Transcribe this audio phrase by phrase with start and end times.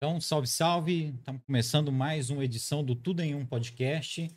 [0.00, 1.06] Então, salve, salve.
[1.18, 4.30] Estamos começando mais uma edição do Tudo em Um Podcast.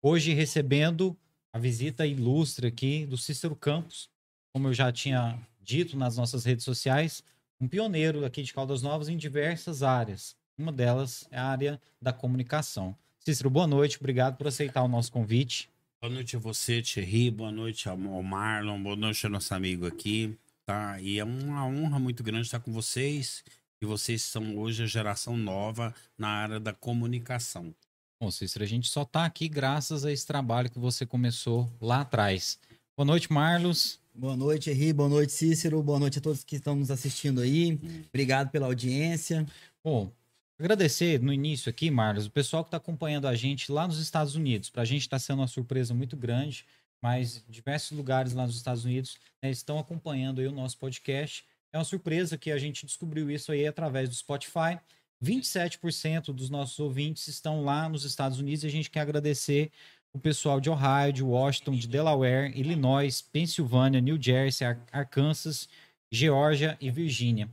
[0.00, 1.18] Hoje recebendo
[1.52, 4.08] a visita ilustre aqui do Cícero Campos,
[4.52, 7.24] como eu já tinha dito nas nossas redes sociais,
[7.60, 10.36] um pioneiro aqui de Caldas Novas em diversas áreas.
[10.56, 12.96] Uma delas é a área da comunicação.
[13.18, 15.68] Cícero, boa noite, obrigado por aceitar o nosso convite.
[16.00, 20.38] Boa noite a você, Thierry, boa noite ao Marlon, boa noite ao nosso amigo aqui,
[20.64, 21.00] tá?
[21.00, 23.42] E é uma honra muito grande estar com vocês
[23.80, 27.74] e vocês são hoje a geração nova na área da comunicação.
[28.20, 32.00] Bom, Cícero, a gente só está aqui graças a esse trabalho que você começou lá
[32.00, 32.58] atrás.
[32.96, 34.00] Boa noite, Marlos.
[34.12, 34.92] Boa noite, Henri.
[34.92, 35.80] Boa noite, Cícero.
[35.80, 37.78] Boa noite a todos que estão nos assistindo aí.
[38.08, 39.46] Obrigado pela audiência.
[39.84, 40.10] Bom,
[40.58, 44.34] agradecer no início aqui, Marlos, o pessoal que está acompanhando a gente lá nos Estados
[44.34, 44.68] Unidos.
[44.68, 46.66] Para a gente está sendo uma surpresa muito grande,
[47.00, 51.78] mas diversos lugares lá nos Estados Unidos né, estão acompanhando aí o nosso podcast é
[51.78, 54.78] uma surpresa que a gente descobriu isso aí através do Spotify.
[55.22, 59.70] 27% dos nossos ouvintes estão lá nos Estados Unidos e a gente quer agradecer
[60.12, 65.68] o pessoal de Ohio, de Washington, de Delaware, Illinois, Pensilvânia, New Jersey, Arkansas,
[66.10, 67.50] Geórgia e Virgínia.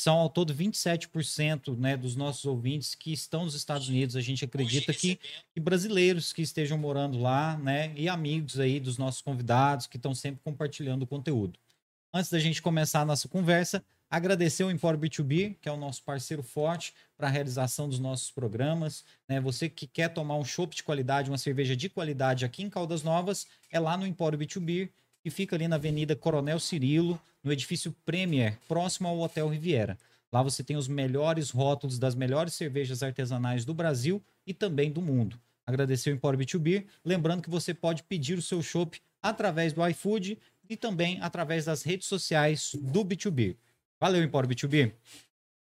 [0.00, 4.14] São ao todo 27% né, dos nossos ouvintes que estão nos Estados Unidos.
[4.14, 5.18] A gente acredita que,
[5.52, 10.14] que, brasileiros que estejam morando lá, né, e amigos aí dos nossos convidados que estão
[10.14, 11.58] sempre compartilhando o conteúdo
[12.12, 16.02] antes da gente começar a nossa conversa, agradecer o Empório B2B, que é o nosso
[16.02, 19.04] parceiro forte para a realização dos nossos programas.
[19.28, 19.40] Né?
[19.40, 23.02] Você que quer tomar um chopp de qualidade, uma cerveja de qualidade aqui em Caldas
[23.02, 24.90] Novas, é lá no Empório B2B,
[25.22, 29.98] que fica ali na Avenida Coronel Cirilo, no edifício Premier, próximo ao Hotel Riviera.
[30.32, 35.00] Lá você tem os melhores rótulos das melhores cervejas artesanais do Brasil e também do
[35.00, 35.38] mundo.
[35.66, 40.38] Agradecer o Empório B2B, lembrando que você pode pedir o seu chopp através do iFood
[40.68, 43.56] e também através das redes sociais do B2B.
[44.00, 44.92] Valeu, Empório B2B.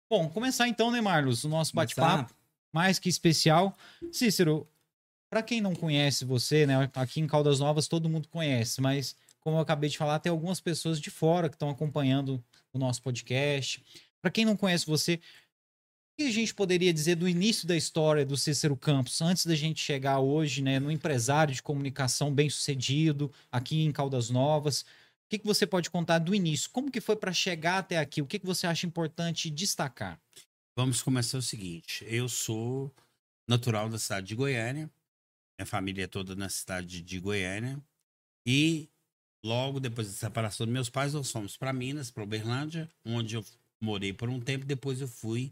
[0.10, 2.34] Bom, começar então, né, Marlos, o nosso bate-papo
[2.72, 3.76] mais que especial.
[4.12, 4.68] Cícero,
[5.30, 9.58] para quem não conhece você, né, aqui em Caldas Novas todo mundo conhece, mas como
[9.58, 12.44] eu acabei de falar, tem algumas pessoas de fora que estão acompanhando
[12.74, 13.84] o nosso podcast.
[14.22, 15.20] Para quem não conhece você,
[16.20, 19.80] que a gente poderia dizer do início da história do Cícero Campos, antes da gente
[19.80, 24.82] chegar hoje né, no empresário de comunicação bem sucedido aqui em Caldas Novas?
[24.82, 24.86] O
[25.30, 26.70] que, que você pode contar do início?
[26.72, 28.22] Como que foi para chegar até aqui?
[28.22, 30.20] O que, que você acha importante destacar?
[30.78, 32.06] Vamos começar o seguinte.
[32.06, 32.94] Eu sou
[33.48, 34.92] natural da cidade de Goiânia.
[35.58, 37.82] Minha família é toda na cidade de Goiânia.
[38.46, 38.90] E
[39.42, 43.46] logo depois da separação dos meus pais, nós fomos para Minas, para Uberlândia, onde eu
[43.80, 44.66] morei por um tempo.
[44.66, 45.50] Depois eu fui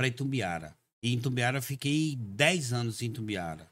[0.00, 0.74] para Itumbiara.
[1.02, 3.70] E em Itumbiara eu fiquei 10 anos em Itumbiara.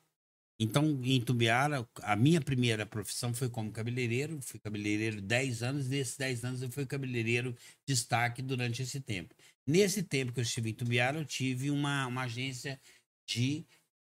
[0.60, 4.38] Então, em Itumbiara, a minha primeira profissão foi como cabeleireiro.
[4.42, 5.88] Fui cabeleireiro 10 anos.
[5.88, 7.56] Desses 10 anos, eu fui cabeleireiro
[7.86, 9.34] destaque durante esse tempo.
[9.66, 12.78] Nesse tempo que eu estive em Itumbiara, eu tive uma, uma agência
[13.26, 13.64] de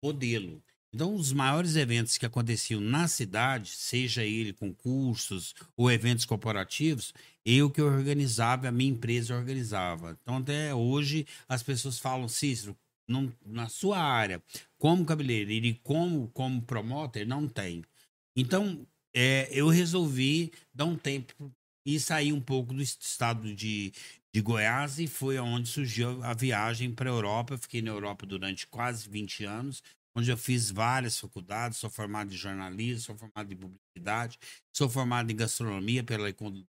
[0.04, 0.62] modelo.
[0.94, 7.14] Então, os maiores eventos que aconteciam na cidade, seja ele concursos ou eventos corporativos,
[7.46, 10.18] eu que organizava, a minha empresa organizava.
[10.22, 12.76] Então, até hoje, as pessoas falam, Cícero,
[13.08, 14.42] não, na sua área,
[14.78, 17.82] como cabeleireiro e como, como promoter, não tem.
[18.36, 21.50] Então, é, eu resolvi dar um tempo
[21.86, 23.92] e sair um pouco do estado de,
[24.32, 27.54] de Goiás e foi onde surgiu a viagem para a Europa.
[27.54, 29.82] Eu fiquei na Europa durante quase 20 anos,
[30.14, 34.38] onde eu fiz várias faculdades, sou formado em jornalismo, sou formado em publicidade,
[34.72, 36.32] sou formado em gastronomia pela,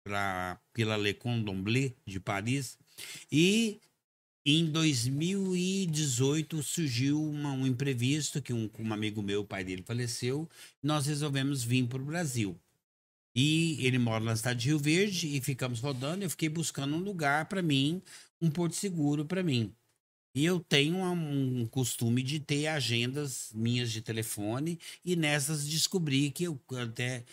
[0.05, 2.79] pela, pela Le de Paris.
[3.31, 3.81] E
[4.47, 10.49] em 2018 surgiu uma, um imprevisto que um, um amigo meu, o pai dele faleceu,
[10.83, 12.59] nós resolvemos vir para o Brasil.
[13.35, 16.23] E ele mora na cidade de Rio Verde e ficamos rodando.
[16.23, 18.01] Eu fiquei buscando um lugar para mim,
[18.41, 19.75] um porto seguro para mim.
[20.35, 26.45] E eu tenho um costume de ter agendas minhas de telefone e nessas descobri que
[26.45, 27.25] eu até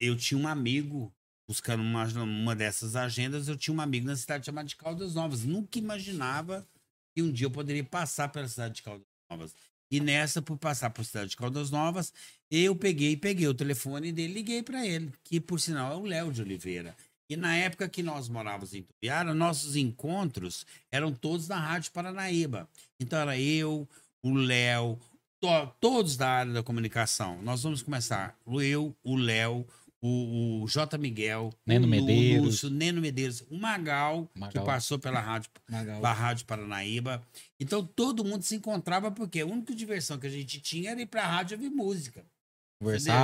[0.00, 1.12] eu tinha um amigo
[1.48, 5.44] buscando uma, uma dessas agendas, eu tinha um amigo na cidade chamada de Caldas Novas.
[5.44, 6.66] Nunca imaginava
[7.14, 9.54] que um dia eu poderia passar pela cidade de Caldas Novas.
[9.90, 12.12] E nessa, por passar por cidade de Caldas Novas,
[12.50, 16.32] eu peguei, peguei o telefone dele, liguei para ele, que por sinal é o Léo
[16.32, 16.96] de Oliveira.
[17.32, 22.68] E na época que nós morávamos em Tubiara, nossos encontros eram todos na Rádio Paranaíba.
[23.00, 23.88] Então era eu,
[24.22, 24.98] o Léo,
[25.40, 25.48] to
[25.80, 27.40] todos da área da comunicação.
[27.40, 28.36] Nós vamos começar.
[28.46, 29.66] Eu, o Léo,
[30.02, 30.98] o, o J.
[30.98, 32.44] Miguel, Neno o Medeiros.
[32.44, 34.52] Lúcio, Neno Medeiros, o Magal, Magal.
[34.52, 37.26] que passou pela Rádio, pela Rádio Paranaíba.
[37.58, 41.06] Então todo mundo se encontrava porque a única diversão que a gente tinha era ir
[41.06, 42.26] para a rádio ouvir música.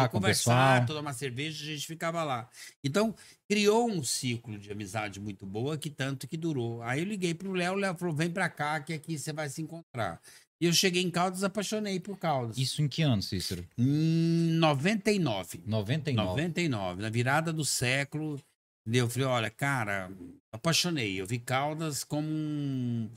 [0.08, 0.86] Conversar pessoal.
[0.86, 2.48] tomar uma cerveja, a gente ficava lá.
[2.82, 3.14] Então,
[3.48, 6.82] criou um ciclo de amizade muito boa, que tanto que durou.
[6.82, 9.48] Aí eu liguei pro Léo, o Léo falou: vem pra cá, que aqui você vai
[9.48, 10.20] se encontrar.
[10.60, 12.58] E eu cheguei em Caldas, apaixonei por Caldas.
[12.58, 13.64] Isso em que ano, Cícero?
[13.78, 15.62] Em 99.
[15.64, 16.28] 99.
[16.28, 18.40] 99, na virada do século.
[18.86, 20.10] Eu falei, olha, cara,
[20.50, 21.20] apaixonei.
[21.20, 23.08] Eu vi Caldas como um,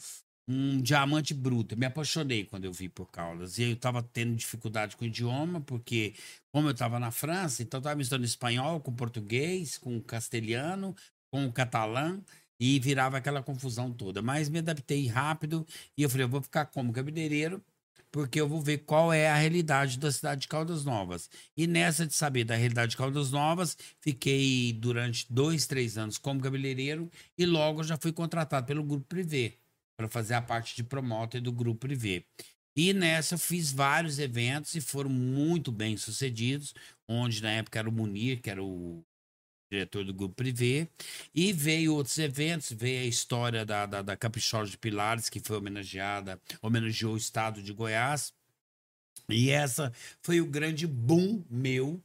[0.51, 1.77] um diamante bruto.
[1.77, 3.57] Me apaixonei quando eu vi por Caldas.
[3.57, 6.13] E eu tava tendo dificuldade com o idioma, porque
[6.51, 10.95] como eu tava na França, então eu tava misturando espanhol com português, com castelhano,
[11.31, 12.19] com o catalã.
[12.59, 14.21] E virava aquela confusão toda.
[14.21, 15.65] Mas me adaptei rápido
[15.98, 17.63] e eu falei, eu vou ficar como cabeleireiro,
[18.12, 21.30] porque eu vou ver qual é a realidade da cidade de Caldas Novas.
[21.57, 26.42] E nessa de saber da realidade de Caldas Novas, fiquei durante dois, três anos como
[26.42, 29.61] cabeleireiro e logo já fui contratado pelo Grupo Privé
[30.01, 32.24] para fazer a parte de promoter do Grupo Privé.
[32.75, 36.74] E nessa eu fiz vários eventos e foram muito bem sucedidos,
[37.07, 39.03] onde na época era o Munir, que era o
[39.69, 40.88] diretor do Grupo Privé,
[41.36, 45.57] e veio outros eventos, veio a história da, da, da Caprichosa de Pilares, que foi
[45.57, 48.33] homenageada, homenageou o estado de Goiás,
[49.30, 52.01] e essa foi o grande boom meu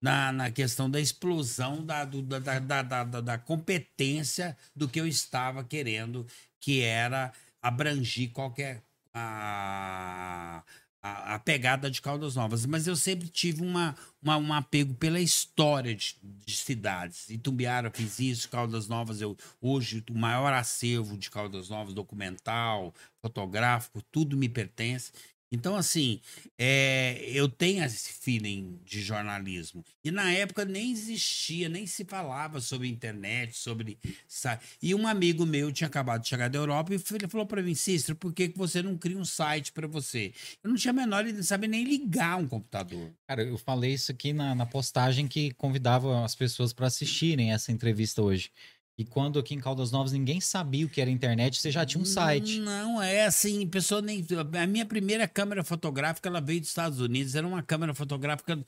[0.00, 5.06] na, na questão da explosão da, do, da, da, da, da competência do que eu
[5.06, 6.26] estava querendo,
[6.60, 7.32] que era
[7.62, 8.82] abrangir qualquer
[9.12, 10.62] a,
[11.02, 12.66] a, a pegada de Caldas Novas.
[12.66, 17.28] Mas eu sempre tive uma, uma, um apego pela história de, de cidades.
[17.28, 24.02] Itumbiara fiz isso, Caldas Novas, eu hoje o maior acervo de Caldas Novas, documental, fotográfico,
[24.10, 25.12] tudo me pertence.
[25.50, 26.20] Então, assim,
[26.58, 29.82] é, eu tenho esse feeling de jornalismo.
[30.04, 33.98] E na época nem existia, nem se falava sobre internet, sobre.
[34.26, 34.62] Sabe?
[34.82, 37.74] E um amigo meu tinha acabado de chegar da Europa e ele falou para mim:
[37.74, 40.32] Cícero, por que, que você não cria um site para você?
[40.62, 43.10] Eu não tinha a menor ideia, sabia nem ligar um computador.
[43.26, 47.72] Cara, eu falei isso aqui na, na postagem que convidava as pessoas para assistirem essa
[47.72, 48.50] entrevista hoje.
[48.98, 52.02] E quando aqui em Caldas Novas ninguém sabia o que era internet, você já tinha
[52.02, 52.58] um site.
[52.58, 54.26] Não, é assim, pessoa nem.
[54.60, 58.58] A minha primeira câmera fotográfica ela veio dos Estados Unidos, era uma câmera fotográfica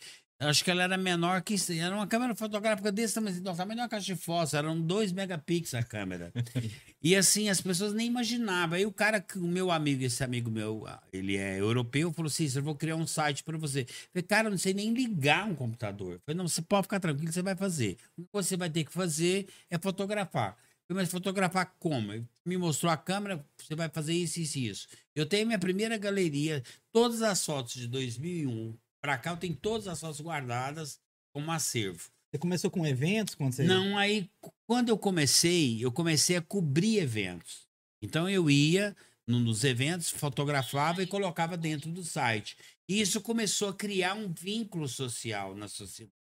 [0.42, 1.70] Acho que ela era menor que isso.
[1.70, 4.66] Era uma câmera fotográfica desse tamanho, do tamanho de uma caixa de fósforo.
[4.66, 6.32] Eram 2 megapixels a câmera.
[7.02, 8.78] e assim, as pessoas nem imaginavam.
[8.78, 12.62] Aí o cara, o meu amigo, esse amigo meu, ele é europeu, falou assim: eu
[12.62, 13.81] vou criar um site para você.
[13.82, 16.14] Eu falei, cara, eu não sei nem ligar um computador.
[16.14, 17.98] Eu falei, não, você pode ficar tranquilo, você vai fazer.
[18.16, 20.56] O que você vai ter que fazer é fotografar.
[20.88, 22.14] Eu falei, mas fotografar como?
[22.14, 24.88] Ele me mostrou a câmera, você vai fazer isso, isso e isso.
[25.14, 29.88] Eu tenho minha primeira galeria, todas as fotos de 2001 Pra cá eu tenho todas
[29.88, 31.00] as fotos guardadas
[31.32, 32.11] como acervo.
[32.31, 33.35] Você começou com eventos?
[33.35, 33.64] Quando você...
[33.64, 34.31] Não, aí
[34.67, 37.67] quando eu comecei, eu comecei a cobrir eventos.
[38.02, 42.56] Então eu ia nos eventos, fotografava e colocava dentro do site.
[42.88, 46.14] E isso começou a criar um vínculo social na sociedade.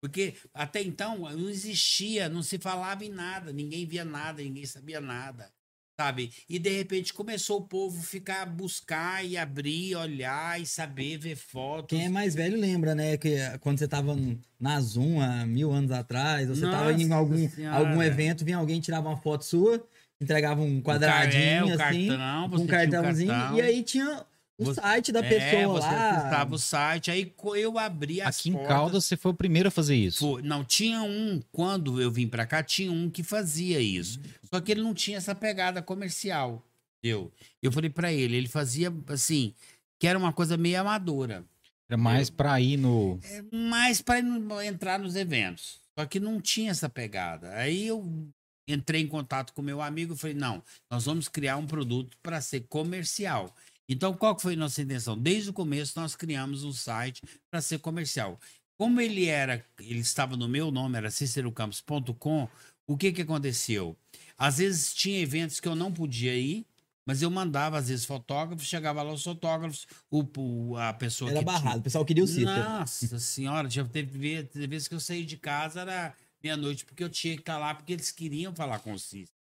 [0.00, 5.00] Porque até então não existia, não se falava em nada, ninguém via nada, ninguém sabia
[5.00, 5.52] nada
[5.98, 6.32] sabe?
[6.48, 11.88] E de repente começou o povo ficar buscar e abrir, olhar e saber ver fotos.
[11.88, 13.16] Quem é mais velho lembra, né?
[13.16, 14.16] Que quando você tava
[14.58, 18.56] na Zoom há mil anos atrás, ou você Nossa tava em algum, algum evento, vinha
[18.56, 19.84] alguém tirava uma foto sua,
[20.20, 23.56] entregava um quadradinho um é, assim, cartão, um cartãozinho, cartão.
[23.56, 24.24] e aí tinha
[24.58, 26.10] o você, site da é, pessoa você lá.
[26.10, 28.66] acessava o site, aí eu abri as Aqui portas.
[28.66, 30.18] em Caldas você foi o primeiro a fazer isso?
[30.18, 34.20] Foi, não, tinha um, quando eu vim para cá, tinha um que fazia isso.
[34.52, 36.64] Só que ele não tinha essa pegada comercial.
[37.02, 39.54] Eu, eu falei para ele, ele fazia assim,
[39.98, 41.44] que era uma coisa meio amadora.
[41.88, 43.18] Era mais para ir no.
[43.22, 44.20] É mais para
[44.64, 45.80] entrar nos eventos.
[45.98, 47.52] Só que não tinha essa pegada.
[47.54, 48.30] Aí eu
[48.66, 52.40] entrei em contato com meu amigo e falei: não, nós vamos criar um produto para
[52.40, 53.54] ser comercial.
[53.88, 55.18] Então, qual foi a nossa intenção?
[55.18, 58.38] Desde o começo, nós criamos um site para ser comercial.
[58.76, 62.48] Como ele era, ele estava no meu nome, era cicerocampos.com,
[62.86, 63.96] o que, que aconteceu?
[64.36, 66.66] Às vezes tinha eventos que eu não podia ir,
[67.04, 71.40] mas eu mandava, às vezes, fotógrafos, chegava lá os fotógrafos, o, o a pessoa era
[71.40, 71.44] que.
[71.44, 71.80] Era barrado, tinha...
[71.80, 72.46] o pessoal queria o Cícero.
[72.46, 77.08] Nossa senhora, já teve, teve vezes que eu saí de casa, era meia-noite, porque eu
[77.08, 79.36] tinha que estar lá, porque eles queriam falar com o Cícero.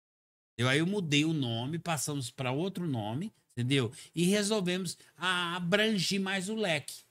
[0.59, 3.91] Eu, aí eu mudei o nome, passamos para outro nome, entendeu?
[4.15, 7.03] E resolvemos abranger mais o leque.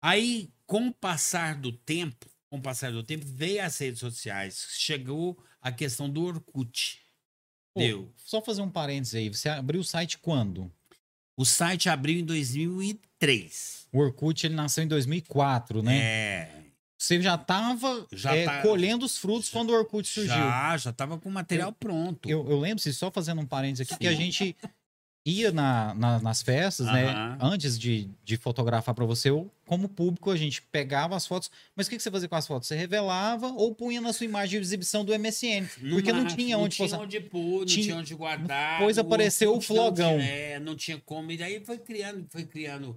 [0.00, 4.68] Aí, com o passar do tempo, com o passar do tempo, veio as redes sociais,
[4.70, 7.00] chegou a questão do Orkut.
[7.74, 8.12] Pô, Deu.
[8.16, 10.72] Só fazer um parênteses aí, você abriu o site quando?
[11.36, 13.88] O site abriu em 2003.
[13.92, 15.98] O Orkut ele nasceu em 2004, né?
[15.98, 16.62] É.
[16.98, 18.62] Você já estava é, tá...
[18.62, 20.34] colhendo os frutos quando o Orkut surgiu.
[20.34, 22.26] Já, já estava com o material eu, pronto.
[22.26, 23.98] Eu, eu lembro, se só fazendo um parênteses aqui, Sim.
[23.98, 24.56] que a gente
[25.26, 27.36] ia na, na, nas festas, né?
[27.40, 31.50] Antes de, de fotografar para você, eu, como público, a gente pegava as fotos.
[31.74, 32.68] Mas o que, que você fazia com as fotos?
[32.68, 35.66] Você revelava ou punha na sua imagem de exibição do MSN?
[35.90, 38.78] Porque não tinha onde Não tinha onde pôr, não tinha, tinha onde guardar.
[38.78, 40.12] Depois apareceu o flogão.
[40.12, 41.32] Não tinha, é, não tinha como.
[41.32, 42.96] E daí foi criando, foi criando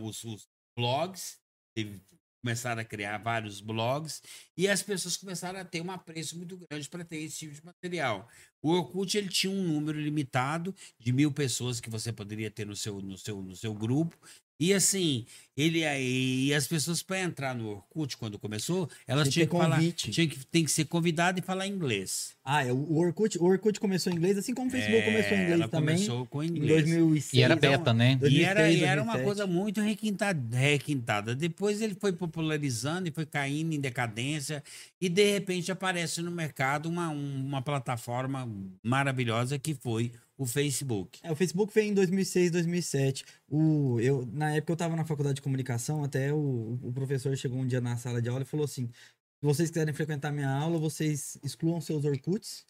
[0.00, 1.38] os, os blogs.
[1.74, 2.00] Teve
[2.42, 4.22] começaram a criar vários blogs
[4.56, 7.64] e as pessoas começaram a ter um apreço muito grande para ter esse tipo de
[7.64, 8.28] material.
[8.62, 12.76] O Orkut ele tinha um número limitado de mil pessoas que você poderia ter no
[12.76, 14.16] seu, no seu, no seu grupo
[14.60, 15.24] e assim,
[15.56, 20.28] ele aí, as pessoas para entrar no Orkut quando começou, elas tinham que, falar, tinha
[20.28, 22.32] que tem que ser convidada e falar inglês.
[22.44, 25.36] Ah, é, o Orkut, o Orkut começou em inglês, assim como o Facebook é, começou
[25.36, 25.94] em inglês ela também.
[25.96, 26.88] começou com inglês.
[26.88, 27.32] Em 2006.
[27.34, 28.16] E era beta, né?
[28.16, 31.34] 2006, e era, e era uma coisa muito requintada, requintada.
[31.34, 34.62] Depois ele foi popularizando e foi caindo em decadência
[35.00, 38.48] e de repente aparece no mercado uma, uma plataforma
[38.82, 41.18] maravilhosa que foi o Facebook.
[41.24, 43.24] É, o Facebook veio em 2006, 2007.
[43.50, 47.58] O, eu, na época eu estava na faculdade de comunicação, até o, o professor chegou
[47.58, 50.78] um dia na sala de aula e falou assim: se vocês quiserem frequentar minha aula,
[50.78, 52.64] vocês excluam seus Orkuts.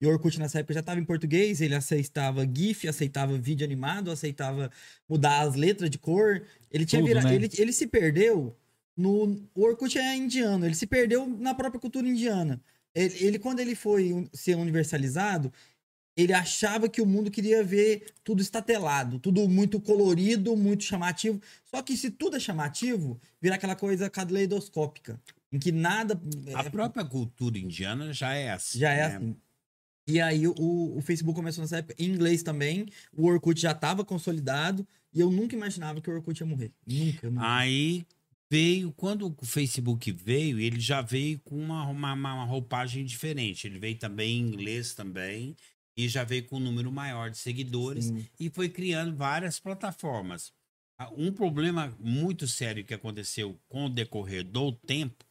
[0.00, 4.10] E o Orkut nessa época já estava em português, ele aceitava GIF, aceitava vídeo animado,
[4.10, 4.70] aceitava
[5.08, 6.42] mudar as letras de cor.
[6.70, 7.34] Ele tinha virado, né?
[7.34, 8.54] ele, ele se perdeu
[8.94, 9.40] no.
[9.54, 12.60] O Orkut é indiano, ele se perdeu na própria cultura indiana.
[12.94, 15.52] Ele, ele quando ele foi ser universalizado,
[16.16, 21.40] ele achava que o mundo queria ver tudo estatelado, tudo muito colorido, muito chamativo.
[21.64, 25.20] Só que se tudo é chamativo, vira aquela coisa caleidoscópica,
[25.52, 26.20] em que nada.
[26.54, 26.70] A é...
[26.70, 28.78] própria cultura indiana já é assim.
[28.78, 29.16] Já é né?
[29.16, 29.36] assim.
[30.06, 32.86] E aí o, o Facebook começou nessa época em inglês também.
[33.12, 36.70] O Orkut já estava consolidado e eu nunca imaginava que o Orkut ia morrer.
[36.86, 37.30] Nunca.
[37.30, 37.56] nunca.
[37.56, 38.06] Aí
[38.50, 43.66] veio, quando o Facebook veio, ele já veio com uma, uma, uma roupagem diferente.
[43.66, 45.56] Ele veio também em inglês também
[45.96, 48.26] e já veio com um número maior de seguidores Sim.
[48.38, 50.52] e foi criando várias plataformas.
[50.98, 55.24] Ah, um problema muito sério que aconteceu com o decorrer do tempo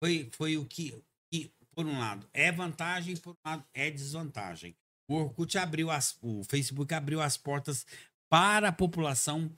[0.00, 0.94] foi, foi o que,
[1.30, 4.76] que, por um lado, é vantagem, por um lado, é desvantagem.
[5.08, 7.86] O Orkut abriu as, o Facebook abriu as portas
[8.28, 9.50] para a população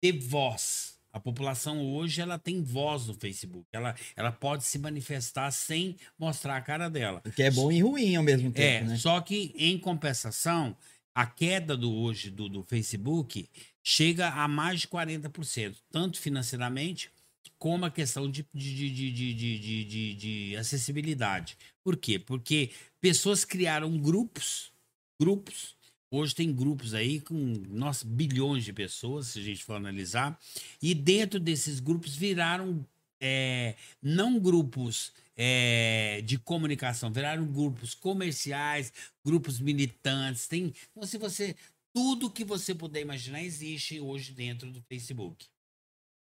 [0.00, 0.98] ter voz.
[1.12, 3.66] A população hoje ela tem voz no Facebook.
[3.70, 7.20] Ela, ela pode se manifestar sem mostrar a cara dela.
[7.26, 8.86] O que é bom e ruim ao mesmo tempo.
[8.86, 8.96] É, né?
[8.96, 10.74] só que em compensação,
[11.14, 13.46] a queda do hoje do, do Facebook
[13.84, 17.10] chega a mais de 40%, tanto financeiramente
[17.58, 21.56] como a questão de, de, de, de, de, de, de acessibilidade.
[21.84, 22.18] Por quê?
[22.18, 24.72] Porque pessoas criaram grupos,
[25.20, 25.76] grupos
[26.14, 27.34] Hoje tem grupos aí com,
[27.70, 30.38] nossa, bilhões de pessoas, se a gente for analisar.
[30.82, 32.86] E dentro desses grupos viraram
[33.18, 38.92] é, não grupos é, de comunicação, viraram grupos comerciais,
[39.24, 40.46] grupos militantes.
[40.46, 41.56] Tem, então, se você.
[41.94, 45.46] Tudo que você puder imaginar existe hoje dentro do Facebook.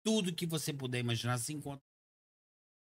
[0.03, 1.81] Tudo que você puder imaginar se encontra.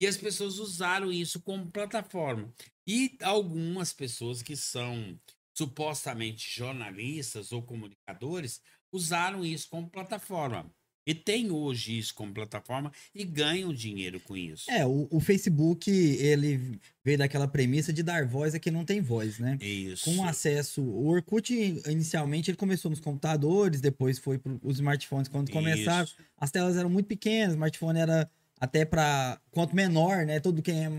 [0.01, 2.53] E as pessoas usaram isso como plataforma.
[2.86, 5.18] E algumas pessoas que são
[5.59, 8.61] supostamente jornalistas ou comunicadores
[8.93, 10.71] usaram isso como plataforma.
[11.05, 14.69] E tem hoje isso como plataforma e ganham dinheiro com isso.
[14.71, 19.01] É, o, o, Facebook, ele veio daquela premissa de dar voz a quem não tem
[19.01, 19.57] voz, né?
[19.59, 20.05] Isso.
[20.05, 20.81] Com acesso.
[20.81, 21.51] O Orkut,
[21.87, 25.27] inicialmente, ele começou nos computadores, depois foi para os smartphones.
[25.27, 26.15] Quando começaram, isso.
[26.37, 30.39] as telas eram muito pequenas, o smartphone era até para quanto menor, né?
[30.39, 30.89] Todo quem é...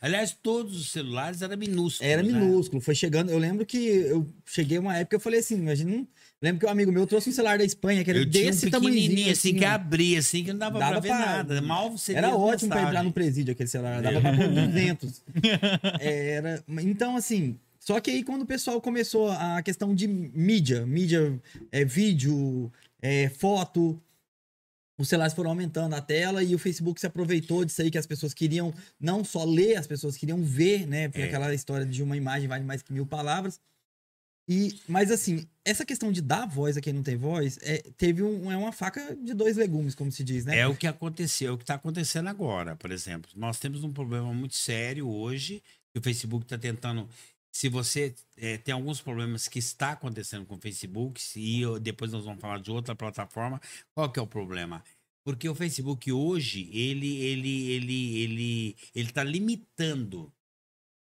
[0.00, 2.00] Aliás, todos os celulares eram minúsculos.
[2.00, 2.32] Era né?
[2.32, 2.80] minúsculo.
[2.80, 3.30] Foi chegando.
[3.30, 6.06] Eu lembro que eu cheguei uma época eu falei assim, imagina.
[6.42, 8.70] Lembro que um amigo meu trouxe um celular da Espanha que era eu desse um
[8.70, 9.30] tamanhozinho.
[9.30, 11.18] assim, que abria, assim, que não dava, dava pra ver pra...
[11.18, 11.60] nada.
[11.60, 14.00] Mal você Era ótimo para entrar no presídio aquele celular.
[14.00, 15.22] Dava pra pôr 200.
[16.00, 16.64] era...
[16.80, 17.58] Então, assim.
[17.78, 21.40] Só que aí, quando o pessoal começou a questão de mídia, mídia,
[21.72, 22.70] é, vídeo,
[23.02, 24.00] é, foto,
[25.00, 28.06] os celulares foram aumentando a tela e o Facebook se aproveitou disso aí que as
[28.06, 31.08] pessoas queriam não só ler, as pessoas queriam ver, né?
[31.08, 31.24] Porque é.
[31.24, 33.58] aquela história de uma imagem vale mais que mil palavras.
[34.46, 38.22] E, mas assim, essa questão de dar voz a quem não tem voz é, teve
[38.22, 40.58] um, é uma faca de dois legumes, como se diz, né?
[40.58, 43.30] É o que aconteceu, é o que está acontecendo agora, por exemplo.
[43.34, 45.62] Nós temos um problema muito sério hoje,
[45.94, 47.08] que o Facebook está tentando
[47.52, 52.24] se você é, tem alguns problemas que está acontecendo com o Facebook, e depois nós
[52.24, 53.60] vamos falar de outra plataforma,
[53.94, 54.82] qual que é o problema?
[55.24, 60.32] Porque o Facebook hoje, ele ele ele ele ele está limitando.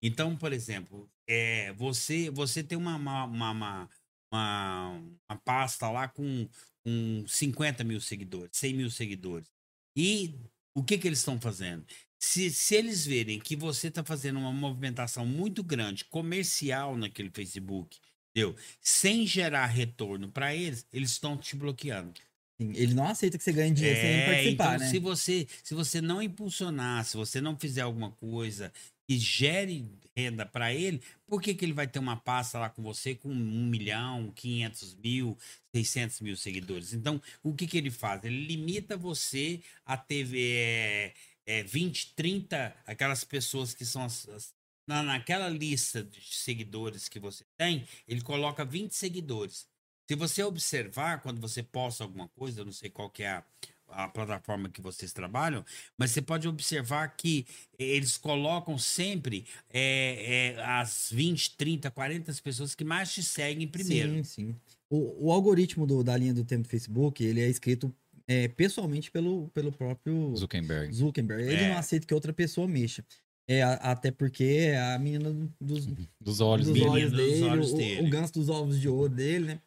[0.02, 3.90] Então, por exemplo, é, você você tem uma uma, uma,
[4.32, 4.90] uma,
[5.30, 6.48] uma pasta lá com,
[6.84, 9.50] com 50 mil seguidores, 100 mil seguidores.
[9.96, 10.36] E
[10.76, 11.86] o que, que eles estão fazendo?
[12.20, 17.98] Se, se eles verem que você está fazendo uma movimentação muito grande comercial naquele Facebook
[18.36, 18.54] Entendeu?
[18.82, 22.14] Sem gerar retorno para eles, eles estão te bloqueando.
[22.60, 24.92] Sim, Ele não aceita que você ganhe dinheiro sem participar, então, né?
[24.92, 28.74] se você se você não impulsionar, se você não fizer alguma coisa
[29.08, 32.82] que gere renda para ele, por que, que ele vai ter uma pasta lá com
[32.82, 35.38] você com um milhão, 500 mil,
[35.74, 36.94] 600 mil seguidores?
[36.94, 38.24] Então, o que, que ele faz?
[38.24, 41.14] Ele limita você a ter é,
[41.46, 44.54] é, 20, 30, aquelas pessoas que são as, as-
[44.88, 49.68] na, naquela lista de seguidores que você tem, ele coloca 20 seguidores.
[50.08, 53.44] Se você observar, quando você posta alguma coisa, eu não sei qual que é a,
[53.88, 55.66] a plataforma que vocês trabalham,
[55.98, 57.48] mas você pode observar que
[57.80, 64.14] eles colocam sempre é, é, as 20, 30, 40 pessoas que mais te seguem primeiro.
[64.14, 64.56] Sim, sim.
[64.88, 67.92] O, o algoritmo do- da linha do tempo do Facebook, ele é escrito
[68.28, 70.94] é, pessoalmente pelo, pelo próprio Zuckerberg.
[70.94, 71.44] Zuckerberg.
[71.44, 71.70] Ele É.
[71.70, 73.04] não aceita que outra pessoa mexa.
[73.48, 75.86] É, a- até porque é a menina dos,
[76.20, 76.88] Dos olhos dos dele.
[76.90, 78.08] olhos dos dele, olhos o, dele.
[78.08, 79.60] o ganso dos ovos de ouro dele, né?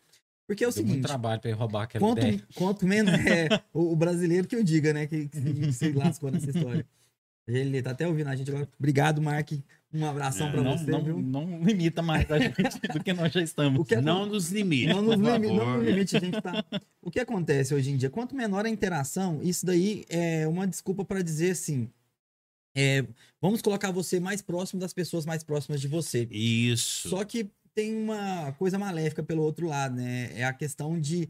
[0.48, 2.42] Porque é o Deu muito seguinte, trabalho pra ele roubar aquela quanto, ideia.
[2.54, 5.06] quanto menos é o, o brasileiro que eu diga, né?
[5.06, 6.84] Que, que se lascou nessa história.
[7.48, 8.68] Ele tá até ouvindo a gente agora.
[8.78, 9.52] Obrigado, Mark.
[9.92, 11.18] Um abração É, pra não, você, não, viu?
[11.18, 12.52] não limita mais a gente
[12.92, 13.80] do que nós já estamos.
[13.80, 16.62] O que Não nos limite, Não nos limi- não nos limite, a gente tá.
[17.00, 18.10] O que acontece hoje em dia?
[18.10, 21.88] Quanto menor a interação, isso daí é uma desculpa para dizer assim.
[22.76, 23.02] é,
[23.40, 26.28] vamos colocar você mais próximo das pessoas mais próximas de você.
[26.30, 27.08] Isso.
[27.08, 30.30] Só que tem uma coisa maléfica pelo outro lado, né?
[30.34, 31.26] É a questão de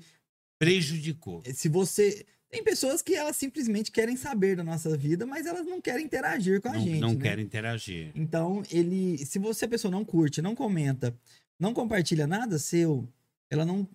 [0.58, 1.42] Prejudicou.
[1.54, 2.26] se você.
[2.50, 6.60] Tem pessoas que elas simplesmente querem saber da nossa vida, mas elas não querem interagir
[6.62, 7.00] com a Não, gente.
[7.00, 7.20] não né?
[7.20, 8.10] quero interagir.
[8.14, 9.18] Então, ele.
[9.18, 11.14] Se você a pessoa não curte, não comenta,
[11.60, 13.06] não compartilha nada seu,
[13.50, 13.86] ela não,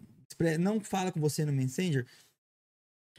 [0.59, 2.05] não fala com você no Messenger,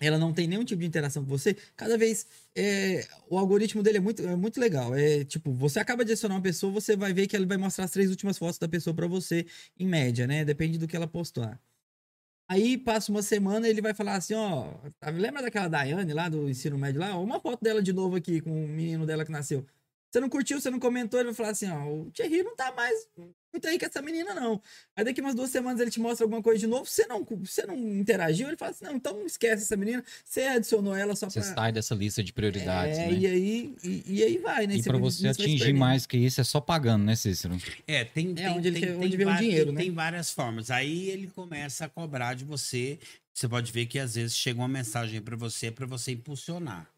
[0.00, 3.98] ela não tem nenhum tipo de interação com você, cada vez é, o algoritmo dele
[3.98, 4.94] é muito, é muito legal.
[4.94, 7.84] É tipo, você acaba de adicionar uma pessoa, você vai ver que ele vai mostrar
[7.84, 9.46] as três últimas fotos da pessoa pra você,
[9.78, 10.44] em média, né?
[10.44, 11.60] Depende do que ela postar.
[12.54, 14.68] Aí passa uma semana ele vai falar assim, ó,
[15.12, 17.18] lembra daquela Daiane lá do ensino médio lá?
[17.18, 19.66] Uma foto dela de novo aqui com o menino dela que nasceu.
[20.14, 22.70] Você não curtiu, você não comentou, ele vai falar assim, ó, o Thierry não tá
[22.70, 22.94] mais
[23.52, 24.62] muito aí com essa menina, não.
[24.94, 27.66] Aí daqui umas duas semanas ele te mostra alguma coisa de novo, você não, você
[27.66, 31.40] não interagiu, ele fala assim, não, então esquece essa menina, você adicionou ela só Você
[31.40, 31.52] pra...
[31.52, 33.12] sai dessa lista de prioridades, É, né?
[33.18, 34.76] e aí, e, e aí vai, né?
[34.76, 37.58] E pra você atingir mais que isso é só pagando, né, Cícero?
[37.84, 39.80] É, tem, tem, onde ele tem, quer- tem onde vem o dinheiro, tem- né?
[39.80, 40.70] Tem várias formas.
[40.70, 43.00] Aí ele começa a cobrar de você.
[43.32, 46.88] Você pode ver que às vezes chega uma mensagem para você para você impulsionar.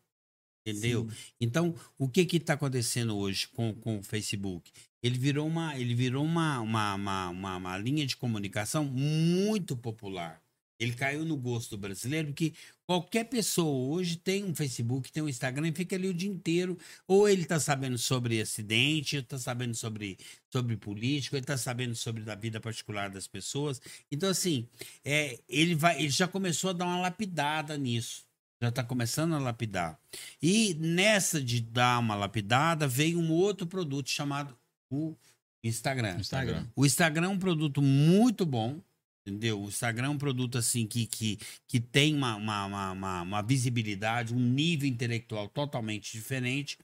[0.66, 1.08] Entendeu?
[1.08, 1.16] Sim.
[1.40, 4.72] Então, o que que tá acontecendo hoje com, com o Facebook?
[5.02, 10.42] Ele virou uma, ele virou uma, uma, uma, uma, uma linha de comunicação muito popular.
[10.78, 12.52] Ele caiu no gosto do brasileiro, porque
[12.84, 16.76] qualquer pessoa hoje tem um Facebook, tem um Instagram e fica ali o dia inteiro.
[17.08, 20.18] Ou ele tá sabendo sobre acidente, ou tá sabendo sobre,
[20.50, 23.80] sobre política, ele tá sabendo sobre a vida particular das pessoas.
[24.12, 24.68] Então, assim,
[25.04, 28.25] é, ele, vai, ele já começou a dar uma lapidada nisso.
[28.60, 29.98] Já está começando a lapidar.
[30.42, 34.56] E nessa de dar uma lapidada, veio um outro produto chamado
[34.90, 35.14] o
[35.62, 36.16] Instagram.
[36.18, 36.66] Instagram.
[36.74, 38.80] O Instagram é um produto muito bom,
[39.26, 39.60] entendeu?
[39.60, 43.42] O Instagram é um produto assim que, que, que tem uma, uma, uma, uma, uma
[43.42, 46.78] visibilidade, um nível intelectual totalmente diferente.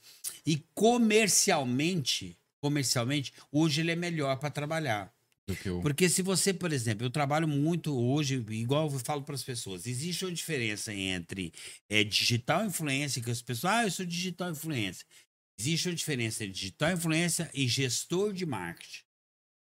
[0.45, 5.13] E comercialmente, comercialmente, hoje ele é melhor para trabalhar.
[5.49, 5.81] Do que o...
[5.81, 9.87] Porque se você, por exemplo, eu trabalho muito hoje, igual eu falo para as pessoas,
[9.87, 11.53] existe uma diferença entre
[11.89, 15.07] é, digital influência, que as pessoas, ah, eu sou digital influência.
[15.59, 19.03] Existe uma diferença entre digital influência e gestor de marketing.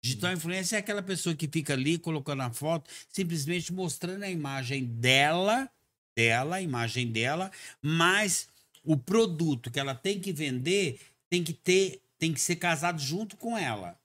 [0.02, 4.86] Digital influência é aquela pessoa que fica ali colocando a foto, simplesmente mostrando a imagem
[4.86, 5.70] dela,
[6.16, 7.52] dela, a imagem dela,
[7.82, 8.48] mas
[8.84, 13.38] o produto que ela tem que vender tem que ter, tem que ser casado junto
[13.38, 14.00] com ela.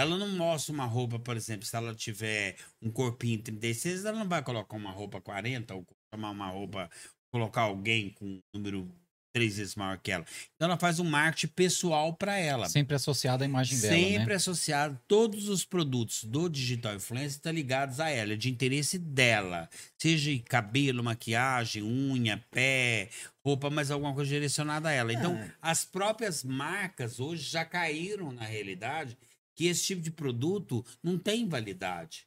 [0.00, 4.28] Ela não mostra uma roupa, por exemplo, se ela tiver um corpinho 36, ela não
[4.28, 6.90] vai colocar uma roupa 40 ou chamar uma roupa,
[7.32, 8.88] colocar alguém com um número
[9.32, 10.24] três vezes maior que ela.
[10.56, 12.68] Então ela faz um marketing pessoal para ela.
[12.68, 14.34] Sempre associado à imagem dela, Sempre né?
[14.34, 19.68] associado, todos os produtos do Digital Influencer estão ligados a ela, é de interesse dela.
[19.96, 23.08] Seja cabelo, maquiagem, unha, pé,
[23.44, 25.12] roupa, mas alguma coisa direcionada a ela.
[25.12, 25.52] Então, É.
[25.62, 29.16] as próprias marcas hoje já caíram na realidade
[29.60, 32.26] que esse tipo de produto não tem validade.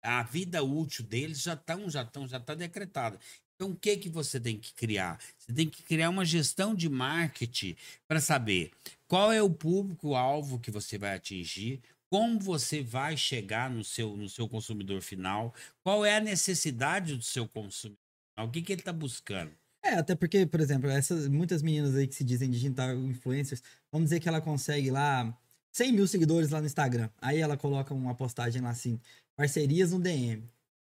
[0.00, 3.18] A vida útil deles já estão, já estão, já está decretada.
[3.56, 5.20] Então, o que que você tem que criar?
[5.36, 7.74] Você tem que criar uma gestão de marketing
[8.06, 8.70] para saber
[9.08, 14.28] qual é o público-alvo que você vai atingir, como você vai chegar no seu, no
[14.28, 17.98] seu consumidor final, qual é a necessidade do seu consumidor
[18.36, 19.50] final, o que, que ele está buscando.
[19.84, 24.10] É, até porque, por exemplo, essas muitas meninas aí que se dizem digital influencers, vamos
[24.10, 25.36] dizer que ela consegue lá
[25.78, 27.08] 100 mil seguidores lá no Instagram.
[27.20, 29.00] Aí ela coloca uma postagem lá assim:
[29.36, 30.42] parcerias no DM,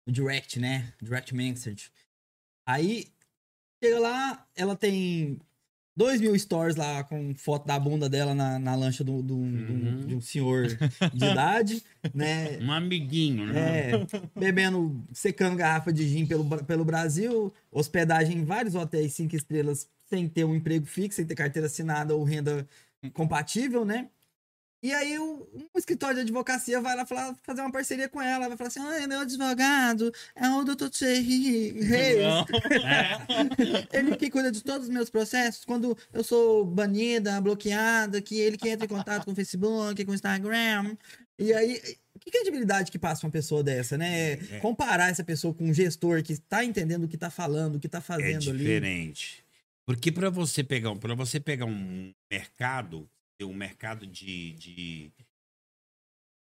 [0.05, 0.93] no direct, né?
[1.01, 1.89] Direct message.
[2.67, 3.07] Aí,
[3.83, 5.39] chega lá, ela tem
[5.95, 9.73] 2 mil stories lá com foto da bunda dela na, na lancha do, do- do-
[9.73, 10.07] Uhum.
[10.07, 10.67] de um senhor
[11.13, 12.57] de idade, né?
[12.59, 13.91] Um amiguinho, né?
[13.91, 13.91] É,
[14.37, 20.27] bebendo, secando garrafa de gin pelo, pelo Brasil, hospedagem em vários hotéis cinco estrelas sem
[20.27, 22.67] ter um emprego fixo, sem ter carteira assinada ou renda
[23.13, 24.09] compatível, né?
[24.83, 28.57] E aí um escritório de advocacia vai lá falar, fazer uma parceria com ela, vai
[28.57, 30.89] falar assim, ah, meu advogado é o Dr.
[30.89, 32.25] Thierry Reis.
[33.93, 35.63] Ele que cuida de todos os meus processos.
[35.63, 40.11] Quando eu sou banida, bloqueada, que ele que entra em contato com o Facebook, com
[40.11, 40.97] o Instagram.
[41.39, 41.81] E aí,
[42.19, 44.33] que credibilidade que passa uma pessoa dessa, né?
[44.33, 44.59] É.
[44.59, 47.87] Comparar essa pessoa com um gestor que tá entendendo o que tá falando, o que
[47.89, 48.59] tá É fazendo ali.
[48.59, 49.43] diferente.
[49.85, 53.09] Porque para você pegar, para você pegar um mercado,
[53.43, 55.11] um mercado de, de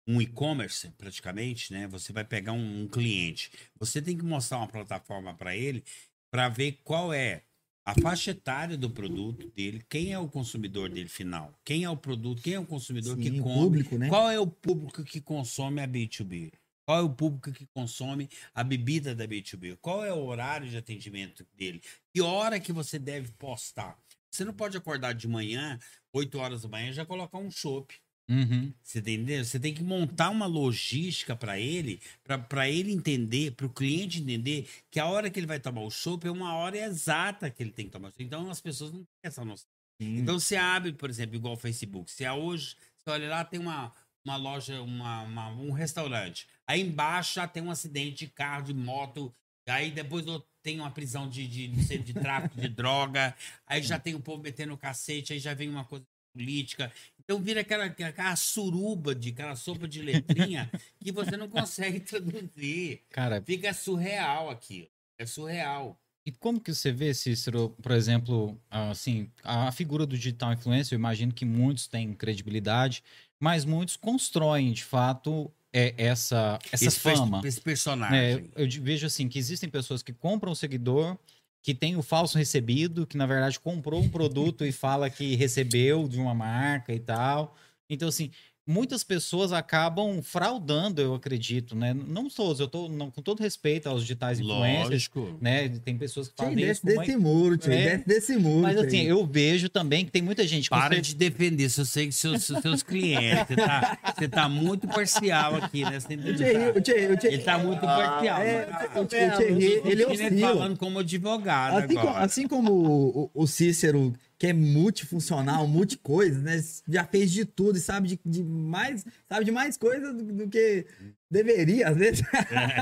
[0.08, 1.88] um e-commerce praticamente, né?
[1.88, 5.84] Você vai pegar um, um cliente, você tem que mostrar uma plataforma para ele
[6.32, 7.44] para ver qual é
[7.86, 11.98] a faixa etária do produto dele, quem é o consumidor dele final, quem é o
[11.98, 14.08] produto, quem é o consumidor Sim, que o come, público, né?
[14.08, 16.52] qual é o público que consome a B2B?
[16.86, 19.78] Qual é o público que consome a bebida da B2B?
[19.82, 21.82] Qual é o horário de atendimento dele?
[22.14, 23.98] Que hora que você deve postar?
[24.32, 25.78] Você não pode acordar de manhã,
[26.14, 27.94] 8 horas da manhã, e já colocar um chopp.
[28.30, 28.74] Uhum.
[28.82, 29.44] Você entendeu?
[29.44, 32.00] Você tem que montar uma logística para ele,
[32.48, 35.92] para ele entender, para o cliente entender que a hora que ele vai tomar o
[35.92, 38.14] chopp é uma hora exata que ele tem que tomar.
[38.18, 39.68] Então as pessoas não têm essa noção.
[40.00, 42.10] Então você abre, por exemplo, igual o Facebook.
[42.10, 43.92] Se é hoje, você olha lá, tem uma,
[44.24, 46.48] uma loja, uma, uma- um restaurante.
[46.66, 49.34] Aí embaixo já tem um acidente de carro, de moto.
[49.72, 50.26] Aí depois
[50.62, 53.36] tem uma prisão de, de, sei, de tráfico de droga.
[53.66, 55.34] Aí já tem o povo metendo o cacete.
[55.34, 56.92] Aí já vem uma coisa política.
[57.20, 63.02] Então vira aquela, aquela suruba de aquela sopa de letrinha que você não consegue traduzir.
[63.10, 64.90] Cara, Fica surreal aqui.
[65.18, 65.98] É surreal.
[66.26, 71.00] E como que você vê, Cícero, por exemplo, assim, a figura do digital influencer, eu
[71.00, 73.04] imagino que muitos têm credibilidade,
[73.40, 77.42] mas muitos constroem, de fato, é, essa, essa esse, fama.
[77.44, 78.50] Esse personagem.
[78.56, 81.18] eu de- vejo assim, que existem pessoas que compram o seguidor,
[81.62, 86.08] que tem o falso recebido, que na verdade comprou um produto e fala que recebeu
[86.08, 87.56] de uma marca e tal.
[87.90, 88.32] Então, assim,
[88.68, 91.94] muitas pessoas acabam fraudando, eu acredito, né?
[91.94, 95.38] Não todos, eu tô não, com todo respeito aos digitais influencers, Lógico.
[95.42, 95.68] né?
[95.84, 97.84] Tem pessoas que fazem isso desce uma desse muro, tio, É.
[97.98, 98.62] desce desse muro.
[98.62, 102.16] mas assim, eu vejo também que tem muita gente Para cer- de defender seus, seus,
[102.16, 103.48] seus, seus clientes.
[103.48, 106.00] Você tá, você tá muito parcial aqui, né?
[106.00, 106.34] Você entendeu?
[106.76, 108.42] O Thierry, o Thierry- Ele tá muito parcial.
[108.42, 109.02] é, né?
[109.02, 110.48] o Thierry, o Thierry, ele Ele oscila.
[110.54, 112.26] falando como advogado Assim como, agora.
[112.26, 116.60] assim como o, o- o Cícero, que é multifuncional, multicoisas, né?
[116.90, 120.50] Já fez de tudo e sabe de, de mais, sabe de mais coisas do, do
[120.50, 120.84] que
[121.30, 122.24] deveria, às vezes.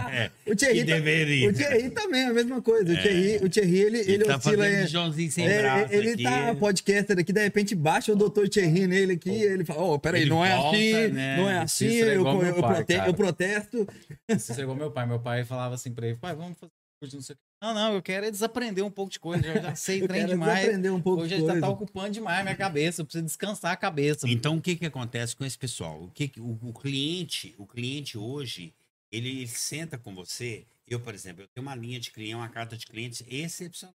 [0.10, 1.50] É, o Thierry, que tá- deveria.
[1.50, 2.94] o Thierry também é a mesma coisa.
[2.94, 4.66] O Thierry, o Thierry ele, ele, Ele tá oscila.
[4.66, 6.24] é- Joãozinho sem é, braço ele aqui.
[6.24, 10.22] tá podcaster aqui, de repente baixa o doutor Thierry nele aqui, ele fala, oh, peraí,
[10.22, 11.36] Ele não é volta, assim, né?
[11.38, 13.86] não é assim, Cícero é eu, eu, eu pai, eu protesto.
[14.30, 15.06] Você chegou meu pai.
[15.06, 17.44] Meu pai falava assim pra ele: pai, vamos fazer curso, não sei o quê.
[17.62, 19.46] Não, não, eu quero é desaprender um pouco de coisa.
[19.46, 20.64] Eu já sei trem demais.
[20.66, 21.68] aprender um pouco Hoje de ele tá, coisa.
[21.68, 23.02] tá ocupando demais a minha cabeça.
[23.02, 24.30] Eu preciso descansar a cabeça.
[24.30, 26.04] Então, o que que acontece com esse pessoal?
[26.04, 28.74] O que que- o, o cliente, o cliente hoje,
[29.12, 30.66] ele, ele senta com você.
[30.88, 33.94] Eu, por exemplo, eu tenho uma linha de cliente, uma carta de clientes excepcional.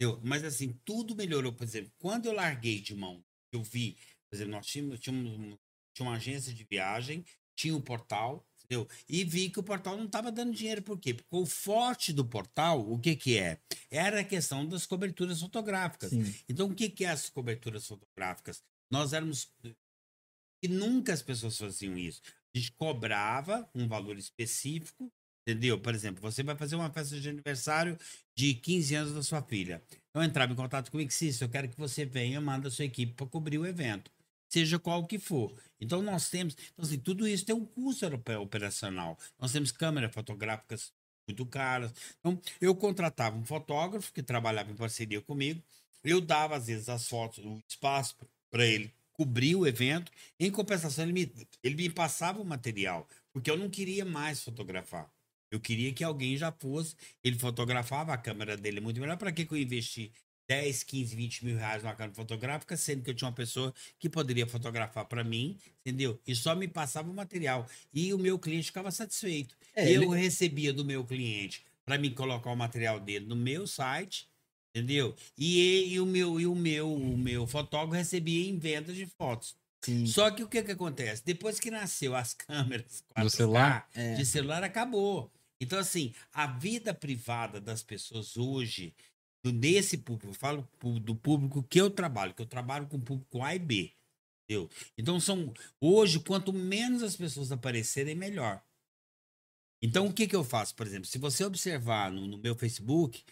[0.00, 0.20] Entendeu?
[0.22, 1.52] Mas assim, tudo melhorou.
[1.52, 3.96] Por exemplo, quando eu larguei de mão, eu vi,
[4.30, 5.58] por exemplo, nós tínhamos, tínhamos um-
[5.92, 7.24] tinha uma agência de viagem,
[7.56, 8.86] tinha um portal, entendeu?
[9.08, 10.82] E vi que o portal não estava dando dinheiro.
[10.82, 11.14] Por quê?
[11.14, 13.58] Porque o forte do portal, o que que é?
[13.90, 16.10] Era a questão das coberturas fotográficas.
[16.10, 16.34] Sim.
[16.48, 18.62] Então, o que, que é as coberturas fotográficas?
[18.90, 19.50] Nós éramos.
[20.62, 22.20] E nunca as pessoas faziam isso.
[22.54, 25.10] A gente cobrava um valor específico,
[25.46, 25.78] entendeu?
[25.78, 27.96] Por exemplo, você vai fazer uma festa de aniversário
[28.36, 29.82] de 15 anos da sua filha.
[30.12, 33.12] Eu entrava em contato comigo, Cícero, eu quero que você venha, manda a sua equipe
[33.14, 34.10] para cobrir o evento.
[34.48, 35.54] Seja qual que for.
[35.80, 36.56] Então, nós temos.
[36.72, 39.18] Então, assim, tudo isso tem um custo ope- operacional.
[39.38, 40.92] Nós temos câmeras fotográficas
[41.28, 41.92] muito caras.
[42.18, 45.62] Então, eu contratava um fotógrafo que trabalhava em parceria comigo.
[46.02, 48.16] Eu dava, às vezes, as fotos, o espaço
[48.50, 50.10] para ele cobrir o evento.
[50.40, 55.10] Em compensação, ele me, ele me passava o material, porque eu não queria mais fotografar.
[55.50, 56.94] Eu queria que alguém já fosse.
[57.22, 59.16] Ele fotografava, a câmera dele é muito melhor.
[59.16, 60.12] Para que, que eu investi
[60.48, 64.08] 10, 15, 20 mil reais numa câmera fotográfica, sendo que eu tinha uma pessoa que
[64.08, 66.18] poderia fotografar para mim, entendeu?
[66.26, 67.66] E só me passava o material.
[67.92, 69.54] E o meu cliente ficava satisfeito.
[69.76, 73.66] É, eu ele- recebia do meu cliente para mim colocar o material dele no meu
[73.66, 74.26] site,
[74.74, 75.14] entendeu?
[75.36, 79.54] E, e o meu e o meu o meu fotógrafo recebia em vendas de fotos.
[79.84, 80.06] Sim.
[80.06, 81.22] Só que o que que acontece?
[81.24, 83.88] Depois que nasceu as câmeras 4K, Do celular?
[83.94, 84.14] É.
[84.14, 85.30] de celular acabou.
[85.60, 88.94] Então, assim, a vida privada das pessoas hoje,
[89.44, 90.68] desse público, eu falo
[91.00, 93.92] do público que eu trabalho, que eu trabalho com público A e B.
[94.44, 94.70] Entendeu?
[94.96, 95.52] Então, são.
[95.80, 98.62] Hoje, quanto menos as pessoas aparecerem, melhor.
[99.82, 101.06] Então, o que, que eu faço, por exemplo?
[101.06, 103.22] Se você observar no, no meu Facebook,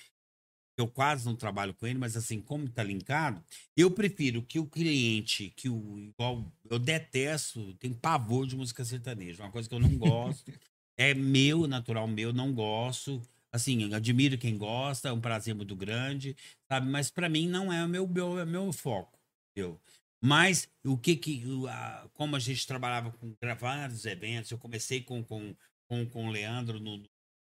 [0.77, 3.43] eu quase não trabalho com ele, mas assim, como está linkado,
[3.77, 9.43] eu prefiro que o cliente, que o igual eu detesto, tenho pavor de música sertaneja,
[9.43, 10.53] uma coisa que eu não gosto.
[10.97, 13.23] é meu, natural meu, não gosto.
[13.57, 16.37] Assim, eu admiro quem gosta, é um prazer muito grande,
[16.71, 16.89] sabe?
[16.89, 19.19] Mas para mim não é o meu, meu, é o meu foco,
[19.51, 19.81] entendeu?
[20.23, 24.59] Mas o que que, o- a- como a gente trabalhava com gravando os eventos, eu
[24.59, 25.55] comecei com, com,
[25.89, 27.05] com, com o Leandro no, no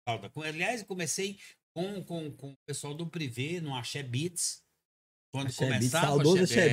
[0.08, 0.30] Calda.
[0.30, 1.38] Com- Aliás, eu comecei
[1.76, 4.64] com, com, com o pessoal do Privé, no Axé Beats.
[5.34, 6.70] Quando Axé começava saudoso Axé é,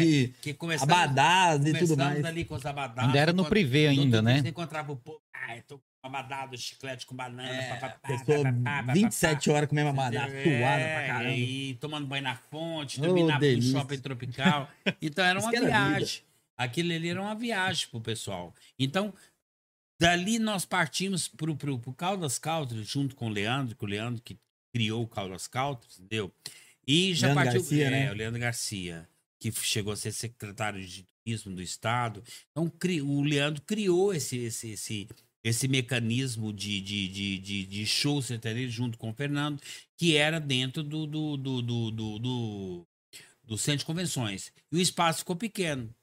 [0.00, 2.24] Beats, de que começava, abadás e tudo começamos mais.
[2.24, 3.06] ali com os abadás.
[3.06, 4.40] Ainda era no privê no ainda, né?
[4.42, 8.42] Você encontrava o povo, ah, eu tô com abadado, chiclete com banana, É, papapá, Pessoa
[8.44, 8.92] papapá, papapá.
[8.94, 11.34] 27 horas comendo abadá, É, suada pra caramba.
[11.36, 14.70] E tomando banho na fonte, dormindo na- no shopping tropical.
[15.02, 15.70] Então era uma era vida.
[15.70, 16.22] viagem.
[16.56, 18.54] Aquilo ali era uma viagem pro pessoal.
[18.78, 19.14] Então,
[20.00, 24.20] dali nós partimos pro, pro, pro Caldas Country, junto com o Leandro, que o Leandro
[24.22, 24.36] que
[24.72, 26.32] criou o Caldas Country, entendeu?
[26.86, 27.60] E já Leandro partiu.
[27.62, 28.10] Garcia, é, né?
[28.10, 32.22] o Leandro Garcia, que chegou a ser secretário de turismo do Estado.
[32.50, 35.08] Então, cri- o Leandro criou esse, esse, esse,
[35.48, 39.60] esse mecanismo de, de, de, de, de show sertanejo junto com o Fernando,
[39.96, 42.86] que era dentro do, do, do, do, do, do,
[43.44, 44.52] do centro de convenções.
[44.70, 45.94] E o espaço ficou pequeno.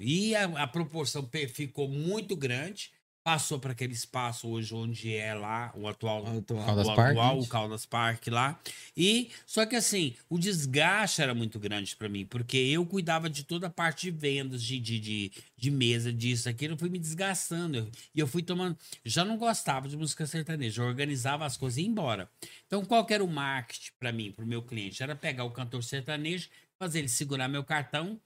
[0.00, 2.90] E a, a proporção ficou muito grande,
[3.22, 6.64] passou para aquele espaço hoje onde é lá o atual Atual.
[6.66, 7.10] Caldas o Park.
[7.10, 8.60] atual, o Caldas Park lá.
[8.96, 13.44] E só que assim, o desgaste era muito grande para mim, porque eu cuidava de
[13.44, 16.98] toda a parte de vendas, de, de, de, de mesa, disso, aquilo, eu fui me
[16.98, 17.76] desgastando.
[17.78, 18.76] Eu- E eu fui tomando.
[19.04, 22.30] Já não gostava de música sertaneja, eu organizava as coisas e ia embora.
[22.66, 25.02] Então, qual que era o marketing para mim, para o meu cliente?
[25.02, 28.18] Era pegar o cantor sertanejo, fazer ele segurar meu cartão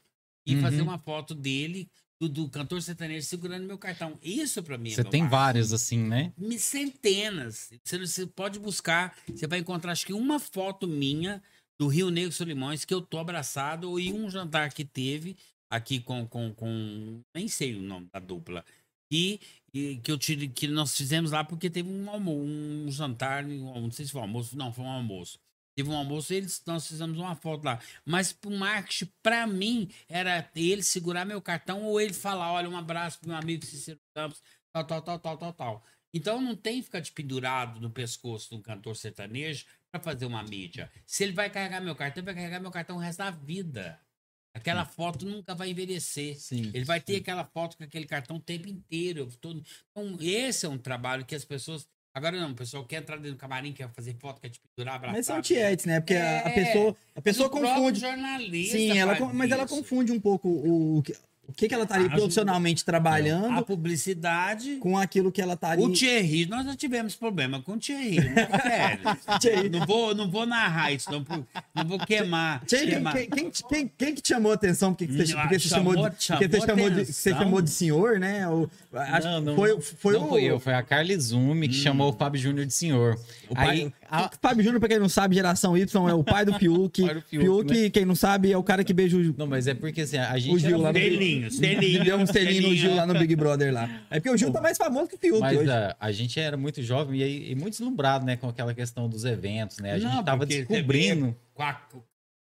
[0.47, 0.61] e Uhum.
[0.61, 1.91] fazer uma foto dele.
[2.21, 4.19] Do, do cantor sertanejo segurando meu cartão.
[4.23, 6.33] Isso para mim é Você meu tem marketing vários assim, né?
[6.59, 7.71] centenas.
[7.85, 11.43] Você, você pode buscar, você vai encontrar acho que uma foto minha
[11.79, 15.37] do Rio Negro Solimões que eu tô abraçado e um jantar que teve
[15.69, 18.65] aqui com com, com nem sei o nome da dupla.
[19.13, 19.41] E,
[19.73, 23.83] e que eu tive que nós fizemos lá porque teve um almo, um jantar, um-
[23.83, 25.39] não sei se foi um almoço, não, foi um almoço.
[25.77, 27.81] Teve um almoço eles, nós fizemos uma foto lá.
[28.05, 32.77] Mas pro marketing, pra mim, era ele segurar meu cartão ou ele falar: olha, um
[32.77, 35.85] abraço pro meu amigo Cícero Campos, tal, tal, tal, tal, tal, tal.
[36.15, 40.27] Então não tem que ficar de pendurado no pescoço de um cantor sertanejo para fazer
[40.27, 40.91] uma mídia.
[41.05, 44.01] Se ele vai carregar meu cartão, vai carregar meu cartão o resto da vida.
[44.55, 46.39] Aquela foto nunca vai envelhecer.
[46.39, 46.71] Sim.
[46.73, 49.29] Ele vai ter aquela foto com aquele cartão o tempo inteiro.
[49.41, 49.61] Todo...
[49.91, 51.89] Então, esse é um trabalho que as pessoas.
[52.15, 54.95] Agora não, o pessoal quer entrar dentro do camarim, quer fazer foto, quer te pendurar,
[54.95, 55.17] abraçar.
[55.17, 55.99] Mas são tietes, né?
[56.01, 56.55] Porque a- a É.
[56.55, 58.01] pessoa, a pessoa confunde.
[58.71, 61.13] Sim, ela, mas ela confunde um pouco o, o que,
[61.49, 64.77] o que que ela estaria Ah, profissionalmente A trabalhando publicidade.
[64.77, 65.85] com aquilo que ela estaria.
[65.85, 68.17] O Thierry, nós já tivemos problema com o Thierry,
[68.63, 68.99] sério.
[69.41, 69.69] Thierry.
[69.69, 72.63] Não vou, não vou narrar isso, não, vou- não vou queimar.
[72.67, 73.13] Quem, quem, queimar.
[73.15, 74.93] quem, quem, quem- quem que te chamou a atenção?
[74.95, 77.63] Porque, você, Hum, porque você chamou- chamou, de, chamou porque você chamou, de, você chamou
[77.63, 78.49] de senhor, né?
[78.49, 81.75] O, acho Não, não, foi, foi não o, fui eu, foi a Carly Zume que
[81.75, 83.19] chamou o Fábio Júnior de senhor.
[83.49, 86.45] o pai, Aí, a- Fábio Júnior, pra quem não sabe, geração Y é o pai
[86.45, 87.03] do Fiuk.
[87.05, 87.91] Pai do Fiuk, Fiuk, né?
[87.91, 90.39] quem não sabe, é o cara que beija o, Não, mas é porque assim, a
[90.39, 90.55] gente.
[90.55, 90.93] o Gil era lá
[91.41, 92.05] muito- Selinho, selinho.
[92.05, 93.89] Deu um selinho no Gil lá no Big Brother lá.
[94.11, 95.71] É porque o Gil tá mais famoso que o Fiuk Mas hoje.
[95.71, 99.25] a, a gente era muito jovem e, e muito deslumbrado, né, com aquela questão dos
[99.25, 99.93] eventos, né?
[99.93, 101.37] A gente Não, tava descobrindo.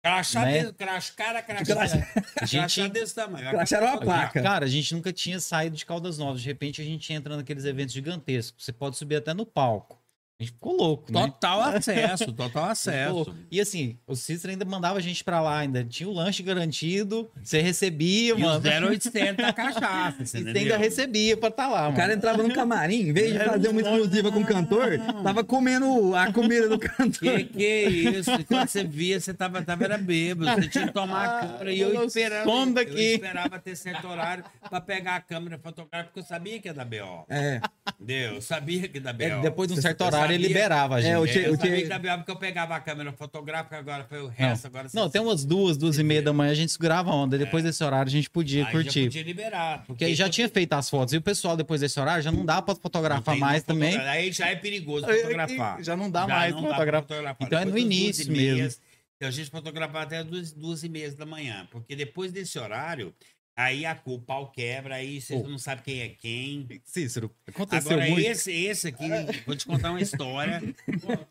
[0.02, 0.62] Crachá, Né?
[0.62, 1.66] desse- crachá, cara, crachá.
[1.76, 1.98] Crachá.
[2.46, 3.50] Gente- Crachá desse tamanho.
[3.50, 4.42] Cracharam uma placa.
[4.42, 6.42] Cara, a gente nunca tinha saído de Caldas Novas.
[6.42, 8.64] De repente a gente entra naqueles eventos gigantescos.
[8.64, 9.99] Você pode subir até no palco.
[10.42, 11.20] A gente ficou louco, né?
[11.22, 13.36] Total acesso, total acesso.
[13.52, 17.30] E assim, o Cícero ainda mandava a gente pra lá, ainda tinha o lanche garantido,
[17.44, 18.64] você recebia, E o mano.
[18.90, 20.80] 0800 da cachaça, E você você ainda entendeu?
[20.80, 21.98] recebia pra estar lá, O mano.
[21.98, 25.44] cara entrava no camarim, em vez de fazer uma um exclusiva com o cantor, tava
[25.44, 27.20] comendo a comida do cantor.
[27.20, 28.32] Que que é isso?
[28.46, 31.74] Quando você via, você tava, tava era bêbado, você tinha que tomar a câmera.
[31.74, 36.20] E eu eu esperava, eu esperava ter certo horário pra pegar a câmera fotográfica, porque
[36.22, 37.26] eu sabia que ia dar B.O.
[37.28, 37.60] É,
[38.00, 38.36] Entendeu?
[38.36, 39.42] Eu sabia que ia dar É, B.O.
[39.42, 41.12] depois de um certo eu horário, ele liberava a gente.
[41.12, 44.20] É, o É, eu sabia que da porque eu pegava a câmera fotográfica, agora foi
[44.20, 44.68] o Não, resto.
[44.68, 47.16] Agora você- não, tem umas duas, duas e meia da manhã, a gente segurava a
[47.16, 47.38] onda.
[47.38, 48.66] Depois desse horário, a gente podia É.
[48.66, 49.00] Aí curtir.
[49.04, 49.84] já podia liberar.
[49.86, 51.14] Porque aí já tinha feito as fotos.
[51.14, 53.98] E o pessoal, depois desse horário, já não dá pra fotografar mais também.
[53.98, 55.84] Aí já é perigoso fotografar.
[55.84, 57.08] já não dá mais não pra dá fotografar.
[57.08, 57.48] fotografar.
[57.48, 58.82] Então é no Depois das duas início mesmo.
[59.18, 61.68] então A gente fotografava até duas, duas e meia da manhã.
[61.72, 63.14] Porque depois desse horário,
[63.62, 65.46] Aí a, o pau quebra, aí você Ô.
[65.46, 66.66] não sabe quem é quem.
[66.86, 68.26] Cícero, aconteceu Agora, muito.
[68.26, 69.06] esse, esse aqui,
[69.46, 70.62] vou te contar uma história.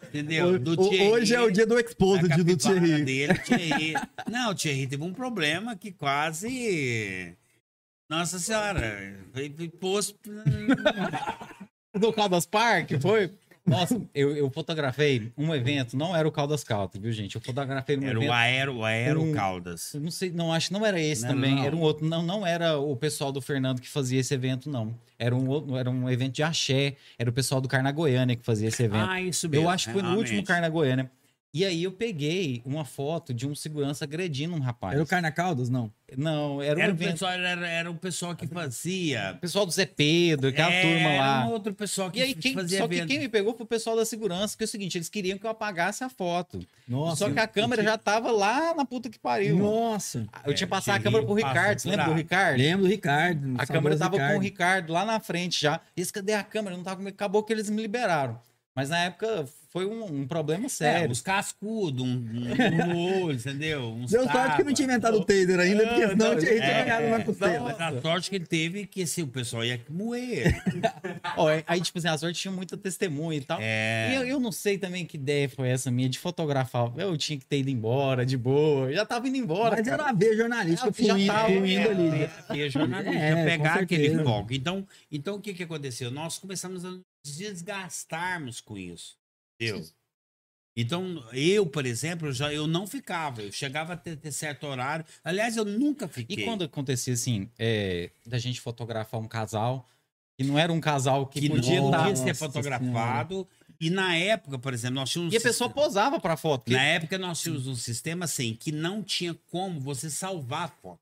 [0.09, 0.49] entendeu?
[0.57, 3.03] Ho- Thierry, Hoje é o dia do da Exposed do Thierry.
[3.03, 3.95] dele, Thierry.
[4.31, 7.35] Não, o Thierry teve um problema que quase.
[8.11, 10.19] Nossa senhora, foi, foi posto.
[11.99, 13.33] Do Caldas Park, foi?
[13.69, 17.35] Nossa, eu, eu fotografei um evento, não era o Caldas Caldas, viu, gente?
[17.37, 18.33] Eu fotografei um Era o evento.
[18.33, 19.93] Aero, o Aero Um- Caldas.
[20.01, 21.65] Não sei, não acho que não era esse Não, também, não.
[21.65, 22.07] era um outro.
[22.07, 24.95] Não, não era o pessoal do Fernando que fazia esse evento, não.
[25.19, 28.69] Era um, era um evento de axé, era o pessoal do Carna Goiânia que fazia
[28.69, 29.09] esse evento.
[29.09, 29.67] Ah, isso mesmo.
[29.67, 30.43] eu acho que foi no último.
[30.45, 31.11] Carna Goiânia.
[31.59, 34.95] E aí eu peguei uma foto de um segurança agredindo um rapaz.
[34.95, 35.69] Era o Carna Caldas?
[35.69, 35.91] Não.
[36.17, 37.11] Não, era um Era o, evento.
[37.13, 39.33] pessoal, era, era o pessoal que fazia.
[39.37, 41.39] O pessoal do Zé Pedro, aquela É, turma lá.
[41.41, 43.09] Era um outro pessoal que E aí, quem, fazia só que evento.
[43.09, 45.45] quem me pegou foi o pessoal da segurança, que é o seguinte, eles queriam que
[45.45, 46.61] eu apagasse a foto.
[46.87, 47.17] Nossa.
[47.27, 49.57] só que a câmera já tava lá na puta que pariu.
[49.59, 50.27] Nossa.
[50.47, 52.17] Eu tinha É, passado a câmera pro Ricardo, você por lembra do.
[52.17, 52.59] Ricardo?
[52.59, 53.55] Lembro do Ricardo.
[53.59, 54.43] A câmera tava com o Ricardo.
[54.43, 55.81] Ricardo lá na frente já.
[55.97, 56.77] Esse, cadê a câmera?
[56.77, 57.15] Não tava comigo.
[57.15, 58.41] Acabou que eles me liberaram.
[58.79, 61.11] Mas na época foi um, um problema É, sério.
[61.11, 62.15] uns cascudos, um, um
[62.87, 63.93] no olho, entendeu?
[63.93, 66.53] Uns Deu sorte que não tinha inventado o taser ainda, porque senão não, eu tinha
[66.53, 67.73] é, ganhado na Mas costela.
[67.73, 70.63] a sorte que ele teve que assim, o pessoal ia moer.
[71.37, 73.59] Ó, aí, tipo assim, a sorte tinha muita testemunha e tal.
[73.61, 74.11] É.
[74.13, 76.93] E eu, eu não sei também que ideia foi essa minha de fotografar.
[76.97, 78.89] Eu tinha que ter ido embora, de boa.
[78.89, 79.75] Eu já tava indo embora.
[79.77, 80.03] Mas cara.
[80.03, 82.11] era a ver jornalística Ah, já fluindo, tava, fluindo ali.
[82.11, 82.31] né?
[82.55, 84.53] E a jornalista É, com pegar aquele foco.
[84.55, 86.11] Então, então, o que, que aconteceu?
[86.13, 86.97] Nós começamos a
[87.37, 89.17] desgastarmos com isso.
[89.61, 89.85] Entendeu?
[90.77, 93.43] Então, eu, por exemplo, já eu não ficava.
[93.43, 95.05] Eu chegava a ter, ter certo horário.
[95.25, 96.37] Aliás, eu nunca fiquei.
[96.43, 99.89] E quando acontecia assim, é, da gente fotografar um casal,
[100.37, 103.49] que não era um casal que, que podia não podia ser fotografado.
[103.81, 105.33] E na época, por exemplo, nós tínhamos.
[105.33, 106.63] um E a pessoa posava pra foto.
[106.65, 110.69] porque- Na época, nós tínhamos um sistema assim que não tinha como você salvar a
[110.69, 111.01] foto.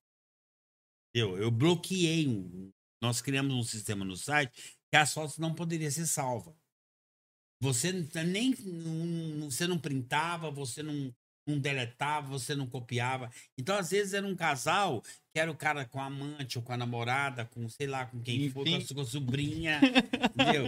[1.15, 2.71] Eu, eu bloqueei um.
[3.03, 6.55] Nós criamos um sistema no site que as fotos não poderiam ser salvas.
[7.61, 7.92] Você
[8.25, 8.55] nem
[9.49, 11.14] você não printava, você não,
[11.46, 13.31] não deletava, você não copiava.
[13.59, 15.03] Então, às vezes, era um casal
[15.37, 18.18] que era o cara com a amante ou com a namorada, com sei lá, com
[18.20, 19.79] quem for, com a, com a sobrinha,
[20.35, 20.66] entendeu?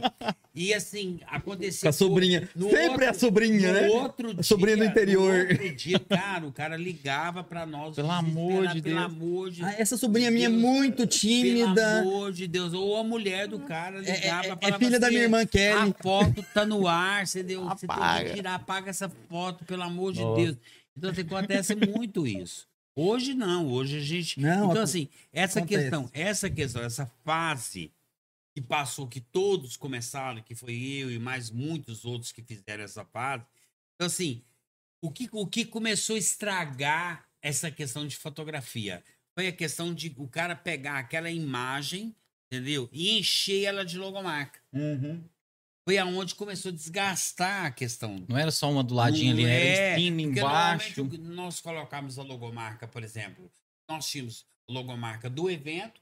[0.54, 1.85] E assim, aconteceu.
[1.85, 2.46] Com a sobrinha.
[2.54, 3.88] no Sempre é a outro- sobrinha, no né?
[3.88, 5.33] outro A sobrinha do dia- interior.
[5.46, 7.96] No outro dia, cara, o cara ligava pra nós.
[7.96, 9.07] Pelo amor de Pelo Deus.
[9.07, 12.00] amor de Ah, essa sobrinha minha é muito Pelo tímida.
[12.00, 12.74] amor de Deus.
[12.74, 15.46] Ou a mulher do cara É, ligava é- é falava filha da assim, minha irmã
[15.46, 15.78] Kelly.
[15.98, 18.28] A foto tá no ar, você, deu, você tem Apaga.
[18.28, 20.42] que tirar, apaga essa foto, pelo amor de Nossa.
[20.42, 20.57] Deus.
[20.94, 22.68] Então assim, acontece muito isso.
[23.00, 24.40] Hoje não, hoje a gente.
[24.40, 25.82] Não, então, assim, essa acontece.
[25.82, 27.92] questão, essa questão, essa fase
[28.52, 33.04] que passou, que todos começaram, que foi eu e mais muitos outros que fizeram essa
[33.04, 33.44] fase.
[33.94, 34.42] Então, assim,
[35.00, 39.04] o que, o que começou a estragar essa questão de fotografia?
[39.32, 42.12] Foi a questão de o cara pegar aquela imagem,
[42.50, 42.88] entendeu?
[42.92, 44.58] E encher ela de logomarca.
[45.88, 48.22] Foi aonde começou a desgastar a questão.
[48.29, 51.09] Não era só uma do ladinho ali, era é, em cima, embaixo.
[51.18, 53.51] nós colocamos a logomarca, por exemplo,
[53.88, 55.98] nós tínhamos a logomarca do evento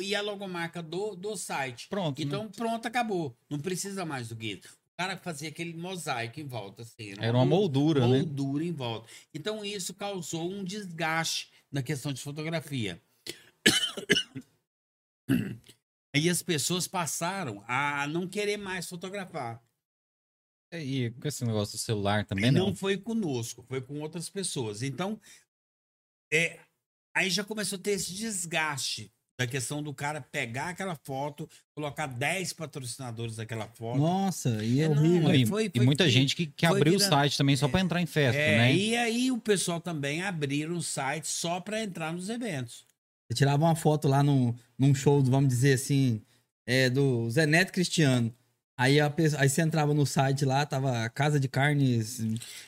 [0.00, 1.88] e a logomarca do, do site.
[1.88, 2.16] Pronto.
[2.16, 2.24] né?
[2.24, 3.36] Então, pronto, acabou.
[3.50, 4.68] Não precisa mais do isso.
[4.68, 7.14] O cara fazia aquele mosaico em volta, assim.
[7.18, 8.18] Era uma moldura, né?
[8.18, 9.08] moldura em volta.
[9.34, 13.02] Então, isso causou um desgaste na questão de fotografia.
[16.14, 19.60] Aí as pessoas passaram a não querer mais fotografar.
[20.72, 22.66] E com esse negócio do celular também, não.
[22.68, 22.74] não.
[22.74, 24.82] foi conosco, foi com outras pessoas.
[24.82, 25.20] Então,
[26.32, 26.58] é,
[27.14, 32.06] aí já começou a ter esse desgaste da questão do cara pegar aquela foto, colocar
[32.06, 33.98] 10 patrocinadores daquela foto.
[33.98, 35.34] Nossa, e é É, não, horrível.
[35.34, 37.56] E, foi- e foi muita que- gente que, que foi abriu o virando- site também
[37.56, 38.74] só pra entrar em festa, É, né?
[38.74, 42.84] E aí o pessoal também abriram um site só para entrar nos eventos.
[43.34, 46.22] Tirava uma foto lá num, num show, vamos dizer assim,
[46.66, 48.32] é, do Zé Neto Cristiano.
[48.76, 52.18] Aí, a pessoa- aí você entrava no site lá, tava Casa de Carnes,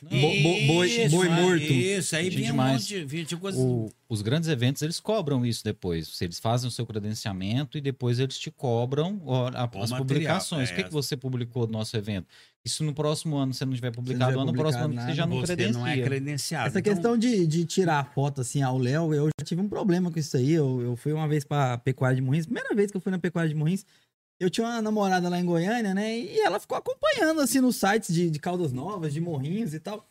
[0.01, 1.63] bo- bo- boi, Isso, boi é, morto.
[1.63, 2.71] Isso, aí vinha um demais.
[2.81, 3.57] monte de, vinha coisa.
[3.59, 6.21] O- os grandes eventos, eles cobram isso depois.
[6.21, 9.21] Eles fazem o seu credenciamento e depois eles te cobram
[9.53, 10.69] a- Com as material, publicações.
[10.69, 10.73] é.
[10.73, 12.25] O que, que você publicou no nosso evento?
[12.65, 15.15] Se no próximo ano você não tiver não publicado, tiver ano próximo ano publicado você
[15.17, 15.73] já não Você credencia.
[15.79, 16.67] não é credenciado.
[16.67, 19.69] Essa Então, questão de, de tirar a foto assim ao Léo, eu já tive um
[19.69, 20.51] problema com isso aí.
[20.51, 23.19] Eu, eu fui uma vez pra Pecuária de Morrinhos, primeira vez que eu fui na
[23.19, 23.85] Pecuária de Morrinhos.
[24.39, 26.17] Eu tinha uma namorada lá em Goiânia, né?
[26.19, 30.07] E ela ficou acompanhando assim nos sites de, de Caldas Novas, de Morrinhos e tal.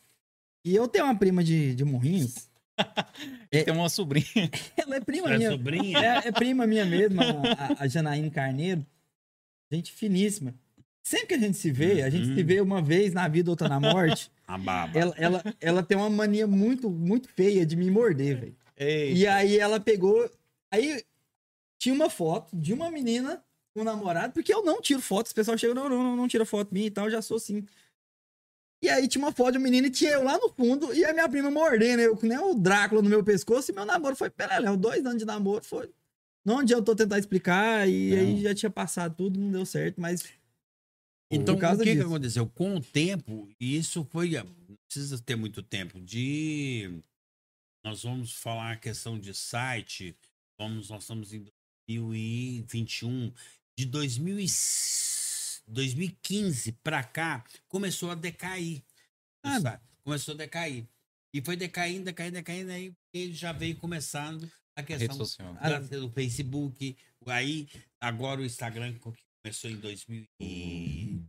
[0.65, 2.49] E eu tenho uma prima de, de Morrinhos.
[3.49, 4.51] Tem uma sobrinha.
[4.77, 5.51] Ela é prima sua minha.
[5.51, 5.97] sobrinha.
[5.97, 8.85] É, é prima minha mesmo, a, a Janaína Carneiro.
[9.71, 10.53] Gente finíssima.
[11.01, 12.35] Sempre que a gente se vê, a gente Uhum.
[12.35, 14.29] se vê uma vez na vida, outra na morte.
[14.47, 14.97] A baba.
[14.97, 18.55] ela, ela, ela tem uma mania muito, muito feia de me morder, velho.
[18.79, 20.29] E aí ela pegou.
[20.71, 21.03] Aí
[21.79, 23.43] tinha uma foto de uma menina
[23.77, 25.31] com um namorado, porque eu não tiro fotos.
[25.31, 27.63] O pessoal chega, não, não, não, não tira foto minha e tal, já sou assim.
[28.81, 31.05] E aí tinha uma foto de um menino e tinha eu lá no fundo e
[31.05, 34.15] a minha prima mordendo, eu com nem o Drácula no meu pescoço e meu namoro
[34.15, 34.75] foi peleléu.
[34.75, 35.91] Dois anos de namoro foi.
[36.43, 38.17] Não adiantou tentar explicar e Não.
[38.17, 40.23] aí já tinha passado tudo, não deu certo, mas.
[41.29, 42.47] Então, o que, que aconteceu?
[42.47, 44.31] Com o tempo, e isso foi.
[44.31, 45.99] Não precisa ter muito tempo.
[45.99, 47.01] De.
[47.83, 50.15] Nós vamos falar a questão de site.
[50.57, 51.45] Vamos, nós estamos em
[51.89, 53.33] 2021.
[53.77, 54.47] De 2000 e-
[55.67, 58.81] 2015 para cá, começou a decair.
[59.43, 59.57] Ah.
[60.03, 60.85] Começou a decair.
[61.33, 62.71] E foi decaindo, decaindo, decaindo.
[62.71, 65.17] Aí ele já veio começando a questão
[65.99, 66.97] do Facebook.
[67.27, 67.67] Aí,
[67.99, 69.13] agora o Instagram co-
[69.43, 71.21] começou em 2000 e...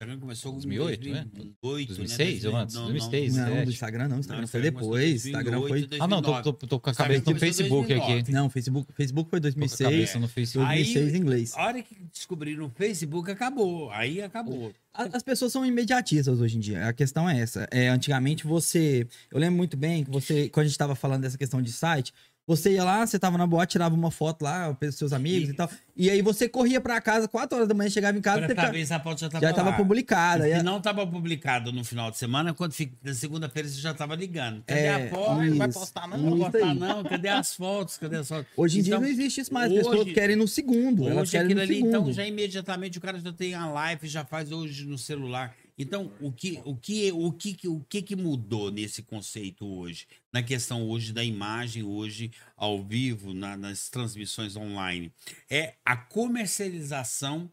[0.00, 1.26] O Instagram começou em 2008, né?
[1.34, 2.58] 2008, 2006, eu né?
[2.60, 3.36] antes, Não, 2006.
[3.36, 3.64] Não, Sete.
[3.66, 5.26] do Instagram não, Instagram Não, foi depois.
[5.26, 5.68] Instagram foi.
[5.68, 6.42] 2008, Ah, não, tô, 2009.
[6.58, 8.06] tô, tô com a cabeça no Facebook aqui.
[8.06, 8.32] 2009.
[8.32, 9.90] Não, Facebook, Facebook foi Tô com a 2006.
[9.90, 10.70] cabeça no Facebook.
[10.70, 11.52] Aí- 2006 em inglês.
[11.54, 13.90] A hora que descobriram o Facebook, acabou.
[13.90, 14.72] Aí acabou.
[14.94, 16.88] As pessoas são imediatistas hoje em dia.
[16.88, 17.68] A questão é essa.
[17.70, 19.06] É, antigamente você.
[19.30, 22.12] Eu lembro muito bem que você, quando a gente tava falando dessa questão de site,
[22.46, 25.52] você ia lá, você tava na boate, tirava uma foto lá, pelos seus amigos e,
[25.52, 25.70] E- tal.
[25.96, 29.00] E aí você corria pra casa, 4 horas da manhã, chegava em casa, Pra a
[29.00, 30.48] foto já estava já tava publicada.
[30.48, 33.78] E se a- não estava publicado no final de semana, quando fica, na segunda-feira você
[33.80, 34.62] já estava ligando.
[34.66, 35.42] Cadê É, a foto?
[35.42, 37.04] Não vai postar não, não vai postar não.
[37.04, 37.98] Cadê as fotos?
[37.98, 38.46] Cadê as fotos?
[38.56, 39.70] Hoje em dia Então, não existe isso mais.
[39.70, 41.06] As pessoas hoje- querem no segundo.
[41.06, 41.88] elas Hoje querem aquilo no ali, segundo.
[41.90, 45.54] então, já imediatamente o cara já tem a live, já faz hoje no celular.
[45.80, 50.06] Então, o que, o que, o que, o que, que mudou nesse conceito hoje?
[50.30, 55.10] Na questão hoje da imagem, hoje ao vivo, na- nas transmissões online.
[55.48, 57.50] É a comercialização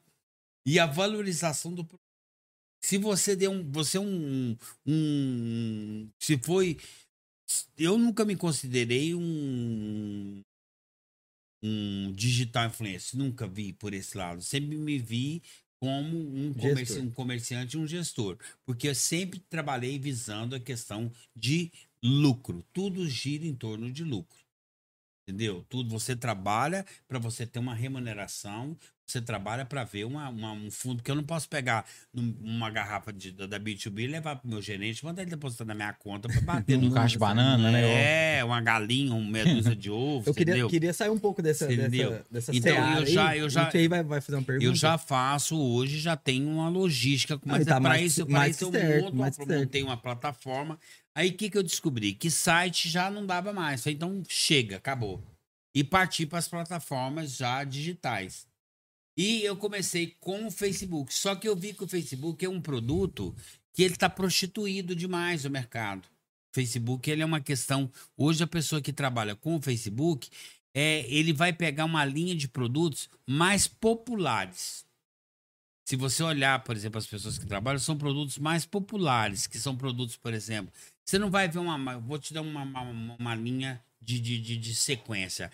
[0.66, 2.04] e a valorização do produto.
[2.84, 3.72] Se você deu um.
[3.72, 4.58] Você é um.
[4.86, 6.78] um se foi.
[7.78, 10.42] Eu nunca me considerei um
[11.64, 13.18] um digital influencer.
[13.18, 14.42] Nunca vi por esse lado.
[14.42, 15.42] Sempre me vi
[15.80, 18.38] como um, comerci um comerciante e um gestor.
[18.66, 21.72] Porque eu sempre trabalhei visando a questão de
[22.02, 22.64] lucro.
[22.74, 24.38] Tudo gira em torno de lucro.
[25.28, 25.66] Entendeu?
[25.68, 28.78] Tudo você trabalha para você ter uma remuneração,
[29.08, 33.14] você trabalha para ver uma, uma- um fundo, porque eu não posso pegar uma garrafa
[33.14, 36.28] de, da da B2B e levar para meu gerente, mandar ele depositar na minha conta
[36.28, 38.40] para bater Um no caixa de banana, né?
[38.40, 40.70] É, uma galinha, uma dúzia de ovos, Eu queria, entendeu?
[40.70, 42.12] queria sair um pouco dessa, Entendeu?
[42.12, 43.40] dessa, dessa Então, eu já- aí.
[43.40, 44.66] eu já- A gente aí vai, vai fazer uma pergunta.
[44.66, 48.40] Eu já faço hoje, já tenho uma logística, mas Ah, tá para mais- isso, pra
[48.40, 49.60] mais isso eu que certo, eu que certo.
[49.60, 50.78] montei uma plataforma.
[51.16, 52.14] Aí o que, que eu descobri?
[52.14, 53.88] Que site já não dava mais.
[53.88, 55.24] Então chega, acabou.
[55.74, 58.47] E parti para as plataformas já digitais.
[59.18, 61.12] E eu comecei com o Facebook.
[61.14, 63.36] Só que eu vi que o Facebook é um produto
[63.74, 66.06] que ele está prostituído demais no mercado.
[66.52, 67.92] O Facebook ele é uma questão.
[68.16, 70.30] Hoje a pessoa que trabalha com o Facebook,
[70.74, 74.86] é, ele vai pegar uma linha de produtos mais populares.
[75.86, 79.76] Se você olhar, por exemplo, as pessoas que trabalham, são produtos mais populares, que são
[79.76, 80.72] produtos, por exemplo.
[81.06, 84.58] Você não vai ver uma- Vou te dar uma, uma, uma linha de, de, de,
[84.58, 85.50] de sequência.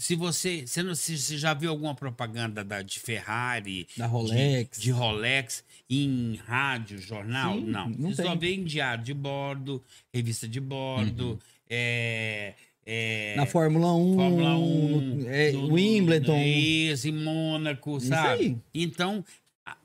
[0.00, 0.66] Se você.
[0.66, 4.78] Você, não, se, você já viu alguma propaganda da, de Ferrari, Da Rolex.
[4.78, 7.54] de, de Rolex em rádio, jornal?
[7.54, 7.90] Sim, não.
[7.90, 9.82] não Você só vê em diário de bordo,
[10.12, 11.38] revista de bordo,
[11.68, 12.54] é,
[12.86, 14.14] é, Na Fórmula 1.
[14.14, 16.38] Fórmula 1, é, no- no- Wimbledon.
[16.46, 18.56] Isso, em Mônaco, sabe?
[18.72, 19.22] Então,
[19.66, 19.76] a-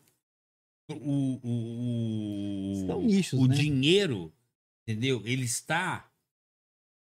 [0.91, 3.55] o, o, o, nichos, o né?
[3.55, 4.32] dinheiro,
[4.88, 5.22] entendeu?
[5.26, 6.07] Ele está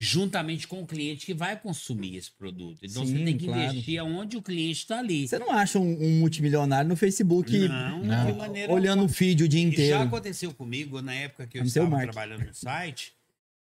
[0.05, 2.80] juntamente com o cliente que vai consumir esse produto.
[2.82, 3.62] Então, você Sim, tem que claro.
[3.62, 5.28] investir onde o cliente está ali.
[5.28, 8.26] Você não acha um, um multimilionário no Facebook não, não.
[8.26, 10.00] de maneira olhando o feed o dia e Já inteiro?
[10.00, 13.14] aconteceu comigo na época que eu estava trabalhando no site.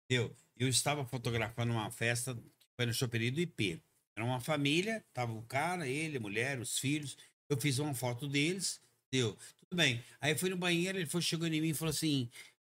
[0.10, 3.80] Eu, eu estava fotografando uma festa que foi no Choppery do IP.
[4.16, 7.18] Era uma família, tava o cara, ele, a mulher, os filhos.
[7.48, 8.82] Eu fiz uma foto deles,
[9.12, 9.38] deu.
[9.70, 10.02] Tudo bem.
[10.20, 12.28] Aí fui no banheiro, ele foi, chegou em mim e falou assim: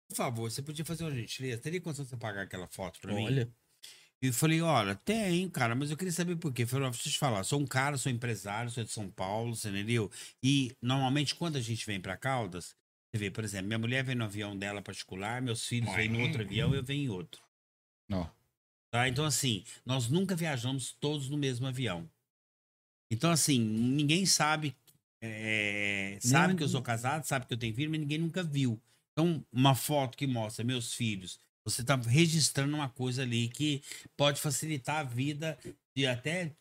[0.08, 1.60] Por favor, você podia fazer uma gentileza?
[1.60, 3.24] Teria condição de você pagar aquela foto pra mim?
[3.26, 3.52] Olha,
[4.20, 6.66] E eu falei, olha, tem, cara, mas eu queria saber por quê.
[6.66, 10.10] Falei, eu te falar, sou um cara, sou empresário, sou de São Paulo, você entendeu?
[10.42, 12.74] E normalmente quando a gente vem pra Caldas,
[13.12, 16.20] você vê, por exemplo, minha mulher vem no avião dela particular, meus filhos vêm no
[16.20, 17.42] outro avião, eu venho em outro.
[18.08, 18.28] Não.
[18.90, 19.06] Tá?
[19.08, 22.10] Então, assim, nós nunca viajamos todos no mesmo avião.
[23.10, 24.74] Então, assim, ninguém sabe.
[25.20, 28.42] é, sabe Nem- que eu sou casado, sabe que eu tenho filho, mas ninguém nunca
[28.42, 28.80] viu.
[29.18, 33.82] Então, uma foto que mostra meus filhos, você está registrando uma coisa ali que
[34.16, 35.58] pode facilitar a vida
[35.92, 36.52] de até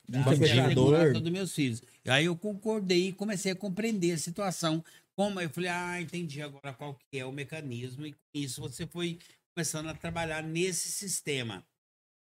[1.13, 1.83] Um dos meus filhos.
[2.03, 4.83] E aí eu concordei e comecei a compreender a situação.
[5.15, 8.87] Como eu falei, ah, entendi agora qual que é o mecanismo, e com isso você
[8.87, 9.19] foi
[9.53, 11.63] começando a trabalhar nesse sistema.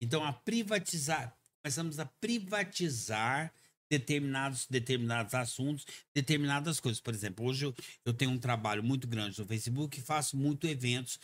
[0.01, 3.53] Então, a privatizar, começamos a privatizar
[3.89, 6.99] determinados, determinados assuntos, determinadas coisas.
[7.01, 7.75] Por exemplo, hoje eu,
[8.05, 11.19] eu tenho um trabalho muito grande no Facebook e faço muito eventos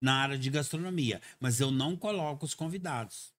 [0.00, 3.32] na área de gastronomia, mas eu não coloco os convidados.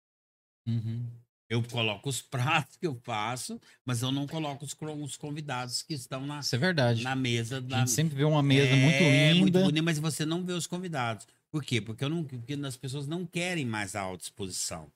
[0.68, 1.06] Uhum.
[1.50, 5.96] Eu coloco os pratos que eu faço, mas eu não coloco os, os convidados que
[5.96, 7.02] estão na, Isso é verdade.
[7.02, 9.64] na mesa A da, gente sempre vê uma mesa é, muito muito linda.
[9.64, 11.26] bonita, mas você não vê os convidados.
[11.52, 11.82] Por quê?
[11.82, 14.92] Porque, eu não, porque as pessoas não querem mais a alta exposição.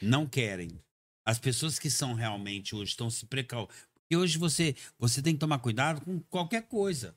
[0.00, 0.70] Não querem.
[1.24, 3.68] As pessoas que são realmente hoje estão se precau.
[3.94, 7.14] Porque hoje você, você tem que tomar cuidado com qualquer coisa.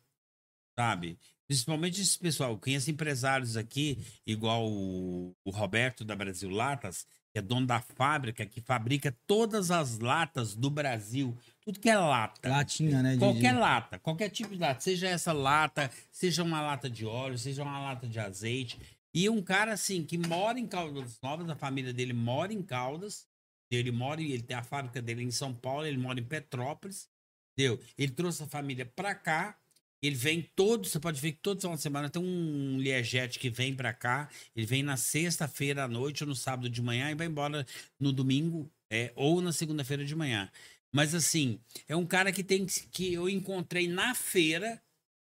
[0.77, 1.17] Sabe?
[1.47, 2.51] Principalmente esse pessoal.
[2.51, 7.79] Eu conheço empresários aqui, igual o, o Roberto da Brasil Latas, que é dono da
[7.79, 11.35] fábrica que fabrica todas as latas do Brasil.
[11.63, 12.49] Tudo que é lata.
[12.49, 13.17] Latinha, né?
[13.17, 17.37] Qualquer de- lata, qualquer tipo de lata, seja essa lata, seja uma lata de óleo,
[17.37, 18.79] seja uma lata de azeite.
[19.13, 23.27] E um cara assim que mora em Caldas Novas, a família dele mora em Caldas,
[23.75, 27.09] ele mora, ele tem a fábrica dele em São Paulo, ele mora em Petrópolis,
[27.57, 27.79] deu.
[27.97, 29.57] Ele trouxe a família pra cá.
[30.01, 33.73] Ele vem todos, você pode ver que toda uma semana tem um Liegete que vem
[33.73, 34.29] pra cá.
[34.53, 37.65] Ele vem na sexta-feira à noite ou no sábado de manhã e vai embora
[37.97, 40.51] no domingo é, ou na segunda-feira de manhã.
[40.91, 41.57] Mas assim,
[41.87, 44.81] é um cara que tem que- que eu encontrei na feira.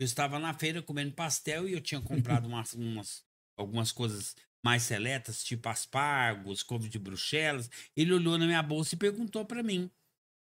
[0.00, 3.22] Eu estava na feira comendo pastel e eu tinha comprado umas, umas-
[3.58, 4.34] algumas coisas
[4.64, 7.68] mais seletas, tipo aspargos, couve de bruxelas.
[7.96, 9.90] Ele olhou na minha bolsa e perguntou para mim.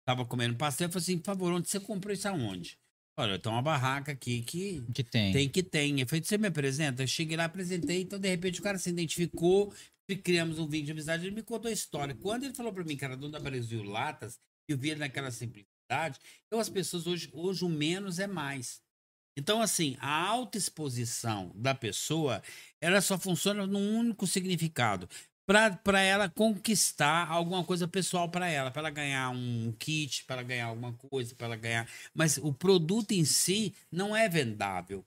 [0.07, 2.79] Tava comendo pastel e falou assim: por favor, onde você comprou isso aonde?
[3.19, 5.33] Olha, tem uma barraca aqui que Que tem.
[5.33, 6.01] tem que tem.
[6.01, 7.03] Eu falei, você me apresenta?
[7.03, 9.75] Eu cheguei lá, apresentei, então de repente o cara se identificou,
[10.09, 12.15] e criamos um vídeo de amizade, ele me contou a história.
[12.15, 14.39] Quando ele falou pra mim que era dono da Brasil Latas,
[14.69, 18.81] eu vi ele naquela simplicidade, então as pessoas hoje, hoje o menos é mais.
[19.39, 22.43] Então, assim, a autoexposição da pessoa,
[22.81, 25.09] ela só funciona num único significado.
[25.47, 30.43] Para ela conquistar alguma coisa pessoal para ela, para ela ganhar um kit, para ela
[30.43, 31.89] ganhar alguma coisa, para ela ganhar.
[32.13, 35.05] Mas o produto em si não é vendável.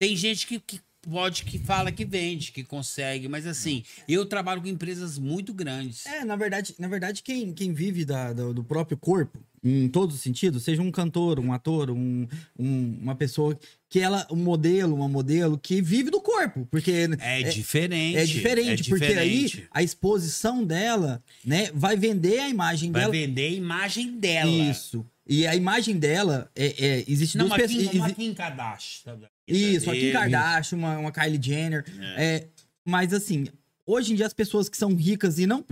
[0.00, 4.60] Tem gente que, que pode, que fala que vende, que consegue, mas assim, eu trabalho
[4.60, 6.04] com empresas muito grandes.
[6.06, 10.16] É, na verdade, na verdade quem, quem vive da- do, do próprio corpo, em todos
[10.16, 12.26] os sentidos, seja um cantor, um ator, um,
[12.58, 13.58] um- uma pessoa
[13.90, 18.16] que ela, um modelo, uma modelo que vive do corpo, porque É, diferente.
[18.16, 19.68] é diferente, porque aí diferente.
[19.70, 23.12] a exposição dela, né, vai vender a imagem vai dela.
[23.12, 24.50] vender a imagem dela.
[24.50, 25.04] Isso.
[25.28, 27.94] E a imagem dela é, é existe Não, duas pessoas.
[27.94, 29.18] Uma Kim Kardashian.
[29.46, 30.10] Isso, a Kim.
[30.12, 31.84] Kardashian, uma, uma Kylie Jenner.
[32.16, 32.24] É.
[32.24, 32.46] É,
[32.84, 33.46] mas assim,
[33.86, 35.64] hoje em dia as pessoas que são ricas e não,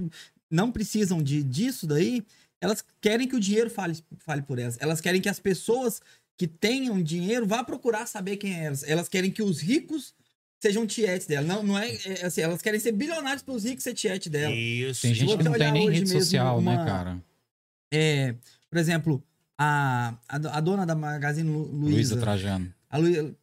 [0.50, 2.22] não precisam de, disso daí,
[2.60, 4.76] elas querem que o dinheiro fale, fale por elas.
[4.80, 6.00] Elas querem que as pessoas
[6.36, 8.82] que tenham dinheiro vá procurar saber quem é elas.
[8.84, 10.14] Elas querem que os ricos
[10.60, 11.46] sejam tietes dela.
[11.46, 14.54] Não, não é, é assim, elas querem ser bilionários para os ricos ser tiete dela.
[14.54, 15.02] Isso.
[15.02, 17.22] Tem gente que não tem nem hoje rede mesmo social, né, uma- cara?
[17.92, 18.34] É,
[18.68, 19.22] por exemplo,
[19.56, 22.74] a, a, a dona da Magazine Lu- Luísa Luiza, Trajano.
[22.90, 23.36] a Lu-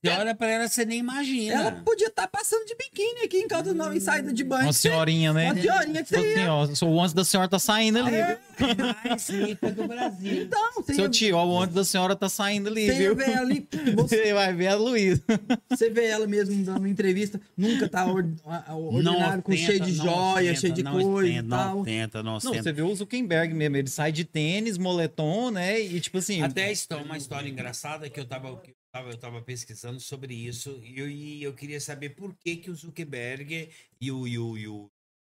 [0.00, 1.54] Você olha pra ela, você nem imagina.
[1.54, 4.62] ela podia estar passando de biquíni aqui em Caldas Novas, em saída de banho.
[4.66, 5.46] Uma senhorinha, né?
[5.52, 6.52] Uma senhorinha que Tipo você assim, ia.
[6.54, 8.14] ó, sou o antes da senhora tá saindo ali.
[8.14, 8.26] É.
[8.26, 8.76] viu?
[9.04, 10.42] mais rica do Brasil.
[10.42, 13.16] Então, você Seu ia, tio, ó, o antes da senhora tá saindo ali, você viu?
[13.16, 15.22] ver ela ali, você, Você vai ver a Luísa.
[15.68, 20.04] você vê ela mesmo dando entrevista, nunca tá or, a- ordenado, com cheio de não
[20.04, 21.76] joia, cheio de não coisa ostenta, e tal.
[21.76, 25.80] Não tenta, não Não, você vê o Zuckerberg mesmo, ele sai de tênis, moletom, né?
[25.80, 26.40] E tipo assim.
[26.42, 26.72] Até
[27.04, 28.60] uma história engraçada que eu tava,
[28.98, 32.56] eu tava, eu tava pesquisando sobre isso e eu, e eu queria saber por que,
[32.56, 33.68] que o Zuckerberg
[34.00, 34.90] e o, e o, e o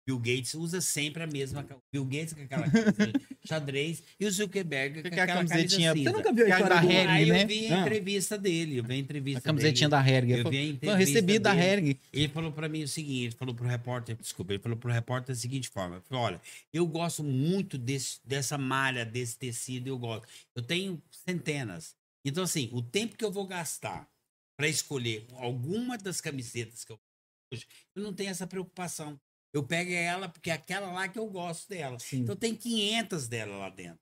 [0.07, 1.67] Bill Gates usa sempre a mesma.
[1.91, 3.13] Bill Gates com aquela camisa
[3.43, 6.11] xadrez e o Zuckerberg com Que a aquela camisa camisetinha- cinza.
[6.11, 6.91] Você nunca viu a história da do...
[6.91, 7.43] Hering, Aí né?
[7.43, 7.81] eu vi a Ah.
[7.81, 10.03] entrevista dele, eu vi a entrevista A camisetinha dele.
[10.03, 10.31] da Hering.
[10.33, 11.67] Eu Eu, vi a eu entrevista recebi da dele.
[11.67, 11.99] Hering.
[12.13, 15.35] Ele falou pra mim o seguinte, ele falou pro repórter, desculpa, ele falou pro repórter
[15.35, 16.41] da seguinte forma, falou, olha,
[16.71, 20.29] eu gosto muito desse, dessa malha, desse tecido, eu gosto.
[20.55, 21.95] Eu tenho centenas.
[22.25, 24.09] Então, assim, o tempo que eu vou gastar
[24.57, 26.99] para escolher alguma das camisetas que eu
[27.53, 29.21] hoje, eu não tenho essa preocupação.
[29.53, 31.99] Eu pego ela porque é aquela lá que eu gosto dela.
[31.99, 32.19] Sim.
[32.21, 34.01] Então tem 500 dela lá dentro.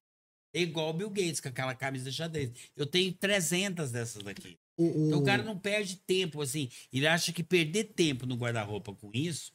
[0.54, 2.52] É igual o Bill Gates com aquela camisa de xadrez.
[2.76, 4.58] Eu tenho 300 dessas daqui.
[4.76, 6.68] O, o- Então o cara não perde tempo, assim.
[6.92, 9.52] Ele acha que perder tempo no guarda-roupa com isso,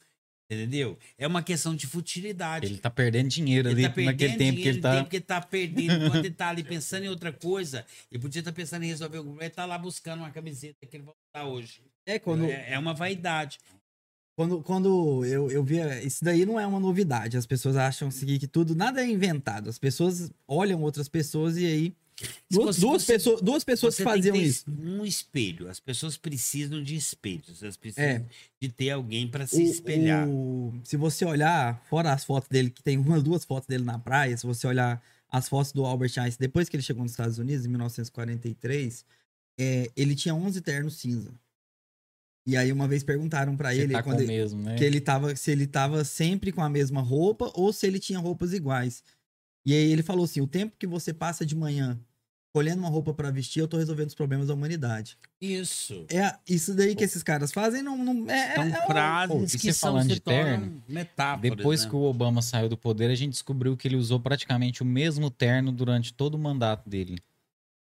[0.50, 0.98] entendeu?
[1.18, 2.66] É uma questão de futilidade.
[2.66, 4.96] Ele tá perdendo dinheiro Ele ali tá naquele perdendo tempo que dinheiro, ele tá.
[4.96, 6.04] tempo que ele tá perdendo.
[6.06, 9.30] Enquanto ele tá ali pensando em outra coisa, ele podia estar pensando em resolver algum
[9.30, 9.48] problema.
[9.48, 11.82] Ele tá lá buscando uma camiseta que ele vai usar hoje.
[12.06, 13.58] É, quando, É, é uma vaidade.
[14.36, 16.02] quando, quando eu, eu via...
[16.02, 17.36] Isso daí não é uma novidade.
[17.36, 18.74] As pessoas acham que, que tudo...
[18.74, 19.68] Nada é inventado.
[19.68, 21.94] As pessoas olham outras pessoas e aí...
[22.50, 24.64] Duas, você- duas você- pessoas, duas pessoas Você que tem faziam ter isso.
[24.70, 25.68] Um espelho.
[25.68, 27.62] As pessoas precisam de espelhos.
[27.62, 28.24] Elas precisam É.
[28.60, 30.28] de ter alguém para se O- espelhar.
[30.28, 33.98] o- se você olhar, fora as fotos dele, que tem uma, duas fotos dele na
[33.98, 37.38] praia, se você olhar as fotos do Albert Einstein, depois que ele chegou nos Estados
[37.38, 39.04] Unidos, em 1943,
[39.60, 41.32] é, ele tinha 11 ternos cinza.
[42.46, 44.74] E aí uma vez perguntaram pra Você ele tá ele- mesmo, né?
[44.76, 48.18] que ele tava, se ele tava sempre com a mesma roupa ou se ele tinha
[48.18, 49.04] roupas iguais.
[49.66, 52.00] E aí ele falou assim: o tempo que você passa de manhã
[52.58, 55.16] escolhendo uma roupa pra vestir, eu tô resolvendo os problemas da humanidade.
[55.40, 56.04] Isso.
[56.10, 59.58] É isso daí que esses caras fazem, não, não é, São é- um- frases e
[59.58, 61.56] que são, falando de terno, metáforas.
[61.56, 61.90] Depois né?
[61.90, 65.30] que o Obama saiu do poder, a gente descobriu que ele usou praticamente o mesmo
[65.30, 67.18] terno durante todo o mandato dele.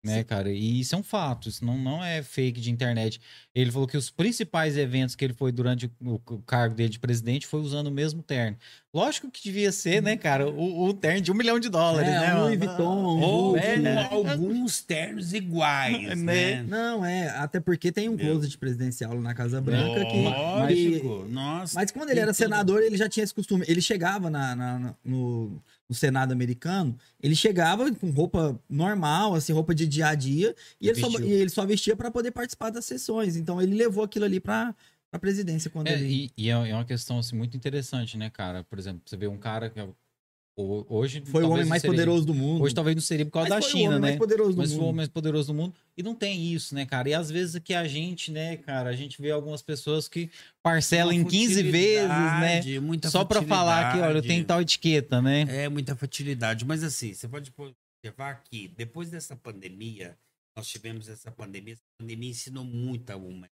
[0.06, 0.51] Né, cara?
[0.51, 3.22] E isso é um fato, isso não, não é fake de internet.
[3.56, 6.99] Ele falou que os principais eventos que ele foi durante o, o cargo dele de
[6.99, 8.58] presidente foi usando o mesmo terno.
[8.93, 12.20] Lógico que devia ser, né, cara, o, o terno de um milhão de dólares, é,
[12.20, 12.36] né?
[12.36, 12.60] um Louis?
[12.60, 14.08] Vuitton, Ou é, né?
[14.12, 16.56] alguns ternos iguais, Né?
[16.56, 16.64] né?
[16.68, 21.76] Não, é, até porque tem um closet presidencial na Casa Branca que, Lógico, nossa.
[21.80, 23.64] Mas quando ele era senador, ele já tinha esse costume.
[23.70, 29.53] Ele chegava na, na- na- no, no Senado americano, ele chegava com roupa normal, assim,
[29.53, 32.31] roupa de dia a dia, e, E ele só, e ele só vestia para poder
[32.31, 33.36] participar das sessões.
[33.36, 34.73] Então ele levou aquilo ali pra,
[35.11, 36.31] pra presidência quando É, ele.
[36.38, 38.63] e, e é é uma questão assim, muito interessante, né, cara?
[38.63, 39.88] Por exemplo, você vê um cara que é
[40.56, 42.64] hoje Foi o homem mais seria- poderoso do mundo.
[42.64, 44.08] Hoje talvez não seria por causa Mas da foi o China, homem né?
[44.10, 44.88] mais poderoso do Mas foi o mundo.
[44.89, 45.76] homem mais poderoso do mundo.
[45.97, 47.10] E não tem isso, né, cara?
[47.10, 50.30] E às vezes que a gente, né, cara, a gente vê algumas pessoas que
[50.62, 52.62] parcelam Uma em 15 vezes, né?
[53.10, 55.45] Só pra falar que, olha, eu tenho tal etiqueta, né?
[55.49, 56.66] É muita futilidade.
[56.66, 57.51] Mas assim, você pode
[58.06, 60.18] observar que depois dessa pandemia,
[60.56, 63.49] nós tivemos essa pandemia, essa pandemia ensinou muito a uma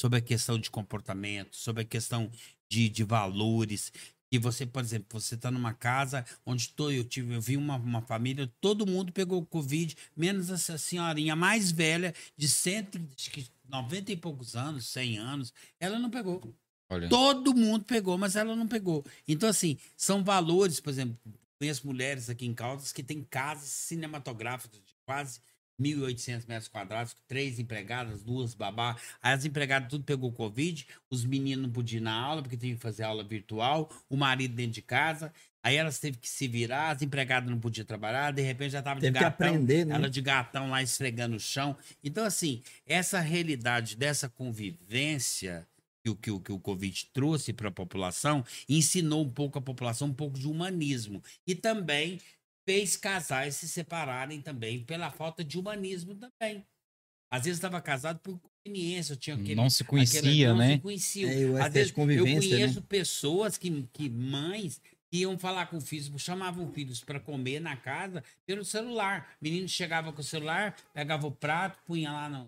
[0.00, 2.30] sobre a questão de comportamento, sobre a questão
[2.70, 3.92] de, de valores.
[4.32, 7.76] E você, por exemplo, você está numa casa onde tô, eu tive, eu vi uma,
[7.76, 14.56] uma família, todo mundo pegou Covid, menos essa senhorinha mais velha, de 190 e poucos
[14.56, 16.42] anos, 100 anos, ela não pegou.
[16.88, 17.10] Olha.
[17.10, 19.04] Todo mundo pegou, mas ela não pegou.
[19.28, 21.18] Então, assim, são valores, por exemplo,
[21.58, 25.40] conheço mulheres aqui em Caldas que têm casas cinematográficas de quase
[25.82, 28.96] 1.800 metros quadrados, três empregadas, duas babá.
[29.22, 32.76] Aí as empregadas tudo pegou Covid, os meninos não podiam ir na aula porque tinham
[32.76, 35.32] que fazer aula virtual, o marido dentro de casa.
[35.64, 38.98] Aí elas teve que se virar, as empregadas não podiam trabalhar, de repente já estava
[38.98, 39.94] de Teve que gatão, aprender, né?
[39.94, 41.76] ela de gatão lá esfregando o chão.
[42.02, 45.66] Então, assim, essa realidade dessa convivência
[46.02, 49.62] que o, que o, que o Covid trouxe para a população ensinou um pouco a
[49.62, 51.22] população um pouco de humanismo.
[51.46, 52.18] E também
[52.66, 56.64] fez casais se separarem também pela falta de humanismo também.
[57.30, 60.74] Às vezes estava casado por conveniência, tinha aquele, Não se aquele- conhecia, não né?
[60.74, 61.30] se conheciam.
[61.30, 62.86] É, e o Às vezes, de convivência, eu conheço né?
[62.88, 68.22] pessoas que, que mães que iam falar com filhos, chamavam filhos para comer na casa
[68.46, 69.34] pelo celular.
[69.40, 72.46] O menino chegava com o celular, pegava o prato, punha lá na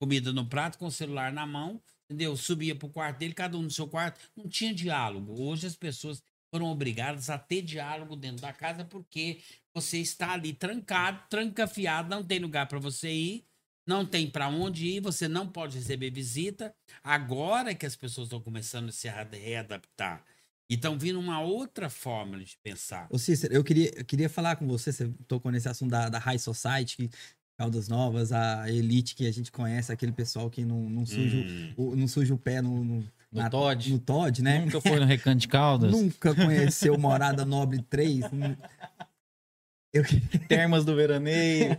[0.00, 2.36] comida no prato com o celular na mão, entendeu?
[2.36, 4.20] Subia pro quarto dele, cada um no seu quarto.
[4.36, 5.40] Não tinha diálogo.
[5.40, 6.22] Hoje as pessoas
[6.54, 9.40] foram obrigadas a ter diálogo dentro da casa porque
[9.74, 13.44] você está ali trancado, trancafiado, não tem lugar para você ir,
[13.84, 16.72] não tem para onde ir, você não pode receber visita.
[17.02, 20.24] Agora é que as pessoas estão começando a se readaptar.
[20.70, 23.08] E estão vindo uma outra forma de pensar.
[23.10, 26.20] Ô Cícero, eu queria, eu queria falar com você, você tocou nesse assunto da, da
[26.20, 27.10] High Society, que-
[27.58, 31.72] Caldas Novas, a elite que a gente conhece, aquele pessoal que não, não, suja, Hum.
[31.76, 33.92] o, não suja o pé no, no, No Todd.
[33.92, 34.60] no Todd, né?
[34.60, 35.90] Nunca foi no Recanto de Caldas?
[35.92, 38.30] Nunca conheceu Morada Nobre 3.
[38.32, 38.56] Não-
[39.92, 40.02] Eu,
[40.48, 41.76] Termas do Veraneio.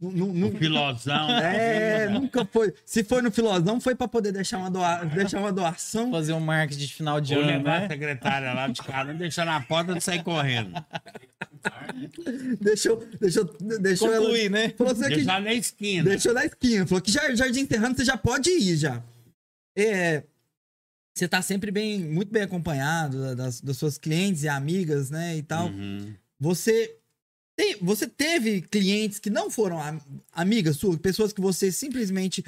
[0.00, 1.28] não- não- Filosão.
[1.30, 2.72] é, nunca foi.
[2.86, 6.10] Se foi no Filosão, foi para poder deixar uma, doa, deixar uma doação.
[6.10, 7.88] Fazer um marketing de final de Ou ano, levar a né?
[7.88, 10.72] secretária lá de casa, deixar na porta e sair correndo.
[12.60, 13.44] Deixou, deixou,
[13.80, 14.20] deixou ela.
[14.24, 14.70] Concluir, né?
[14.70, 16.04] Falou assim que Deixar na esquina.
[16.08, 16.86] Deixou na esquina.
[16.86, 19.02] Falou que Jar- Jardim Serrano você já pode ir já.
[19.76, 20.22] É,
[21.18, 25.42] você tá sempre bem, muito bem acompanhado das, das suas clientes e amigas, né, e
[25.42, 25.68] tal.
[25.68, 26.14] Uhum.
[26.40, 26.96] Você
[27.56, 30.00] tem, você teve clientes que não foram am-
[30.32, 32.44] amigas suas, pessoas que você simplesmente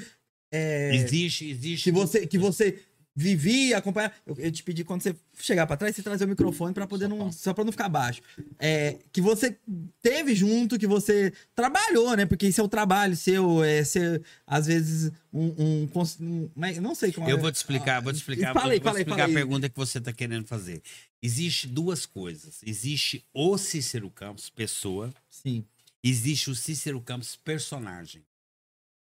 [0.53, 1.85] é, Existe, existe.
[1.85, 2.79] que você que você
[3.21, 4.15] vivia acompanhar.
[4.27, 7.09] Eu, eu te pedi quando você chegar pra trás, você trazer o microfone para poder
[7.09, 8.23] não só para não ficar baixo.
[8.59, 9.57] É, que você
[10.03, 12.25] teve junto, que você trabalhou, né?
[12.27, 15.47] Porque isso é o trabalho seu, é ser às vezes um,
[15.87, 15.89] um,
[16.21, 17.41] um- mas não sei como Eu é.
[17.41, 19.33] vou te explicar, vou te explicar, Fala aí, vou, te aí, explicar fala aí.
[19.33, 20.83] a pergunta que você está querendo fazer.
[21.23, 22.61] Existe duas coisas.
[22.67, 25.65] Existe o Cícero Campos, pessoa, Sim.
[26.03, 28.23] existe o Cícero Campos, personagem.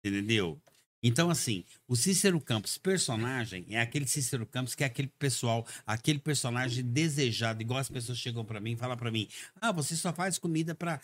[0.04, 0.60] Entendeu?
[1.02, 6.20] Então, assim, o Cícero Campos, personagem, é aquele Cícero Campos que é aquele pessoal, aquele
[6.20, 9.28] personagem desejado, igual as pessoas chegam pra mim e falam pra mim:
[9.62, 11.00] ah, você só faz comida pra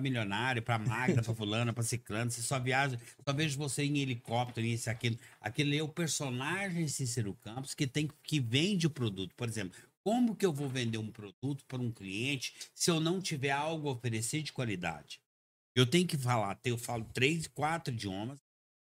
[0.00, 4.66] milionário, pra magra, pra fulana, pra ciclano, você só viaja, só vejo você em helicóptero,
[4.66, 5.16] isso, aquilo.
[5.40, 9.32] Aquele é o personagem Cícero Campos que tem que vende o produto.
[9.36, 13.20] Por exemplo, Como que eu vou vender um produto para um cliente se eu não
[13.20, 15.20] tiver algo a oferecer de qualidade?
[15.74, 18.40] Eu tenho que falar, eu falo três, quatro idiomas.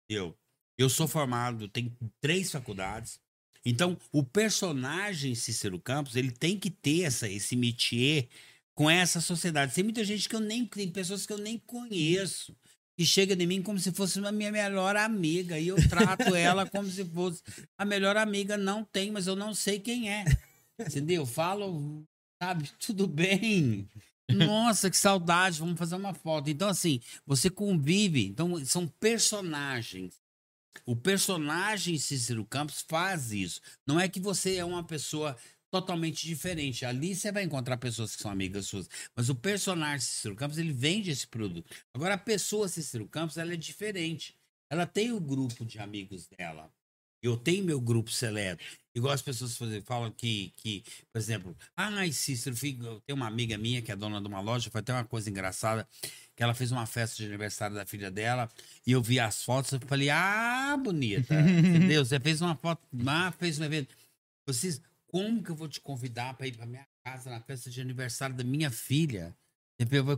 [0.09, 0.37] Eu,
[0.77, 3.21] eu sou formado, tenho três faculdades.
[3.65, 8.29] Então, o personagem Cícero Campos, ele tem que ter essa, esse métier
[8.75, 9.75] com essa sociedade.
[9.75, 12.57] Tem muita gente que eu nem, tem pessoas que eu nem conheço,
[12.97, 16.65] que chega de mim como se fosse uma minha melhor amiga, e eu trato ela
[16.69, 17.43] como se fosse
[17.77, 18.57] a melhor amiga.
[18.57, 20.25] Não tem, mas eu não sei quem é.
[20.81, 21.27] Entendeu?
[21.27, 22.05] Falo,
[22.41, 23.89] sabe, tudo bem.
[24.31, 26.51] Nossa, que saudade, vamos fazer uma foto.
[26.51, 28.27] Então, assim, você convive.
[28.27, 30.21] Então, são personagens.
[30.85, 33.61] O personagem Cícero Campos faz isso.
[33.87, 35.37] Não é que você é uma pessoa
[35.71, 36.85] totalmente diferente.
[36.85, 38.89] Ali você vai encontrar pessoas que são amigas suas.
[39.15, 41.75] Mas o personagem Cícero Campos, ele vende esse produto.
[41.95, 44.37] Agora, a pessoa Cícero Campos, ela é diferente.
[44.71, 46.71] Ela tem o grupo de amigos dela.
[47.23, 48.65] Eu tenho meu grupo seleto.
[48.95, 53.57] Igual as pessoas fazem, falam que, que, por exemplo, ai, Cícero, eu tenho uma amiga
[53.57, 55.89] minha que é dona de uma loja, foi até uma coisa engraçada,
[56.35, 58.49] que ela fez uma festa de aniversário da filha dela,
[58.85, 62.03] e eu vi as fotos, eu falei, ah, bonita, entendeu?
[62.05, 63.95] Você fez uma foto, ah, fez um evento.
[64.45, 67.81] Vocês, como que eu vou te convidar para ir para minha casa na festa de
[67.81, 69.37] aniversário da minha filha?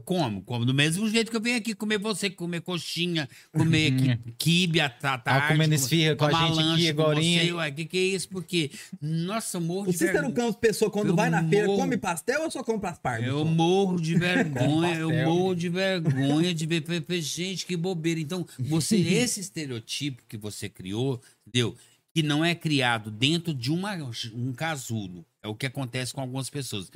[0.06, 0.42] Como?
[0.42, 0.64] Como?
[0.64, 3.92] Do mesmo jeito que eu venho aqui comer você, comer coxinha, comer
[4.38, 5.24] quibe à tarde.
[5.24, 7.18] Tá comendo esfirra com a gente aqui agora.
[7.20, 8.28] O que, que é isso?
[8.30, 8.70] Porque,
[9.02, 10.12] nossa, eu morro de vergonha.
[10.22, 11.78] O Cícero Campos, pessoa, quando Eu vai na feira, morro.
[11.78, 13.28] come pastel ou só compra as partes?
[13.28, 18.18] Eu morro de vergonha, eu morro de vergonha de ver, ver- ver gente, que bobeira.
[18.18, 21.76] Então, você, esse estereotipo que você criou, entendeu?
[22.14, 23.94] Que não é criado dentro de uma,
[24.34, 25.24] um casulo.
[25.42, 26.90] É o que acontece com algumas pessoas.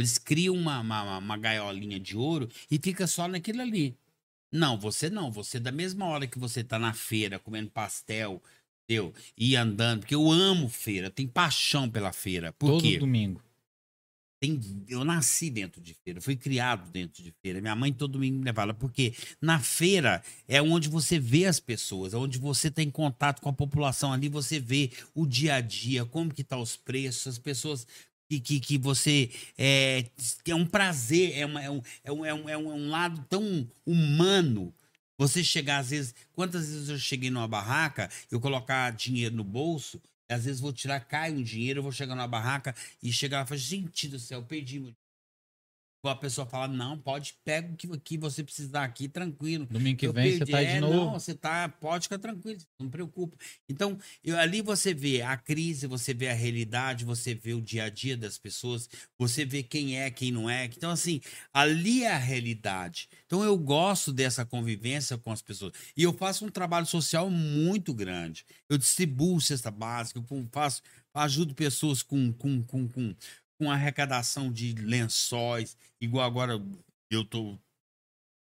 [0.00, 3.96] Eles criam uma, uma, uma gaiolinha de ouro e fica só naquilo ali.
[4.52, 5.30] Não, você não.
[5.30, 8.42] Você, da mesma hora que você tá na feira comendo pastel,
[8.84, 9.14] entendeu?
[9.36, 12.52] E andando, porque eu amo feira, eu tenho paixão pela feira.
[12.52, 12.98] Por Todo quê?
[12.98, 13.40] domingo.
[14.42, 17.60] tem, eu nasci dentro de feira, fui criado dentro de feira.
[17.60, 22.14] Minha mãe todo domingo me levava, porque na feira é onde você vê as pessoas,
[22.14, 26.06] é onde você tem contato com a população ali, você vê o dia a dia,
[26.06, 27.86] como que tá os preços, as pessoas
[28.30, 29.28] que, que, que você
[29.58, 30.04] é,
[30.46, 32.88] é um prazer, é, uma, é, um, é, um, é, um, é um- é um
[32.90, 34.72] lado tão humano.
[35.18, 40.00] Você chegar, às vezes, quantas vezes eu cheguei numa barraca, eu colocar dinheiro no bolso,
[40.28, 43.48] às vezes vou tirar, cai um dinheiro, eu vou chegar numa barraca e chegar e
[43.48, 44.94] falar, gente do céu, perdi meu
[46.08, 49.66] a pessoa fala, não, pode, pega o que, que você precisar aqui, tranquilo.
[49.66, 50.52] Domingo que Eu vem você perdi.
[50.52, 51.20] tá aí É, de Não, novo.
[51.20, 53.36] você tá, pode ficar tranquilo, não preocupa.
[53.68, 57.84] Então, eu- ali você vê a crise, você vê a realidade, você vê o dia
[57.84, 58.88] a dia das pessoas,
[59.18, 60.64] você vê quem é, quem não é.
[60.64, 61.20] Então, assim,
[61.52, 63.08] ali é a realidade.
[63.26, 65.72] Então, eu gosto dessa convivência com as pessoas.
[65.96, 68.44] E eu faço um trabalho social muito grande.
[68.68, 70.82] Eu distribuo cesta básica, eu faço,
[71.12, 73.14] ajudo pessoas com, com, com, com,
[73.60, 76.54] com arrecadação de lençóis, igual agora
[77.10, 77.58] eu tô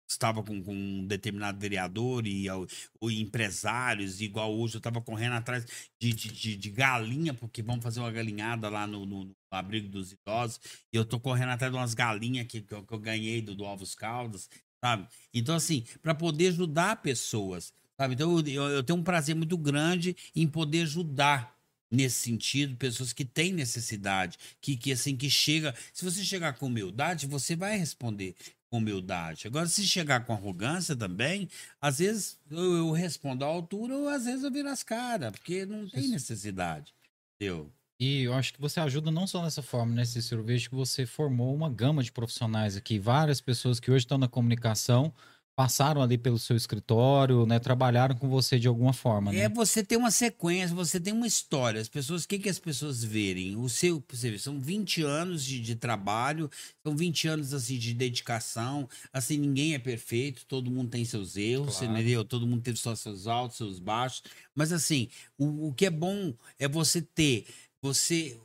[0.07, 2.67] estava com, com um determinado vereador e, ou
[3.11, 5.65] empresários, igual hoje eu estava correndo atrás
[5.99, 10.11] de, de, de- galinha, porque vamos fazer uma galinhada lá no, no- no abrigo dos
[10.11, 10.59] idosos,
[10.91, 13.55] e eu tô correndo atrás de umas galinhas que, que, eu, que eu ganhei do,
[13.55, 14.49] do Ovos Caldas,
[14.83, 15.07] sabe?
[15.33, 18.13] Então, assim, para poder ajudar pessoas, sabe?
[18.13, 21.52] Então, eu- eu tenho um prazer muito grande em poder ajudar
[21.93, 26.65] nesse sentido, pessoas que têm necessidade, que, que assim, que chega, se você chegar com
[26.65, 28.35] humildade, você vai responder
[28.69, 29.45] com humildade.
[29.45, 31.47] Agora, se chegar com arrogância também,
[31.79, 35.65] às vezes eu, eu respondo à altura ou às vezes eu viro as caras, porque
[35.65, 36.93] não tem necessidade.
[37.35, 37.71] Entendeu?
[37.99, 40.41] E eu acho que você ajuda não só dessa forma, né, Cícero?
[40.41, 42.97] Eu vejo que você formou uma gama de profissionais aqui.
[42.97, 45.13] Várias pessoas que hoje estão na comunicação
[45.55, 47.59] passaram ali pelo seu escritório, né?
[47.59, 49.39] Trabalharam com você de alguma forma, né?
[49.41, 51.79] É você tem uma sequência, você tem uma história.
[51.79, 53.55] As pessoas, o que, que as pessoas verem?
[53.55, 56.49] O seu, você vê, são 20 anos de, de trabalho,
[56.83, 58.89] são 20 anos assim de dedicação.
[59.11, 61.93] Assim, ninguém é perfeito, todo mundo tem seus erros, Claro.
[61.93, 62.25] entendeu?
[62.25, 64.23] Todo mundo teve só seus altos, seus baixos.
[64.55, 67.45] Mas assim, o, o que é bom é você ter,
[67.81, 68.39] você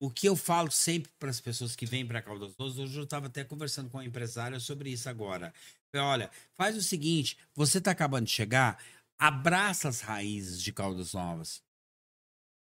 [0.00, 3.04] o que eu falo sempre para as pessoas que vêm para Caldas Novas, hoje eu
[3.04, 5.52] estava até conversando com uma empresária sobre isso agora.
[5.94, 8.82] Olha, faz o seguinte: você está acabando de chegar,
[9.18, 11.62] abraça as raízes de Caldas Novas.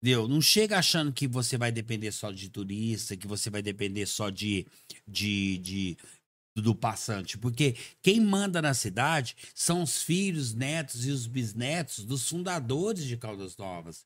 [0.02, 0.28] Entendeu?
[0.28, 4.32] Não chega achando que você vai depender só de turista, que você vai depender só
[4.32, 4.66] de,
[5.08, 5.98] de, de
[6.56, 12.28] do passante, porque quem manda na cidade são os filhos, netos e os bisnetos dos
[12.28, 14.06] fundadores de Caldas Novas.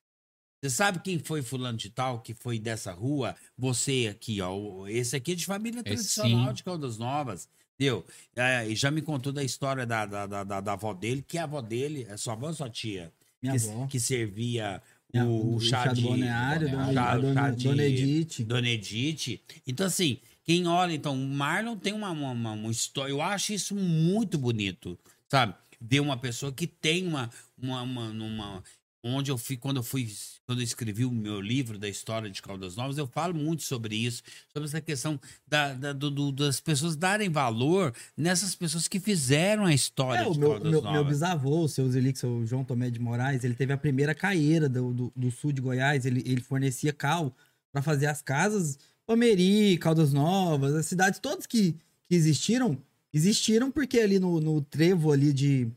[0.61, 3.35] Você sabe quem foi fulano de tal, que foi dessa rua?
[3.57, 4.87] Você aqui, ó.
[4.87, 6.53] Esse aqui é de família tradicional sim.
[6.53, 7.47] de Caldas Novas.
[7.75, 8.05] Entendeu?
[8.35, 11.41] É, e já me contou da história da, da, da, da, avó dele, que é
[11.41, 13.11] a avó dele, é sua avó ou sua tia?
[13.41, 13.87] Minha que, avó.
[13.87, 14.81] que servia
[15.13, 18.43] o, o chá, de balneário, balneário, Dona, chá- dona, chá de- dona Edith.
[18.45, 19.41] Dona Edith.
[19.67, 23.11] Então, assim, quem olha, então, o Marlon tem uma, uma, uma- uma história.
[23.11, 24.97] Eu acho isso muito bonito,
[25.29, 25.53] sabe?
[25.81, 27.29] Ver uma pessoa que tem uma.
[27.61, 28.63] uma, uma, uma-
[29.07, 30.11] onde eu fui, quando eu fui,
[30.47, 33.95] quando eu escrevi o meu livro da história de Caldas Novas, eu falo muito sobre
[33.95, 38.99] isso, sobre essa questão da, da- do- do- das pessoas darem valor nessas pessoas que
[38.99, 40.91] fizeram a história É, de meu, Caldas meu, Novas.
[40.93, 44.67] meu bisavô, o seu Zelix, o João Tomé de Moraes, ele teve a primeira caeira
[44.67, 46.03] do, do, do sul de Goiás.
[46.05, 47.31] Ele, ele fornecia cal
[47.71, 51.73] para fazer as casas, Palmeri, Caldas Novas, as cidades todas que,
[52.09, 52.75] que existiram,
[53.13, 55.67] existiram porque ali no, no trevo ali de.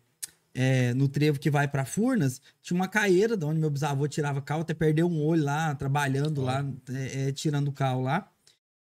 [0.55, 4.42] É, no trevo que vai para Furnas, tinha uma caeira de onde meu bisavô tirava
[4.42, 8.30] cal, até perdeu um olho lá, trabalhando lá, é, é, tirando cal lá.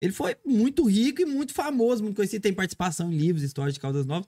[0.01, 3.79] Ele foi muito rico e muito famoso, muito conhecido, tem participação em livros, histórias de
[3.79, 4.27] Caldas Novas.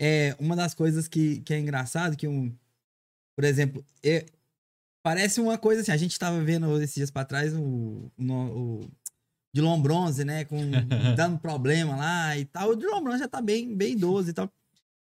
[0.00, 2.52] É, uma das coisas que, que é engraçado, que um,
[3.36, 4.26] por exemplo, é,
[5.02, 8.90] parece uma coisa assim, a gente tava vendo esses dias pra trás o, o, o
[9.54, 10.58] Dilon Bronze, né, com,
[11.16, 12.70] dando problema lá e tal.
[12.70, 14.50] O Dilon Bronze já tá bem, bem idoso e tal.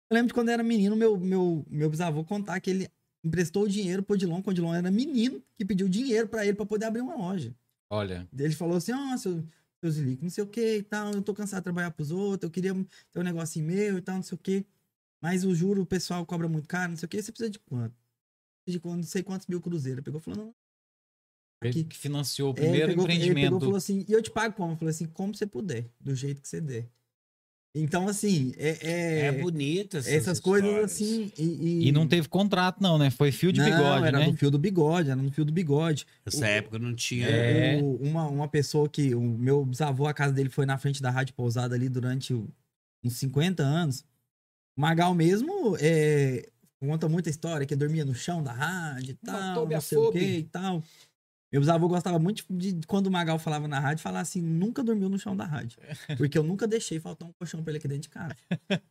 [0.10, 2.90] Eu lembro de quando eu era menino, meu, meu, meu bisavô contar que ele
[3.24, 6.56] emprestou o dinheiro pro Dilon, quando o Dilon era menino, que pediu dinheiro pra ele
[6.56, 7.56] pra poder abrir uma loja.
[7.92, 9.44] Olha, Ele falou assim, ó, seu,
[9.82, 12.44] seu Zilico, não sei o que e tal, eu tô cansado de trabalhar pros outros,
[12.44, 12.74] eu queria
[13.12, 14.66] ter um negocinho meu e tal, não sei o que.
[15.22, 17.60] Mas o juro, o pessoal cobra muito caro, não sei o que, você precisa de
[17.60, 17.96] quanto?
[18.68, 19.98] De quanto, não sei quantos mil cruzeiros.
[19.98, 20.56] Ele pegou e falou, não.
[21.64, 21.84] ele Aqui.
[21.84, 23.60] que financiou o É, ele primeiro pegou, Ele pegou empreendimento.
[23.60, 24.74] falou assim, e eu te pago como?
[24.74, 26.88] Eu falei assim, como você puder, do jeito que você der.
[27.76, 28.78] Então, assim, é...
[28.82, 31.32] é- É bonita essas, essas coisas assim...
[31.38, 33.10] E, E não teve contrato, não, né?
[33.12, 34.28] Foi fio de não, bigode, era né?
[34.28, 36.06] no fio do bigode, era no fio do bigode.
[36.26, 37.28] Nessa época não tinha.
[37.28, 37.80] É.
[37.82, 39.14] O- uma, uma pessoa que.
[39.14, 43.14] O meu bisavô, a casa dele foi na frente da Rádio Pousada ali durante uns
[43.14, 44.04] 50 anos.
[44.76, 46.50] O Magal mesmo é,
[46.80, 50.12] conta muita história, que dormia no chão da rádio e tal, Matou não sei o
[50.12, 50.84] que e tal.
[51.52, 54.84] Meu bisavô gostava muito de, de quando o Magal falava na rádio, falar assim, nunca
[54.84, 55.80] dormiu no chão da rádio.
[56.18, 58.36] Porque eu nunca deixei faltar um colchão pra ele aqui dentro de casa.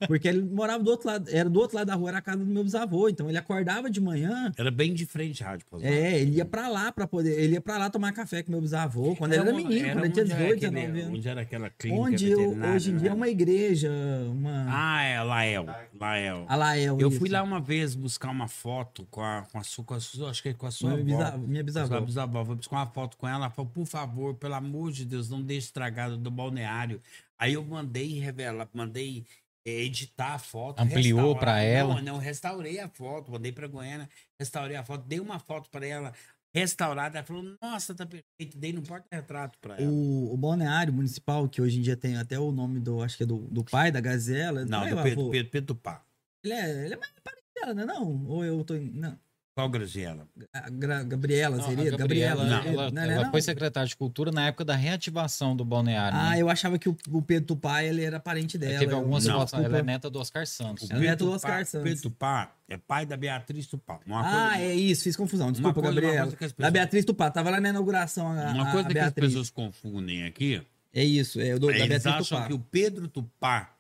[0.09, 2.39] Porque ele morava do outro lado, era do outro lado da rua, era a casa
[2.39, 3.09] do meu bisavô.
[3.09, 5.67] Então ele acordava de manhã, Era bem de frente rádio.
[5.71, 5.93] Pousada.
[5.95, 7.39] é, ele ia pra lá para poder.
[7.39, 10.05] Ele ia pra lá tomar café com meu bisavô, quando ele era uma- menino, quando
[10.05, 11.19] ele tinha onde era 18, aquele- 19 anos.
[11.19, 13.15] Onde era aquela clínica Onde eu- hoje em dia é né?
[13.17, 13.91] uma igreja,
[14.33, 14.67] uma.
[14.69, 15.67] Ah, é, Lael.
[16.01, 16.45] Lael.
[16.49, 16.99] a Lael.
[17.01, 17.19] Eu isso.
[17.21, 20.31] fui lá uma vez buscar uma foto com a, com a sua, com a sua-
[20.31, 21.39] acho que é com a sua Minha, avó.
[21.39, 22.48] minha a sua bisavó.
[22.49, 23.45] Fui buscar uma foto com ela.
[23.45, 27.01] Ela falou, por favor, pelo amor de Deus, não deixe estragado do balneário.
[27.39, 29.25] Aí eu mandei revelar, mandei
[29.67, 30.81] eh, editar a foto.
[30.81, 31.97] Ampliou pra ela?
[31.97, 34.09] Não, não, restaurei a foto, mandei pra Goiânia,
[34.41, 36.13] restaurei a foto, dei uma foto pra ela
[36.55, 37.19] restaurada.
[37.19, 38.57] Ela falou, nossa, tá perfeito.
[38.57, 39.91] Dei no porta-retrato pra ela.
[39.91, 43.03] O, o balneário municipal, que hoje em dia tem até o nome do.
[43.03, 44.65] Acho que é do, do pai da Gazela.
[44.65, 45.31] Não, é, do o Pedro, avô?
[45.31, 46.03] Pedro, Pedro Tupá.
[46.43, 47.85] Ele é, ele é mais parente dela, né?
[47.85, 48.27] Não.
[48.27, 48.75] Ou eu tô.
[48.75, 49.19] Não.
[49.59, 50.25] Qual Graziela?
[50.71, 51.91] Gra- Gabriela Não, seria?
[51.91, 52.45] Gabriela, Gabriela.
[52.45, 53.31] não, ela, não, não, ela não?
[53.33, 56.17] foi secretária de cultura na época da reativação do balneário.
[56.17, 56.43] Ah, né?
[56.43, 58.79] eu achava que o, o Pedro Tupá ele era parente dela.
[58.79, 59.65] Teve eu- algumas situações.
[59.65, 60.89] Ela é neta do Oscar Santos.
[60.89, 61.89] Ela é neto do Tupá- Oscar Santos.
[61.89, 63.99] Pedro Tupá é pai da Beatriz Tupá.
[64.07, 65.51] Uma Ah, coisa- é isso, fiz confusão.
[65.51, 66.21] Desculpa, coisa- Gabriela.
[66.23, 67.29] coisa que as Da pessoas- Beatriz Tupá.
[67.29, 70.63] Tava lá na inauguração a, Uma coisa a que as pessoas confundem aqui,
[70.95, 72.47] É isso, é o do, da eles Beatriz acham Tupá.
[72.47, 73.75] que o Pedro Tupá,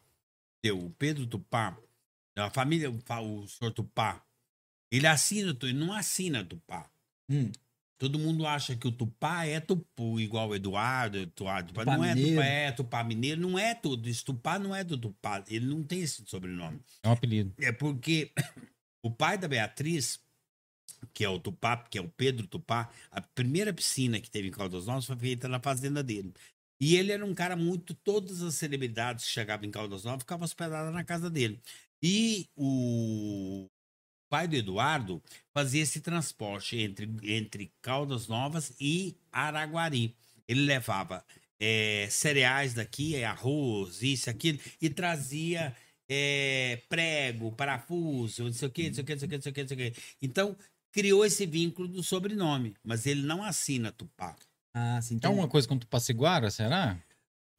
[0.60, 1.76] deu, o Pedro Tupá,
[2.36, 2.96] a família, o,
[3.42, 4.20] o senhor Tupá,
[4.90, 6.88] ele assina, ele não assina Tupá.
[7.30, 7.50] Hum.
[7.98, 11.82] Todo mundo acha que o Tupá é Tupu, igual o Eduardo, Eduardo Tupá.
[11.82, 12.36] Tupá não é Mineiro.
[12.36, 14.08] Tupá, é Tupá Mineiro, não é tudo.
[14.08, 16.80] Isso Tupá não é do Tupá, ele não tem esse sobrenome.
[17.02, 17.52] É um apelido.
[17.58, 18.30] É porque
[19.02, 20.20] o pai da Beatriz,
[21.12, 24.52] que é o Tupá, que é o Pedro Tupá, a primeira piscina que teve em
[24.52, 26.32] Caldas Novas foi feita na fazenda dele.
[26.80, 27.94] E ele era um cara muito.
[27.94, 31.60] Todas as celebridades que chegavam em Caldas Novas ficavam hospedadas na casa dele.
[32.00, 33.66] E o
[34.28, 35.22] pai do Eduardo
[35.52, 40.14] fazia esse transporte entre, entre Caldas Novas e Araguari.
[40.46, 41.24] Ele levava
[41.60, 45.74] eh, cereais daqui, eh, arroz, isso, aquilo, e trazia
[46.10, 49.36] é, prego, parafuso, não sei o quê, não sei o quê, não sei o quê,
[49.36, 50.00] não sei o quê, não sei o quê.
[50.22, 50.56] Então,
[50.90, 54.34] criou esse vínculo do sobrenome, mas ele não assina Tupá.
[54.74, 55.14] Ah, sim.
[55.14, 56.98] É Então, uma coisa com Tupaciguara, será?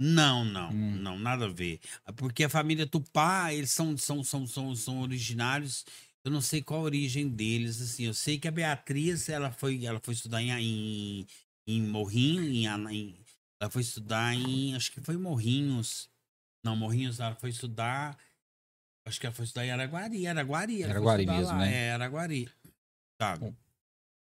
[0.01, 0.95] Não, não, Hum.
[1.01, 1.80] não, nada a ver.
[2.15, 5.86] Porque a família Tupá, eles são, são, são, são, são originários,
[6.24, 9.86] eu não sei qual a origem deles, assim, eu sei que a Beatriz, ela foi,
[9.86, 11.26] ela foi estudar em,
[11.67, 13.20] em, Morrinho, em, em-
[13.61, 16.09] ela foi estudar em, acho que foi Morrinhos,
[16.63, 18.17] não, Morrinhos, ela foi estudar,
[19.05, 20.84] acho que ela foi estudar em Araguari, Araguari.
[20.84, 21.74] Araguari mesmo, lá, né?
[21.74, 22.49] É, Araguari,
[23.22, 23.45] sabe?
[23.45, 23.55] Bom.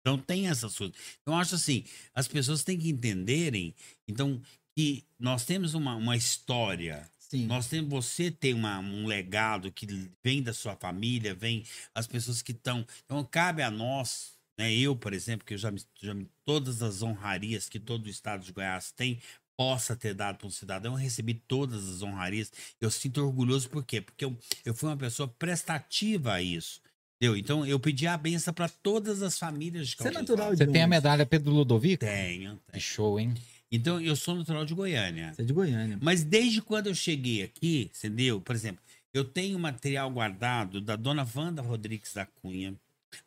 [0.02, 0.96] Então tem essas coisas.
[1.22, 3.74] Então, eu acho assim, as pessoas têm que entenderem,
[4.08, 4.42] então,
[4.76, 7.46] que nós temos uma, uma história, sim.
[7.46, 9.88] nós temos, você tem uma, um legado que
[10.24, 12.86] vem da sua família, vem as pessoas que estão.
[13.06, 14.72] Então, cabe a nós, né?
[14.74, 18.10] Eu, por exemplo, que eu já me, já me todas as honrarias que todo o
[18.10, 19.20] estado de Goiás tem,
[19.58, 22.52] possa ter dado para um cidadão, eu recebi todas as honrarias.
[22.82, 24.02] Eu sinto orgulhoso, por quê?
[24.02, 26.82] Porque eu, eu fui uma pessoa prestativa a isso.
[27.22, 27.38] Entendeu?
[27.38, 30.68] Então, eu pedi a benção para todas as famílias de Você é natural de Você
[30.68, 32.04] tem a medalha Pedro Ludovico?
[32.04, 32.84] Tenho, Que tenho.
[32.84, 33.34] show, hein?
[33.76, 35.34] Então, eu sou natural de Goiânia.
[35.34, 35.98] Você é de Goiânia.
[36.00, 38.40] Mas desde quando eu cheguei aqui, entendeu?
[38.40, 38.80] Por exemplo,
[39.12, 42.76] eu tenho material guardado da dona Wanda Rodrigues da Cunha,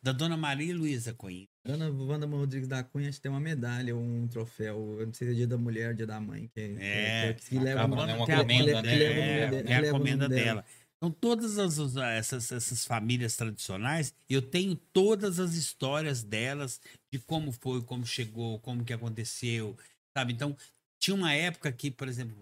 [0.01, 1.45] da dona Maria Luísa Cunha.
[1.65, 4.95] Ana Wanda Rodrigues da Cunha, acho que tem uma medalha um troféu.
[4.99, 6.49] Eu não sei se é dia da mulher ou dia da mãe.
[6.55, 8.13] Que, que- É, que, que leva no- né?
[8.15, 8.97] Uma comenda, né?
[8.97, 10.63] É, é a comenda nome dela.
[10.95, 16.79] Então, todas as, as- essas, essas famílias tradicionais, eu tenho todas as histórias delas,
[17.11, 19.77] de como foi, como chegou, como que aconteceu,
[20.17, 20.33] sabe?
[20.33, 20.55] Então,
[20.99, 22.35] tinha uma época que, por exemplo,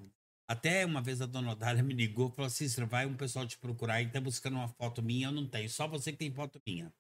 [0.47, 3.57] até uma vez a dona Odália me ligou e falou "Cícero, vai um pessoal te
[3.57, 6.61] procurar e tá buscando uma foto minha, eu não tenho, só você que tem foto
[6.65, 6.93] minha.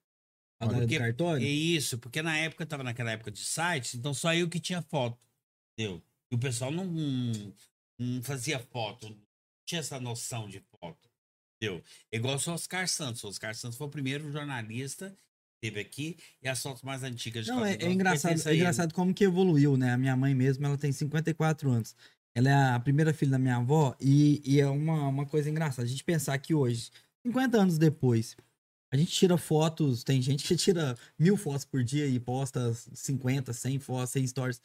[0.59, 1.45] Porque- cartório?
[1.45, 4.59] É isso, porque na época eu tava naquela época de sites, então só eu que
[4.59, 5.17] tinha foto.
[5.73, 6.01] Entendeu?
[6.31, 6.85] E o pessoal não,
[7.99, 9.17] não fazia foto, não
[9.65, 11.09] tinha essa noção de foto.
[11.57, 11.83] Entendeu?
[12.11, 13.23] Igual o Oscar Santos.
[13.23, 15.17] O Oscar Santos foi o primeiro jornalista
[15.61, 19.13] teve aqui e as fotos mais antigas de Não, é, é engraçado, é engraçado como
[19.13, 19.91] que evoluiu, né?
[19.91, 21.95] A minha mãe mesmo, ela tem 54 anos.
[22.33, 25.83] Ela é a primeira filha da minha avó e, e é uma, uma coisa engraçada.
[25.83, 26.91] A gente pensar que hoje,
[27.25, 28.35] 50 anos depois,
[28.91, 33.53] a gente tira fotos, tem gente que tira mil fotos por dia e posta 50,
[33.53, 34.61] 100 fotos, 100 stories.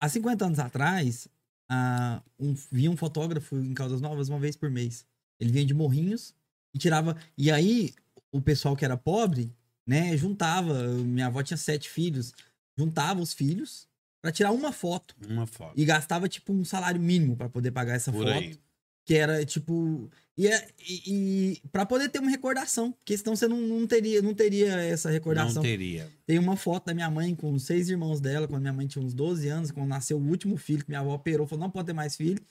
[0.00, 1.28] Há 50 anos atrás,
[1.68, 5.06] ah, um, vinha um fotógrafo em Caldas Novas uma vez por mês.
[5.40, 6.34] Ele vinha de Morrinhos
[6.72, 7.16] e tirava.
[7.36, 7.92] E aí,
[8.30, 9.52] o pessoal que era pobre,
[9.86, 10.74] né, juntava.
[11.04, 12.32] Minha avó tinha sete filhos,
[12.76, 13.86] juntava os filhos
[14.22, 15.72] pra tirar uma foto Uma foto.
[15.76, 18.58] e gastava tipo um salário mínimo pra poder pagar essa Por foto, aí.
[19.06, 21.02] que era tipo e, é- e,
[21.62, 25.10] e para poder ter uma recordação, porque senão você não, não teria não teria essa
[25.10, 25.56] recordação.
[25.56, 26.10] Não teria.
[26.26, 29.12] Tem uma foto da minha mãe com seis irmãos dela, quando minha mãe tinha uns
[29.14, 31.92] 12 anos, quando nasceu o último filho, que minha avó operou, falou, não pode ter
[31.92, 32.42] mais filho.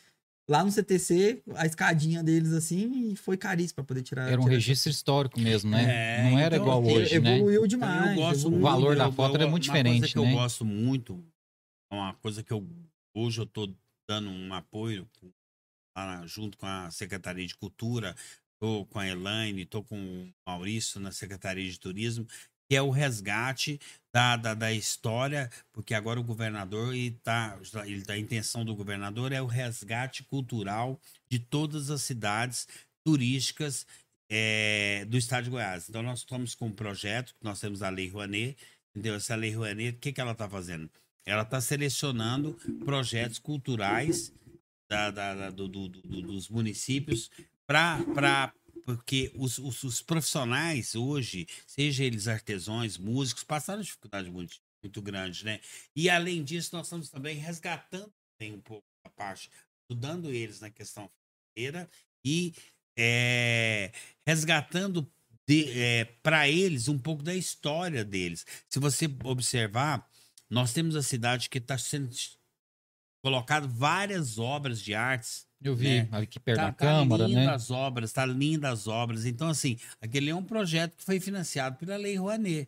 [0.49, 4.29] Lá no CTC, a escadinha deles assim, e foi caríssimo pra poder tirar.
[4.29, 5.85] Era um tirar registro histórico mesmo, né?
[6.19, 7.35] É, não era então, igual hoje, né?
[7.37, 8.09] Evoluiu Então, demais.
[8.09, 8.59] eu gosto evoluiu.
[8.59, 10.33] O valor da eu- foto eu- era muito uma coisa diferente, que eu né?
[10.33, 11.25] gosto muito,
[11.91, 12.67] é uma coisa que eu
[13.15, 13.73] hoje eu tô
[14.09, 15.07] dando um apoio
[16.25, 18.13] junto com a Secretaria de Cultura,
[18.59, 22.27] tô com a Elaine, tô com o Maurício na Secretaria de Turismo,
[22.69, 23.79] que é o resgate
[24.13, 29.31] da, da, da história, porque agora o governador e tá, ele, a intenção do governador
[29.31, 30.99] é o resgate cultural
[31.29, 32.67] de todas as cidades
[33.03, 33.85] turísticas
[34.29, 35.89] é, do estado de Goiás.
[35.89, 38.57] Então, nós estamos com um projeto, nós temos a Lei Rouanet,
[38.91, 39.15] entendeu?
[39.15, 40.89] Essa Lei Rouanet, o que, que ela está fazendo?
[41.25, 42.53] Ela está selecionando
[42.85, 44.31] projetos culturais
[44.89, 47.29] da- da- da- do- do- do- dos municípios
[47.65, 48.53] para
[48.85, 55.45] porque os, os- os profissionais hoje, seja eles artesãos, músicos, passaram dificuldade muito, muito grande,
[55.45, 55.59] né?
[55.95, 59.49] E além disso, nós estamos também resgatando também um pouco a parte,
[59.89, 61.09] ajudando eles na questão
[61.55, 61.89] financeira
[62.25, 62.53] e
[62.97, 63.91] é,
[64.27, 65.09] resgatando
[66.21, 68.45] para eles um pouco da história deles.
[68.69, 70.09] Se você observar,
[70.49, 72.09] nós temos a cidade que está sendo
[73.23, 76.07] colocado várias obras de artes Eu vi né?
[76.11, 77.53] aqui perto tá, da tá Câmara, linda né?
[77.53, 79.25] as obras, tá linda as obras.
[79.25, 82.67] Então, assim, aquele é um projeto que foi financiado pela Lei Rouanet.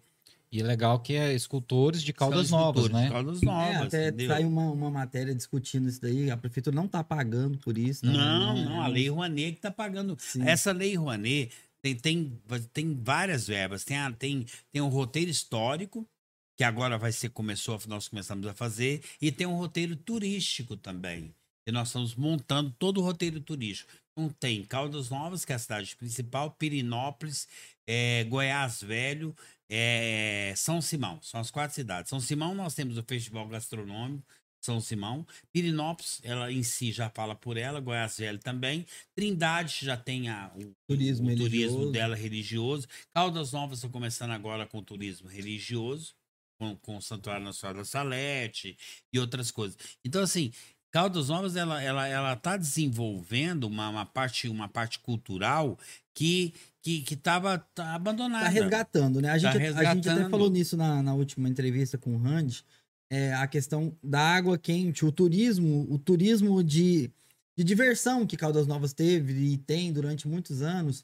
[0.52, 3.14] E legal que é escultores de Caldas São Novas, escultores de né?
[3.14, 4.28] Caldas É, Novas, até entendeu?
[4.30, 6.32] saiu uma, uma matéria discutindo isso daí.
[6.32, 8.06] A prefeitura não tá pagando por isso.
[8.06, 8.64] Não, né?
[8.64, 10.16] não, a Lei Rouanet que tá pagando.
[10.18, 10.48] Sim.
[10.48, 12.42] Essa Lei Rouanet tem, tem,
[12.72, 13.84] tem várias verbas.
[13.84, 16.08] Tem, a, tem, tem um roteiro histórico,
[16.56, 21.34] que agora vai ser, começou, nós começamos a fazer, e tem um roteiro turístico também.
[21.68, 23.92] E nós estamos montando todo o roteiro turístico.
[24.18, 27.48] Então tem Caldas Novas, que é a cidade principal, Pirinópolis,
[27.86, 29.36] eh, Goiás Velho,
[29.70, 31.22] eh, São Simão.
[31.22, 32.10] São as quatro cidades.
[32.10, 34.24] São Simão nós temos o Festival Gastronômico,
[34.64, 35.28] São Simão.
[35.52, 38.86] Pirinópolis, ela em si já fala por ela, Goiás Velho também.
[39.14, 42.88] Trindade já tem a, o, Turismo o turismo dela religioso.
[43.14, 46.16] Caldas Novas está começando agora com turismo religioso,
[46.58, 48.78] com, com o Santuário Nacional da Salete
[49.12, 49.78] e outras coisas.
[50.06, 50.54] Então, assim,
[50.96, 55.78] Caldas Novas ela ela ela está desenvolvendo uma, uma parte uma parte cultural
[56.14, 58.46] que que que estava abandonada.
[58.46, 59.30] Tá resgatando, né?
[59.30, 60.30] A gente, a gente até resgatando.
[60.30, 62.64] falou nisso na, na última entrevista com o Randy.
[63.10, 67.12] É, a questão da água quente, o turismo, o turismo de,
[67.58, 71.04] de diversão que Caldas Novas teve e tem durante muitos anos,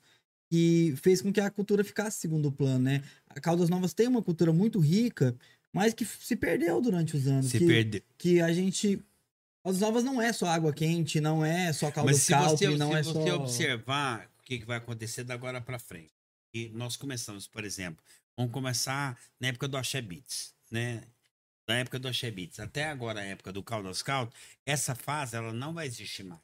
[0.50, 3.04] que fez com que a cultura ficasse segundo plano, né?
[3.30, 5.36] A Caldas Novas tem uma cultura muito rica,
[5.74, 7.48] mas que se perdeu durante os anos.
[7.48, 8.02] Se que, perdeu.
[8.18, 8.98] que a gente.
[9.64, 12.78] Caldas Novas não é só água quente, não é só caldo Mas se calpe, você,
[12.78, 13.36] não se é você só.
[13.36, 16.12] observar o que, que vai acontecer da agora para frente.
[16.54, 18.04] E nós começamos, por exemplo,
[18.38, 21.04] Vamos começar na época do Axé Beats, né?
[21.68, 24.34] Na época do Axé Beats até agora a época do Caldas Caldo,
[24.66, 26.42] essa fase ela não vai existir mais.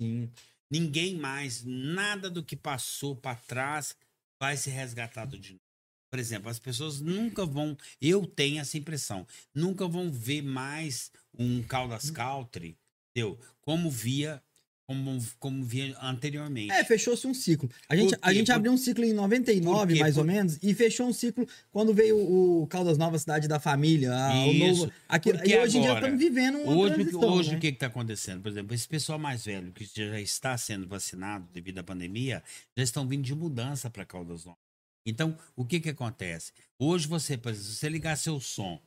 [0.00, 0.30] Sim.
[0.70, 3.96] Ninguém mais, nada do que passou para trás
[4.38, 5.67] vai ser resgatado de novo.
[6.10, 11.62] Por exemplo, as pessoas nunca vão, eu tenho essa impressão, nunca vão ver mais um
[11.62, 12.76] Caldas Country,
[13.10, 13.38] entendeu?
[13.60, 14.42] Como via
[14.86, 16.72] como, como via anteriormente.
[16.72, 17.68] É, fechou-se um ciclo.
[17.90, 20.00] A gente, a gente abriu um ciclo em 99, Por quê?
[20.00, 23.60] mais ou Por- menos, e fechou um ciclo quando veio o Caldas Nova Cidade da
[23.60, 24.66] Família, a- o Isso.
[24.86, 24.92] novo.
[25.06, 27.56] Aqui, Porque e hoje em dia agora, estamos vivendo uma Hoje, hoje né?
[27.58, 28.40] o que está acontecendo?
[28.40, 32.42] Por exemplo, esse pessoal mais velho que já está sendo vacinado devido à pandemia,
[32.74, 34.67] já estão vindo de mudança para Caldas Novas.
[35.08, 36.52] Então, o que que acontece?
[36.78, 38.80] Hoje você, por exemplo, se você ligar seu som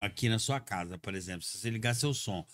[0.00, 2.46] aqui na sua casa, por exemplo, se você ligar seu som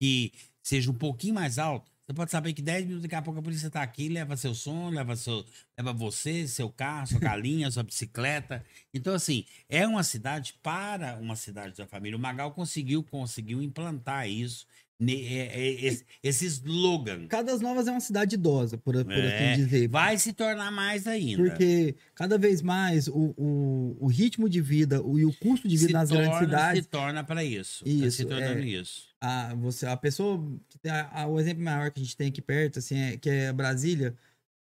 [0.00, 3.40] que seja um pouquinho mais alto, você pode saber que 10 minutos daqui a pouco
[3.40, 5.44] a polícia está aqui, leva seu som, leva, seu,
[5.76, 8.62] leva você, seu carro, sua galinha, sua bicicleta.
[8.92, 12.16] Então, assim, é uma cidade para uma cidade da família.
[12.16, 14.66] O Magal conseguiu, conseguiu implantar isso,
[15.00, 17.26] esse, esse slogan.
[17.26, 19.88] Caldas Novas é uma cidade idosa, por, por É, assim dizer.
[19.88, 21.42] Vai se tornar mais ainda.
[21.42, 25.76] Porque cada vez mais o, o, o ritmo de vida o, e o custo de
[25.76, 27.84] vida se nas torna, grandes cidades, Se torna para isso.
[27.84, 28.64] Tá Isso, se tornando é.
[28.66, 29.08] isso.
[29.20, 30.40] a, você, a pessoa.
[30.86, 33.52] a- a- o exemplo maior que a gente tem aqui perto, assim, é, que é
[33.52, 34.14] Brasília.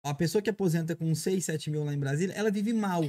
[0.03, 3.03] A pessoa que aposenta com 6, 7 mil lá em Brasília, ela vive mal.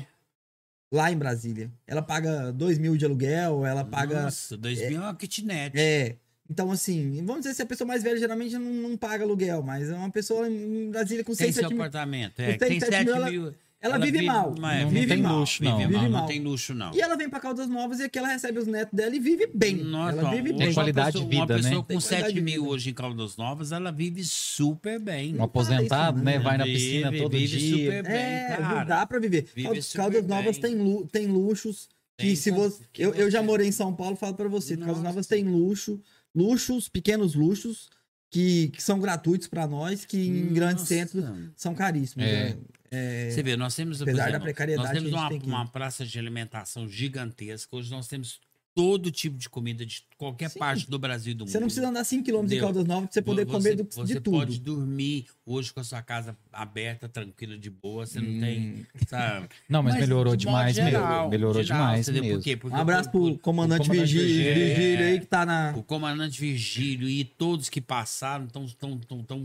[0.92, 1.70] Lá em Brasília.
[1.86, 4.24] Ela paga 2 mil de aluguel, ela paga.
[4.24, 5.72] Nossa, 2000 é uma kitnet.
[5.78, 6.16] É.
[6.52, 9.88] Então, assim, vamos dizer se a pessoa mais velha geralmente não, não paga aluguel, mas
[9.88, 11.80] é uma pessoa em Brasília com Tem 6, seu 7 mil.
[11.82, 12.38] apartamento.
[12.40, 13.54] É, tem seis, sete 7 mil, ela- mil.
[13.84, 14.54] Ela, vive, mal.
[14.60, 15.40] mas Não vive tem mal.
[15.40, 15.76] luxo, não.
[15.76, 16.20] Vive, Vive mal, mal.
[16.20, 16.94] não tem luxo, não.
[16.94, 19.48] E ela vem pra Caldas Novas e aqui ela recebe os netos dela e vive
[19.52, 19.74] bem.
[19.78, 20.72] Nossa, ela vive bem.
[20.72, 21.76] qualidade pessoa- de vida, Uma pessoa né?
[21.80, 22.74] com Tem 7 qualidade de mil vida.
[22.74, 25.34] hoje em Caldas Novas, ela vive super bem.
[25.36, 26.38] Um aposentado, isso, né?
[26.38, 26.44] né?
[26.44, 27.76] Vai na Vive, piscina todo vive dia.
[27.76, 28.84] super bem, É, cara.
[28.84, 29.48] dá pra viver.
[29.52, 32.84] Vive Caldas, Novas tem, lu- tem luxos que Tem se você...
[32.96, 34.76] Eu, eu já morei em São Paulo, falo pra você.
[34.76, 35.02] Caldas.
[35.02, 36.00] Novas tem luxo,
[36.34, 37.88] luxos, pequenos luxos,
[38.30, 40.94] que, que são gratuitos pra nós, que em grandes Nossa.
[40.94, 41.24] centros
[41.56, 42.26] são caríssimos.
[42.26, 42.50] É.
[42.50, 42.58] né?
[42.94, 45.46] É, Você vê, nós temos, Apesar da exemplo, precariedade nós temos que uma, tem aqui.
[45.46, 47.74] uma praça de alimentação gigantesca.
[47.74, 48.38] Hoje nós temos
[48.74, 50.58] todo tipo de comida de qualquer Sim.
[50.58, 51.50] parte do Brasil e do mundo.
[51.50, 52.58] Você não precisa andar 5km de?
[52.60, 54.38] Caldas Novas pra você poder Você- comer do- você de tudo.
[54.38, 58.06] pode dormir hoje com a sua casa aberta, tranquila, de boa.
[58.06, 58.84] Você não tem, Hum.
[59.06, 59.48] sabe?
[59.68, 61.30] Não, mas, melhorou de modo demais geral, mesmo.
[61.30, 62.28] Melhorou geral, demais mesmo.
[62.30, 62.56] Por quê?
[62.56, 65.18] Porque Um abraço o- pro comandante, o comandante Vigílio, Virgílio, Vigílio aí é.
[65.20, 65.74] que tá na...
[65.76, 68.66] O comandante Virgílio e todos que passaram estão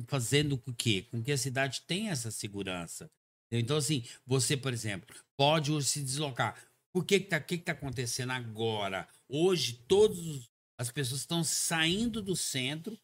[0.08, 1.04] fazendo com que?
[1.04, 3.10] Com que a cidade tenha essa segurança.
[3.52, 6.56] Então, assim, você, por exemplo, pode hoje se deslocar.
[6.98, 9.08] Por que que tá, que que tá acontecendo agora?
[9.30, 13.00] Hoje, todas as pessoas estão saindo do centro,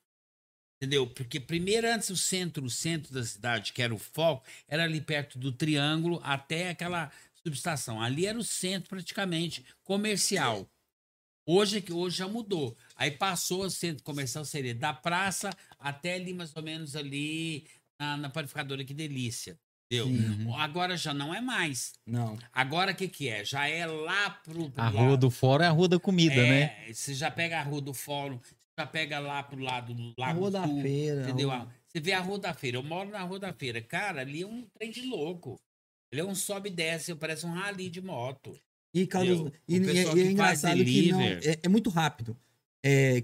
[0.81, 1.05] entendeu?
[1.05, 4.99] Porque primeiro, antes o centro, o centro da cidade, que era o foco, era ali
[4.99, 8.01] perto do triângulo até aquela subestação.
[8.01, 10.67] Ali era o centro praticamente comercial.
[11.45, 12.75] Hoje, é hoje já mudou.
[12.95, 17.67] Aí passou o centro comercial, seria da praça até ali, mais ou menos ali
[17.99, 19.55] na, na panificadora, que delícia.
[20.01, 20.05] Entendeu?
[20.07, 20.53] Sim.
[20.57, 21.93] Agora já não é mais.
[22.05, 22.37] Não.
[22.51, 23.43] Agora o que, que é?
[23.45, 24.69] Já é lá pro.
[24.69, 24.97] pro A lado.
[24.97, 26.49] rua do fora é a rua da comida, é,
[26.87, 26.93] né?
[26.93, 30.27] Você já pega a rua do fórum, você já pega lá pro lado do A
[30.27, 31.21] Lago Rua da Sul, Feira.
[31.23, 31.49] Entendeu?
[31.49, 32.77] rua- Você vê a Rua da Feira.
[32.77, 33.81] Eu moro na Rua da Feira.
[33.81, 35.59] Cara, ali é um trem de louco.
[36.11, 38.57] Ele é um sobe e desce, parece um rally de moto.
[38.93, 39.51] E, Entendeu?
[39.67, 41.49] e, O e- pessoal e é que faz engraçado que não, delivery.
[41.49, 42.37] é, é muito rápido.
[42.85, 43.23] É,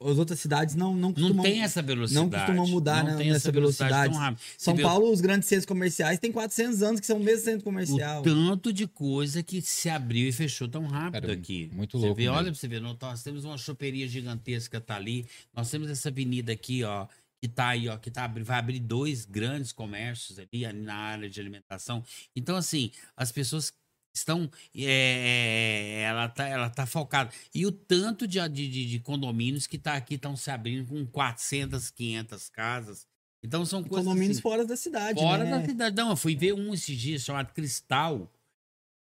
[0.00, 1.42] as outras cidades não, não Não costumam.
[1.42, 2.30] tem essa velocidade.
[2.30, 4.12] costumam mudar, não né, tem nessa essa velocidade velocidade.
[4.14, 4.42] tão rápida.
[4.56, 7.60] São vê Paulo, os grandes centros comerciais, têm 400 anos que são o mesmo centro
[7.60, 8.22] O comercial.
[8.22, 11.68] tanto de coisa que se abriu e fechou tão rápido Cara, aqui.
[11.72, 15.26] muito você louco Vê, olha pra você ver, nós, temos uma choperia gigantesca tá ali.
[15.52, 17.08] Nós temos essa avenida aqui, ó,
[17.40, 21.40] que tá aí, ó, que tá, vai abrir dois grandes comércios ali na área de
[21.40, 22.04] alimentação.
[22.36, 23.72] Então, assim, as pessoas
[24.14, 24.50] estão.
[24.74, 27.30] é, ela, tá, ela tá focada.
[27.54, 31.04] E o tanto de, de, de- de condomínios que tá aqui estão se abrindo com
[31.06, 33.06] 400, 500 casas.
[33.44, 34.06] Então, são coisas.
[34.06, 35.18] Condomínios assim, fora da cidade.
[35.20, 35.50] Fora né?
[35.58, 35.96] da cidade.
[35.96, 38.30] Não, eu fui ver um esses dias chamado Cristal,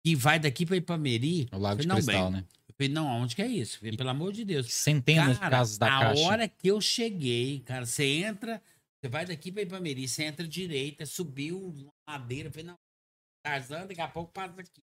[0.04, 1.48] que vai daqui para Ipameri.
[1.52, 2.40] O Lago de Falei, não, Cristal, bem.
[2.42, 2.46] né?
[2.68, 3.78] Eu falei, não, aonde que é isso?
[3.78, 4.70] Falei, pelo amor de Deus.
[4.72, 6.22] Centenas de Cara, casas da a Caixa.
[6.22, 8.60] hora que eu cheguei, cara, você entra,
[9.00, 11.74] você vai daqui para Ipameri, você entra direita, subiu
[12.06, 12.76] ladeira, eu falei, não,
[13.42, 14.82] Tarzan, daqui a pouco passa aqui.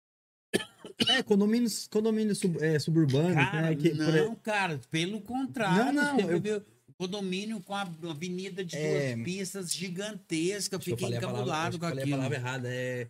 [1.08, 3.76] É, condomínios, condomínios sub- é, suburbanos, Cara, né?
[3.76, 5.94] que- por não, cara, pelo contrário.
[5.94, 6.66] Não, não, eu-
[6.98, 9.14] condomínio com a avenida de É.
[9.16, 12.18] duas pistas gigantesca, fiquei encabulado com eu falei a aquilo.
[12.18, 12.70] palavra errada.
[12.70, 13.08] É,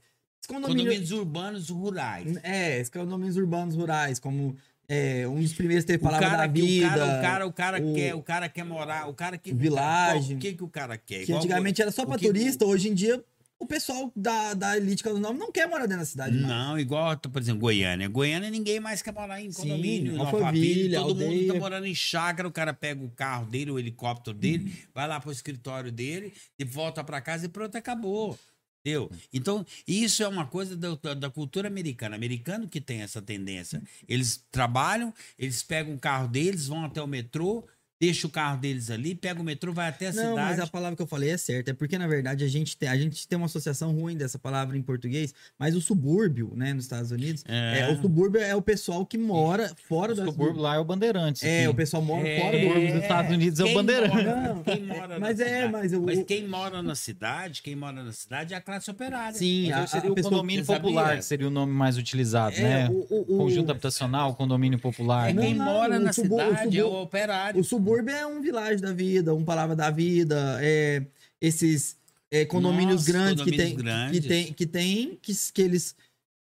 [0.48, 2.38] condomínio, Condomínios urbanos rurais.
[2.44, 4.56] É, esses condomínios urbanos rurais, como
[4.88, 6.88] é, um dos primeiros teve O palavra da que- vida.
[6.88, 9.52] o cara, o cara, o cara o- quer, o cara quer morar, o cara que
[9.52, 10.34] o Village.
[10.34, 11.18] O que que o cara quer?
[11.20, 13.24] que Igual antigamente era só que- turista, hoje em dia
[13.66, 16.36] o pessoal da, da elite Caldas Novas não quer morar dentro da cidade.
[16.38, 16.48] mais.
[16.48, 18.08] Não, igual, por exemplo, Goiânia.
[18.08, 21.54] Goiânia ninguém mais quer morar em Sim, condomínio, Alphaville, Alphaville, todo mundo aldeia.
[21.54, 24.72] tá morando em chácara, o cara pega o carro dele, o helicóptero dele, Uhum.
[24.94, 28.38] vai lá pro escritório dele e volta pra casa e pronto, acabou.
[28.82, 29.10] Entendeu?
[29.34, 32.16] Então, isso é uma coisa da, da- da cultura americana.
[32.16, 33.82] Americano que tem essa tendência.
[34.08, 37.66] Eles trabalham, eles pegam o carro deles, vão até o metrô,
[38.00, 40.36] deixam o carro deles ali, pegam o metrô, vai até a Não, cidade.
[40.36, 41.72] mas a palavra que eu falei é certa.
[41.72, 44.78] É porque, na verdade, a gente, tem, a gente tem uma associação ruim dessa palavra
[44.78, 47.80] em português, mas o subúrbio, né, nos Estados Unidos, É.
[47.82, 50.84] é, o subúrbio é o pessoal que mora fora O da subúrbio lá é o
[50.84, 51.42] Bandeirantes.
[51.44, 51.68] É, aqui.
[51.70, 54.16] o pessoal mora É, fora O subúrbio dos Estados Unidos é o quem Bandeirante.
[54.16, 57.62] mora- Não, quem mora mas na é, cidade- mas o- Mas quem mora na cidade,
[57.62, 59.38] quem mora na cidade é a classe operária.
[59.38, 60.32] Sim, a, seria a o pessoa...
[60.34, 60.82] condomínio sabia?
[60.82, 62.90] popular, que seria o nome mais utilizado, É, né?
[62.90, 65.30] o- o- o- Conjunto habitacional, condomínio popular.
[65.30, 65.42] É né?
[65.44, 67.62] quem não, mora na subu- o cidade é o operário.
[67.62, 71.06] O subúrbio é um világio da vida, um palavra da vida, é
[71.40, 71.98] esses
[72.32, 74.20] é, condomínios Nossa, grandes que condomínios tem, grandes.
[74.20, 75.96] que tem, que tem, que, que eles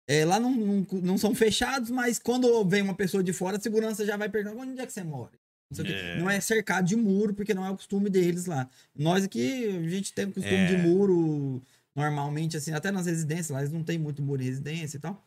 [0.07, 3.59] é, lá não, não, não são fechados, mas quando vem uma pessoa de fora, a
[3.59, 5.31] segurança já vai perguntar onde é que você mora.
[5.75, 5.85] Não.
[5.85, 6.19] É.
[6.19, 8.69] Não é cercado de muro, porque não é o costume deles lá.
[8.95, 10.67] Nós aqui, a gente tem o costume É.
[10.67, 11.61] de muro
[11.95, 15.25] normalmente, assim, até nas residências, lá eles não tem muito muro em residência e tal.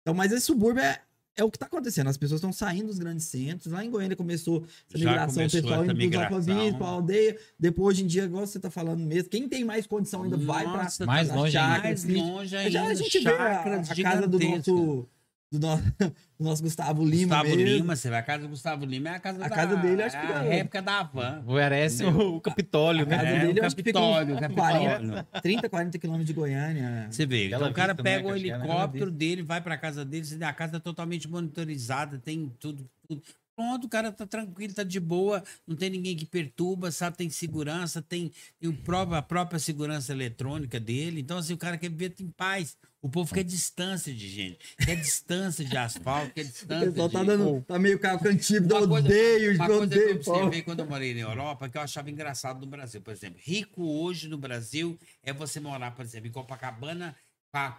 [0.00, 1.02] Então, mas esse subúrbio é,
[1.36, 2.08] é o que tá acontecendo.
[2.08, 3.72] As pessoas estão saindo dos grandes centros.
[3.72, 6.36] Lá em Goiânia começou essa migração, o pessoal indo migração.
[6.36, 7.38] alfavias, pra aldeia.
[7.58, 10.64] Depois, hoje em dia, igual você tá falando mesmo, quem tem mais condição ainda vai
[10.64, 11.78] Nossa, mais tá longe ainda.
[11.82, 12.70] mais longe ainda.
[12.70, 15.08] já a gente vê a, a casa do nosso,
[15.50, 15.82] do, nosso,
[16.38, 17.76] do nosso Gustavo Lima Gustavo mesmo.
[17.76, 20.02] Lima, você vai a casa do Gustavo Lima, é a casa A da, casa dele,
[20.02, 21.44] acho que é a é- réplica da Havan.
[21.46, 23.36] Parece o Capitólio, A casa né?
[23.36, 24.54] É, dele, o que fica uns o Capitólio.
[24.54, 27.08] 40, 30, 40 quilômetros de Goiânia.
[27.10, 28.48] Você vê, então o cara Vista, né, pega o é, né?
[28.48, 33.22] helicóptero dele, vai pra casa dele, a casa é totalmente monitorizada, tem tudo, tudo.
[33.56, 37.16] Pronto, o cara tá tranquilo, tá de boa, não tem ninguém que perturba, sabe?
[37.16, 41.22] Tem segurança, tem, tem o próprio, a própria segurança eletrônica dele.
[41.22, 42.76] Então, assim, o cara quer viver em paz.
[43.06, 47.14] O povo quer distância de gente, quer distância de asfalto, quer O distância pessoal de...
[47.14, 47.62] tá dando.
[47.62, 50.24] Tá meio carro cantivo, Uma eu odeio, Uma eu coisa eu odeio.
[50.24, 50.32] pô.
[50.32, 53.38] observei quando eu morei na Europa, que eu achava engraçado no Brasil, por exemplo.
[53.40, 57.14] Rico hoje no Brasil é você morar, por exemplo, em Copacabana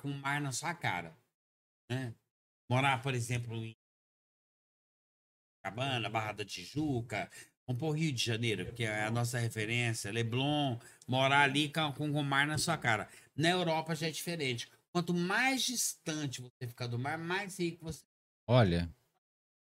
[0.01, 1.13] com o mar na sua cara.
[1.91, 2.13] Né?
[2.69, 3.75] Morar, por exemplo, em
[5.61, 7.29] Copacabana, Barra da Tijuca,
[7.67, 12.09] vamos pôr Rio de Janeiro, que é a nossa referência, Leblon, morar ali com, com
[12.09, 13.09] o mar na sua cara.
[13.35, 14.69] Na Europa já é diferente.
[14.97, 18.03] Quanto mais distante você ficar do mar, mais rico você
[18.47, 18.89] Olha,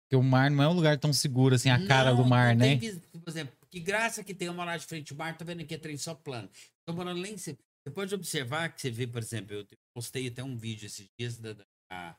[0.04, 2.56] porque o mar não é um lugar tão seguro assim, a cara do não, mar,
[2.56, 2.76] não né?
[2.78, 5.60] vis- Por exemplo, que graça que tem eu morar de frente ao mar, tá vendo
[5.62, 6.50] aqui é trem só plano.
[6.86, 7.58] Tô morando lá em cima.
[7.84, 11.38] Você pode observar que você vê, por exemplo, eu postei até um vídeo esses dias
[11.38, 12.16] da, da,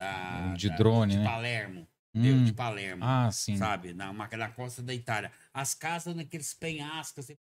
[0.00, 1.24] da- De da- drone, de né?
[1.24, 1.88] Palermo.
[2.14, 2.44] Hum.
[2.44, 3.02] De Palermo.
[3.04, 3.56] Ah, sim.
[3.56, 3.92] Sabe?
[3.94, 5.32] Na, uma- na costa da Itália.
[5.52, 7.24] As casas naqueles penhascos.
[7.24, 7.36] Assim,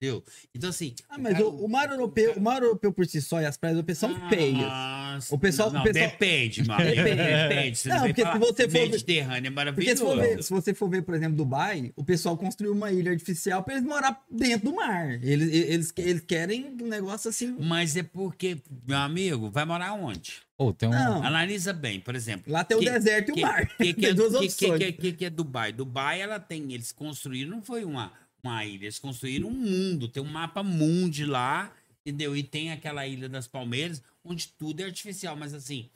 [0.00, 0.24] entendeu?
[0.54, 0.94] Então, assim.
[1.10, 3.56] Ah, mas cara- o, o mar europeu, o mar europeu por si só e as
[3.56, 4.56] praias europeias são feias.
[4.58, 6.78] Nossa, O pessoal- Não, o pessoal- depende, mano.
[6.88, 7.16] Depende.
[7.16, 7.76] Depende.
[7.78, 10.36] Você Não, não, porque se você for ver- Mediterrâneo é Porque se, for maravilhoso.
[10.36, 13.74] ver, se você for ver, por exemplo, Dubai, o pessoal construiu uma ilha artificial pra
[13.74, 15.10] eles morar dentro do mar.
[15.22, 17.56] Eles, eles, eles querem um negócio assim.
[17.58, 20.34] Mas é porque, meu amigo, vai morar onde?
[20.56, 20.92] Pô, tem um.
[20.92, 21.22] Não.
[21.22, 22.52] Analisa bem, por exemplo.
[22.52, 23.66] Lá tem o que- deserto e que- o mar.
[23.66, 24.78] Que, que, tem é, duas que, opções.
[24.78, 25.72] que, que, que é Dubai?
[25.72, 26.72] Dubai, ela tem.
[26.72, 28.12] Eles construíram, não foi uma,
[28.48, 30.08] uma ilha, eles construíram um mundo.
[30.08, 31.72] Tem um mapa mundi lá,
[32.04, 32.36] entendeu?
[32.36, 35.36] E tem aquela Ilha das Palmeiras, onde tudo é artificial.
[35.36, 35.88] Mas assim,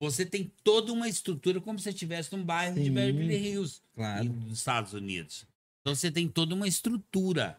[0.00, 2.92] você tem toda uma estrutura como se você estivesse num bairro de Sim.
[2.92, 4.24] Beverly Hills, Claro.
[4.24, 5.46] nos Estados Unidos.
[5.80, 7.58] Então você tem toda uma estrutura.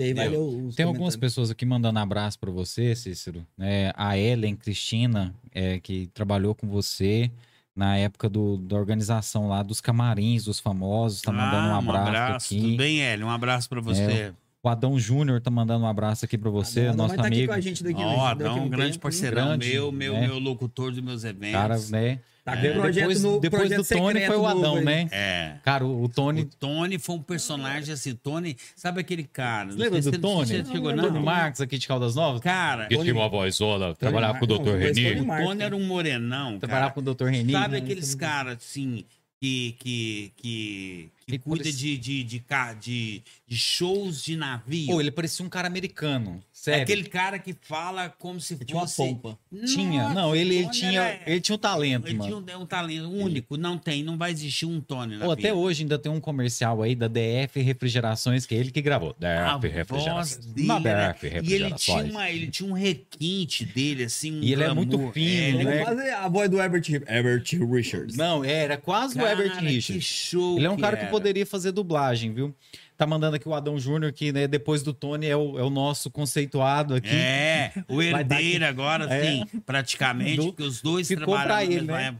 [0.00, 3.44] Aí os Tem algumas pessoas aqui mandando abraço pra você, Cícero.
[3.58, 7.30] É, a Ellen Cristina, é, que trabalhou com você
[7.78, 12.48] na época do, da organização lá dos camarins, dos famosos, tá mandando um Ah, abraço,
[12.48, 12.76] Tudo aqui.
[12.76, 13.26] bem, Hélio?
[13.26, 14.32] Um abraço pra você.
[14.60, 17.52] O Adão Júnior tá mandando um abraço aqui pra você, Adão nosso tá aqui amigo.
[17.52, 20.12] com a gente daqui, Ó, daqui Adão, um um grande tempo, parceirão Grande, meu, meu,
[20.14, 20.26] né?
[20.26, 21.52] meu locutor dos meus eventos.
[21.52, 22.18] Cara, né?
[22.54, 22.72] Tá É.
[22.72, 25.08] projeto depois no, depois projeto do Tony foi o Adão, né?
[25.10, 25.54] É.
[25.62, 26.44] Cara, o, o O Tony.
[26.58, 28.14] Tony foi um personagem assim.
[28.14, 29.70] Tony, sabe aquele cara?
[29.70, 30.46] Você lembra do Tony?
[30.64, 31.12] chegou, Não, não?
[31.12, 32.40] Tony Marcos aqui de Caldas Novas?
[32.40, 34.76] Cara, Que tinha uma vozona, trabalhava com o Não, Dr.
[34.76, 35.14] Reni.
[35.16, 37.24] Tony o Tony era um morenão, Trabalhava com o Dr.
[37.26, 37.52] Reni.
[37.52, 37.78] Sabe né?
[37.78, 39.04] aqueles caras assim
[39.40, 42.42] que que que, que Ele cuida parecia- de, de,
[42.80, 44.86] de, de shows de navio?
[44.88, 46.42] Pô, ele parecia um cara americano.
[46.60, 46.82] Sério.
[46.82, 49.38] Aquele cara que fala como se Ele tinha uma fosse pompa.
[49.64, 50.08] Tinha.
[50.08, 52.42] Não, ele, o ele tinha, era- ele tinha um talento, Ele mano.
[52.44, 53.56] tinha um, um talento único.
[53.56, 56.82] Não tem, não vai existir um Tony na Pô, até hoje ainda tem um comercial
[56.82, 59.14] aí da DF Refrigerações, que é ele que gravou.
[59.20, 60.46] A DF voz Refrigerações.
[60.46, 62.10] dele Na DF E ele tinha, Refrigerações.
[62.10, 64.86] uma, ele tinha um requinte dele, assim, um E ele é glamour.
[64.86, 65.84] muito fino, ele né?
[65.84, 68.16] Vamos fazer a voz do Herbert, Herbert Richards.
[68.16, 70.04] Não, era quase o Cara, Herbert que Richards.
[70.04, 71.10] show Ele é um cara que era.
[71.12, 72.52] poderia fazer dublagem, viu?
[72.98, 75.70] Tá mandando aqui o Adão Júnior, que né, depois do Tony é o, é o
[75.70, 77.08] nosso conceituado aqui.
[77.08, 79.22] É, o herdeiro agora, É.
[79.24, 82.16] sim, praticamente, Do- porque os dois ficou trabalham pra ele, né?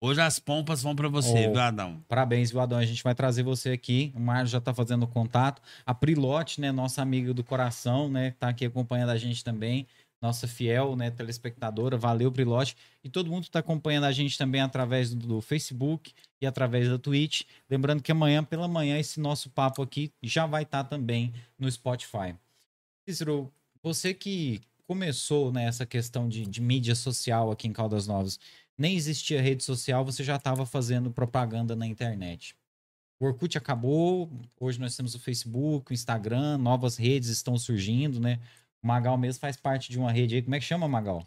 [0.00, 1.52] Hoje as pompas vão pra você, Ô.
[1.52, 2.02] viu, Adão?
[2.08, 2.78] Parabéns, viu, Adão?
[2.78, 4.12] A gente vai trazer você aqui.
[4.14, 5.62] O Mário já tá fazendo contato.
[5.86, 9.86] A Prilote, né, nossa amiga do coração, né, tá aqui acompanhando a gente também.
[10.20, 11.96] Nossa fiel, né, telespectadora.
[11.96, 12.76] Valeu, Prilote.
[13.02, 16.98] E todo mundo tá acompanhando a gente também através do, do Facebook e através da
[16.98, 17.42] Twitch.
[17.68, 22.34] Lembrando que amanhã, pela manhã, esse nosso papo aqui já vai estar também no Spotify.
[23.08, 23.52] Cícero,
[23.82, 28.38] você que começou nessa questão de, de mídia social aqui em Caldas Novas,
[28.76, 32.56] nem existia rede social, você já estava fazendo propaganda na internet.
[33.20, 38.40] O Orkut acabou, hoje nós temos o Facebook, o Instagram, novas redes estão surgindo, né?
[38.82, 40.42] O Magal mesmo faz parte de uma rede aí.
[40.42, 41.24] Como é que chama, Magal?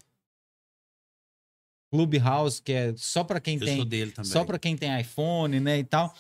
[1.92, 4.32] Clubhouse, que é só para quem Eu tem sou dele também.
[4.32, 6.08] só para quem tem iPhone, né, e tal.
[6.08, 6.14] O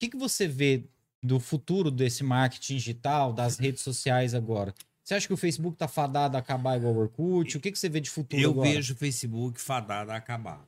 [0.00, 0.84] que, que você vê
[1.22, 4.72] do futuro desse marketing digital, das redes sociais agora?
[5.04, 7.56] Você acha que o Facebook tá fadado a acabar igual o Orkut?
[7.56, 8.68] O que, que você vê de futuro Eu agora?
[8.70, 10.64] vejo o Facebook fadado a acabar.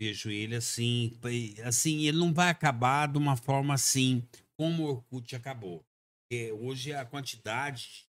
[0.00, 1.12] Vejo ele assim,
[1.64, 4.22] assim, ele não vai acabar de uma forma assim
[4.56, 5.84] como o Orkut acabou.
[6.30, 8.06] Porque hoje a quantidade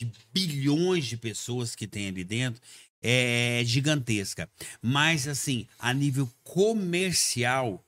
[0.00, 2.60] de bilhões de pessoas que tem ali dentro
[3.02, 4.48] é gigantesca.
[4.82, 7.84] Mas assim, a nível comercial,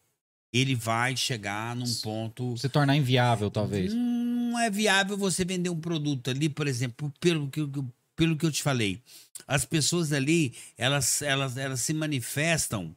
[0.52, 3.92] ele vai chegar num ponto Se tornar inviável, talvez.
[3.94, 7.70] não é viável você vender um produto ali, por exemplo, pelo que, eu-
[8.14, 9.00] pelo que eu te falei.
[9.46, 12.94] As pessoas ali, elas, elas, elas se manifestam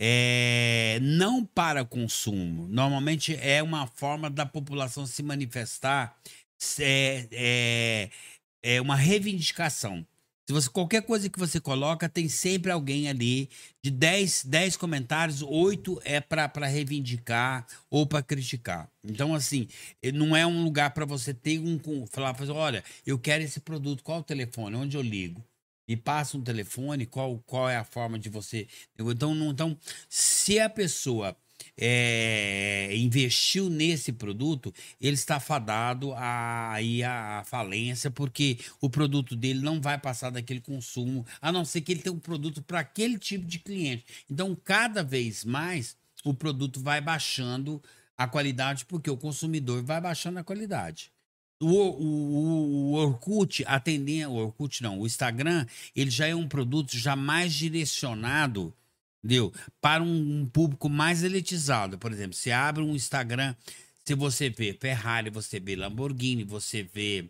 [0.00, 2.68] é, não para consumo.
[2.68, 6.16] Normalmente é uma forma da população se manifestar,
[6.78, 8.10] é, é,
[8.62, 10.06] é uma reivindicação.
[10.48, 13.50] Se você, qualquer coisa que você coloca, tem sempre alguém ali.
[13.82, 18.90] De 10, 10 comentários, 8 é para reivindicar ou para criticar.
[19.04, 19.68] Então, assim,
[20.02, 21.78] eh, não é um lugar para você ter um.
[22.06, 24.74] Falar, fazer, olha, eu quero esse produto, qual o telefone?
[24.74, 25.44] Onde eu ligo?
[25.86, 28.66] Me passa um telefone, qual, qual é a forma de você.
[28.98, 31.36] Então, não, então se a pessoa
[31.78, 39.60] é, investiu nesse produto, ele está fadado a ir à falência, porque o produto dele
[39.60, 43.18] não vai passar daquele consumo, a não ser que ele tenha um produto para aquele
[43.18, 44.04] tipo de cliente.
[44.28, 47.80] Então, cada vez mais, o produto vai baixando
[48.16, 51.12] a qualidade, porque o consumidor vai baixando a qualidade.
[51.60, 56.96] O, o, o, Orkut, atendendo, o Orkut não, o Instagram, ele já é um produto
[56.96, 58.74] já mais direcionado,
[59.22, 59.52] entendeu?
[59.80, 61.98] Para um, um público mais elitizado.
[61.98, 63.54] Por exemplo, você abre um Instagram,
[64.04, 67.28] se você vê Ferrari, você vê Lamborghini, você vê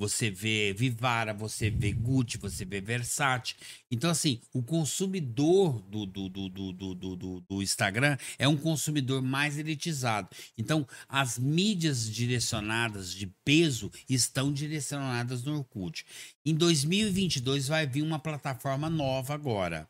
[0.00, 3.54] você vê Vivara, você vê Gucci, você vê Versace.
[3.90, 9.20] Então, assim, o consumidor do, do, do, do, do, do, do- Instagram é um consumidor
[9.20, 10.28] mais elitizado.
[10.56, 16.06] Então, as mídias direcionadas de peso estão direcionadas no Orkut.
[16.46, 19.86] Em 2022 vai vir uma plataforma nova agora.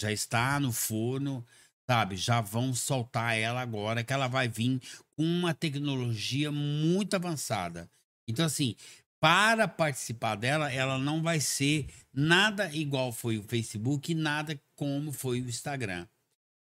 [0.00, 1.44] Já está no forno,
[1.88, 2.16] sabe?
[2.16, 4.80] Já vão soltar ela agora, que ela vai vir
[5.16, 7.88] com uma tecnologia muito avançada.
[8.28, 8.74] Então, assim,
[9.20, 15.12] para participar dela, ela não vai ser nada igual foi o Facebook e nada como
[15.12, 16.06] foi o Instagram.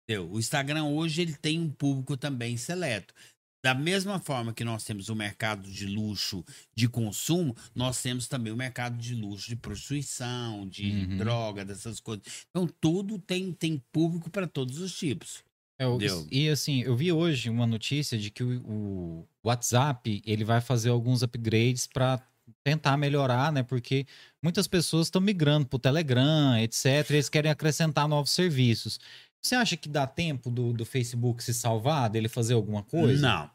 [0.04, 0.30] Entendeu?
[0.30, 3.14] O Instagram hoje ele tem um público também seleto.
[3.62, 6.44] Da mesma forma que nós temos o mercado de luxo
[6.74, 11.16] de consumo, nós temos também o mercado de luxo de prostituição, de Uhum.
[11.18, 12.24] droga, dessas coisas.
[12.51, 15.44] Então, tudo tem, tem público para todos os tipos.
[15.78, 16.26] É, Entendeu?
[16.30, 20.90] e assim, eu vi hoje uma notícia de que o, o WhatsApp ele vai fazer
[20.90, 22.20] alguns upgrades para
[22.64, 23.62] tentar melhorar, né?
[23.62, 24.06] Porque
[24.43, 26.84] muitas pessoas estão migrando para o Telegram, etc.
[27.10, 29.01] E eles querem acrescentar novos serviços.
[29.43, 33.20] Você acha que dá tempo do, do Facebook se salvar, dele fazer alguma coisa?
[33.20, 33.51] Não,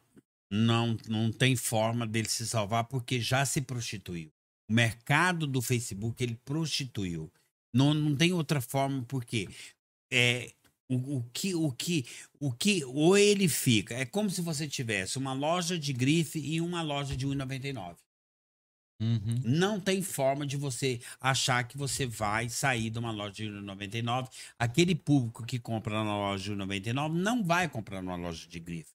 [0.52, 4.30] não, não tem forma dele se salvar porque já se prostituiu.
[4.70, 7.32] O mercado do Facebook ele prostituiu.
[7.74, 9.48] Não, não tem outra forma porque
[10.12, 10.52] é
[10.90, 12.06] o, o que o que
[12.40, 16.60] o que ou ele fica é como se você tivesse uma loja de grife e
[16.60, 17.96] uma loja de 1,99.
[19.00, 19.42] Uhum.
[19.44, 24.28] Não tem forma de você achar que você vai sair de uma loja de 1,99.
[24.58, 28.92] Aquele público que compra na loja de 1,99 não vai comprar numa loja de grife.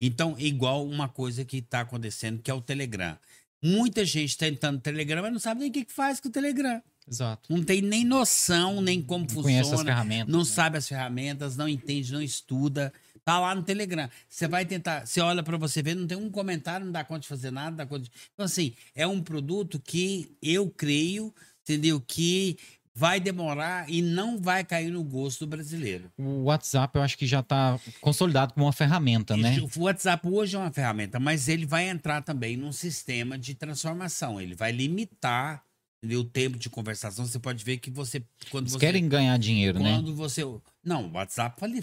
[0.00, 3.18] Então, igual uma coisa que está acontecendo, que é o Telegram.
[3.62, 6.82] Muita gente tentando Telegram, mas não sabe nem o que, que faz com o Telegram.
[7.08, 7.52] Exato.
[7.52, 10.32] Não tem nem noção, nem como Não conhece as funciona, ferramentas.
[10.32, 10.44] não né?
[10.44, 12.92] sabe as ferramentas, não entende, não estuda.
[13.26, 14.08] Tá lá no Telegram.
[14.28, 17.22] Você vai tentar, você olha para você ver, não tem um comentário, não dá conta
[17.22, 18.10] de fazer nada, não dá conta de...
[18.32, 22.00] Então, assim, é um produto que eu creio, entendeu?
[22.00, 22.56] Que
[22.94, 26.08] vai demorar e não vai cair no gosto do brasileiro.
[26.16, 29.58] O WhatsApp eu acho que já está consolidado como uma ferramenta, né?
[29.76, 34.40] O WhatsApp hoje é uma ferramenta, mas ele vai entrar também num sistema de transformação.
[34.40, 35.64] Ele vai limitar
[36.02, 37.26] o tempo de conversação.
[37.26, 38.22] Você pode ver que você.
[38.50, 39.94] Quando Eles você, querem ganhar dinheiro, né?
[39.94, 40.42] quando você.
[40.84, 41.82] Não, o WhatsApp fale.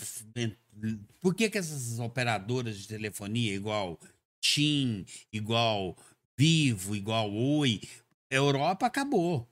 [1.22, 4.00] Por que, que essas operadoras de telefonia, igual
[4.42, 5.96] TIM, igual
[6.38, 7.82] Vivo, igual Oi,
[8.30, 9.48] Europa acabou.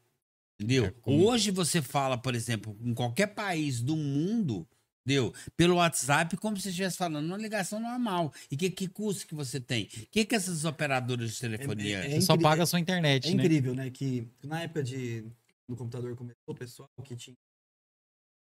[0.59, 0.85] Entendeu?
[0.85, 4.67] É, como- Hoje você fala, por exemplo, em qualquer país do mundo,
[5.05, 5.33] entendeu?
[5.57, 8.33] Pelo WhatsApp, como se você estivesse falando uma ligação normal.
[8.49, 9.85] E que, que custo que você tem?
[9.85, 11.99] O que, que essas operadoras de telefonia.
[11.99, 13.43] É- é- Você só paga a sua É internet, né?
[13.43, 13.89] incrível, né?
[13.89, 15.23] Que na época de,
[15.67, 17.35] do computador começou, o pessoal que tinha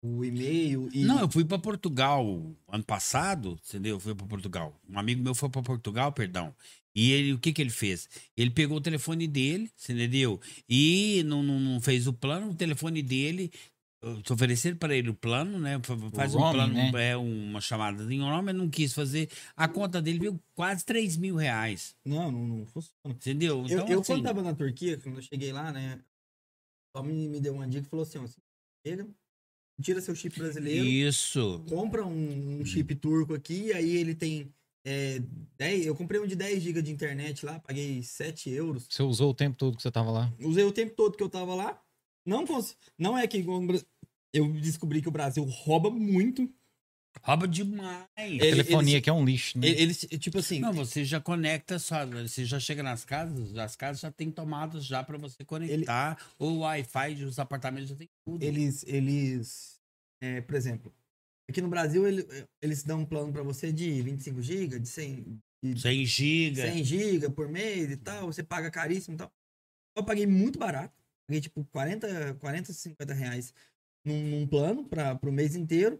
[0.03, 1.03] o e-mail e.
[1.03, 3.95] Não, eu fui para Portugal ano passado, entendeu?
[3.95, 4.79] Eu fui para Portugal.
[4.87, 6.53] Um amigo meu foi para Portugal, perdão.
[6.93, 8.07] E ele, o que que ele fez?
[8.37, 10.39] Ele pegou o telefone dele, entendeu?
[10.69, 13.51] E não, não, não fez o plano, o telefone dele.
[14.23, 15.79] Se ofereceram para ele o plano, né?
[15.83, 17.11] Fa- Faz um roaming, plano, né?
[17.11, 19.29] é uma chamada em nome, ele não quis fazer.
[19.55, 21.95] A conta dele veio quase 3 mil reais.
[22.05, 22.95] Não, não, não funciona.
[23.05, 23.59] Entendeu?
[23.59, 25.99] Eu, Então, eu assim, quando tava na Turquia, quando eu cheguei lá, né?
[26.95, 28.39] Só me, me deu uma dica e falou assim: ó, assim,
[28.85, 29.09] ele
[29.81, 31.63] tira seu chip brasileiro, Isso.
[31.67, 34.53] compra um, um chip turco aqui, aí ele tem.
[34.87, 35.19] É,
[35.57, 38.85] 10, eu comprei um de 10 GB de internet lá, paguei 7 euros.
[38.87, 40.31] Você usou o tempo todo que você tava lá.
[40.39, 41.81] Usei o tempo todo que eu tava lá.
[42.25, 42.43] Não,
[42.97, 43.37] não é que
[44.35, 46.51] eu descobri que o Brasil rouba muito.
[47.21, 48.05] Rouba demais.
[48.17, 49.67] A Ele- telefonia eles- que é um lixo, né?
[49.67, 53.75] Ele- Eles, tipo assim, Não, você já conecta só, você já chega nas casas, as
[53.75, 58.09] casas já tem tomadas já para você conectar, ou o Wi-Fi dos apartamentos já tem
[58.27, 58.43] tudo.
[58.43, 59.79] eles, eles
[60.21, 60.93] é, por exemplo,
[61.49, 62.27] aqui no Brasil ele-
[62.61, 66.61] eles dão um plano pra você de 25 GB, de 100, de 100 GB.
[66.61, 69.31] 100 GB por mês e tal, você paga caríssimo e tal.
[69.97, 70.93] Eu paguei muito barato,
[71.27, 73.53] paguei tipo 40, 40 50 reais
[74.05, 75.99] num, num plano para o mês inteiro.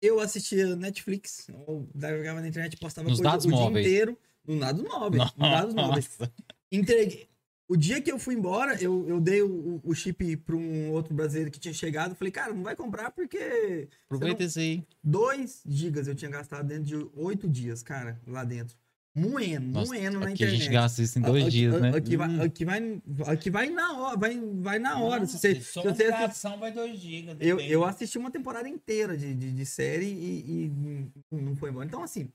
[0.00, 3.84] Eu assistia Netflix, eu jogava na internet, postava Nos coisa o móveis.
[3.86, 4.18] dia inteiro.
[4.46, 5.24] No dados móveis.
[5.36, 6.18] Nos dados móveis.
[6.70, 7.28] Entreguei.
[7.66, 11.14] O dia que eu fui embora, eu, eu dei o, o chip para um outro
[11.14, 12.14] brasileiro que tinha chegado.
[12.14, 14.86] Falei, cara, não vai comprar porque Aproveita esse aí.
[15.02, 18.76] 2 gigas eu tinha gastado dentro de 8 dias, cara, lá dentro.
[19.16, 20.58] Moendo, Nossa, moendo na aqui a internet.
[20.60, 21.90] gente gasta isso em dois Aqui- dias, né?
[21.96, 22.42] Aqui, vai, Hum.
[22.42, 25.24] aqui, vai, aqui vai na hora, vai, vai na hora.
[25.24, 27.36] se você, só se você assist- vai 2 GB.
[27.46, 31.84] eu, eu assisti uma temporada inteira de, de, de série e, e não foi bom.
[31.84, 32.28] Então, assim,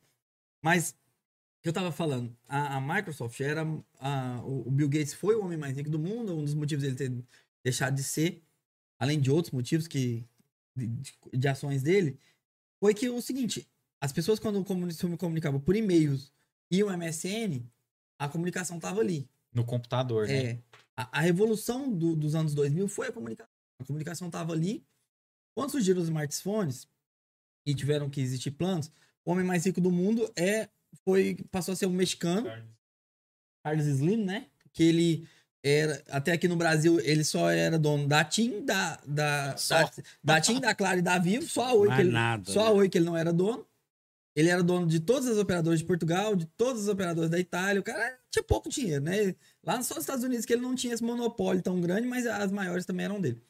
[0.64, 3.68] mas o que eu tava falando, a, a Microsoft era.
[4.00, 6.96] A, o Bill Gates foi o homem mais rico do mundo, um dos motivos dele
[6.96, 7.12] ter
[7.62, 8.42] deixado de ser,
[8.98, 10.24] além de outros motivos que
[10.78, 12.18] de, de- de ações dele,
[12.80, 13.68] foi que o seguinte:
[14.00, 16.32] as pessoas, quando se comunicavam por e-mails
[16.72, 17.64] e o MSN,
[18.20, 19.28] a comunicação tava ali.
[19.54, 20.44] No computador, né?
[20.46, 20.60] É,
[20.96, 23.52] a, a revolução do- dos anos 2000 foi a comunicação.
[23.82, 24.84] A comunicação estava ali.
[25.56, 26.88] Quando surgiram os smartphones
[27.66, 28.92] e tiveram que existir planos,
[29.26, 30.70] o homem mais rico do mundo é
[31.04, 32.50] foi passou a ser um mexicano,
[33.64, 34.48] Carlos Slim, né?
[34.74, 35.28] Que ele
[35.64, 39.82] era até aqui no Brasil ele só era dono da TIM, da da Só.
[39.84, 39.92] da,
[40.24, 42.50] da TIM, da Claro e da Vivo, só a Oi que ele, nada.
[42.52, 42.72] só a né?
[42.80, 43.66] Oi que ele não era dono.
[44.36, 47.82] Ele era dono de todas as operadoras de Portugal, de todas as operadoras da Itália.
[47.82, 49.36] O cara tinha pouco dinheiro, né?
[49.64, 52.52] Lá só nos Estados Unidos que ele não tinha esse monopólio tão grande, mas as
[52.52, 53.42] maiores também eram dele.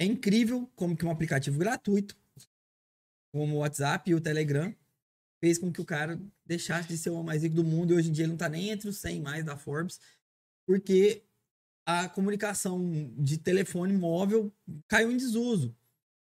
[0.00, 2.16] É incrível como que um aplicativo gratuito,
[3.32, 4.74] como o WhatsApp e o Telegram,
[5.40, 7.96] fez com que o cara deixasse de ser o homem mais rico do mundo e
[7.96, 10.00] hoje em dia ele não tá nem entre os 100 mais da Forbes,
[10.66, 11.22] porque
[11.86, 12.80] a comunicação
[13.16, 14.52] de telefone móvel
[14.86, 15.74] caiu em desuso.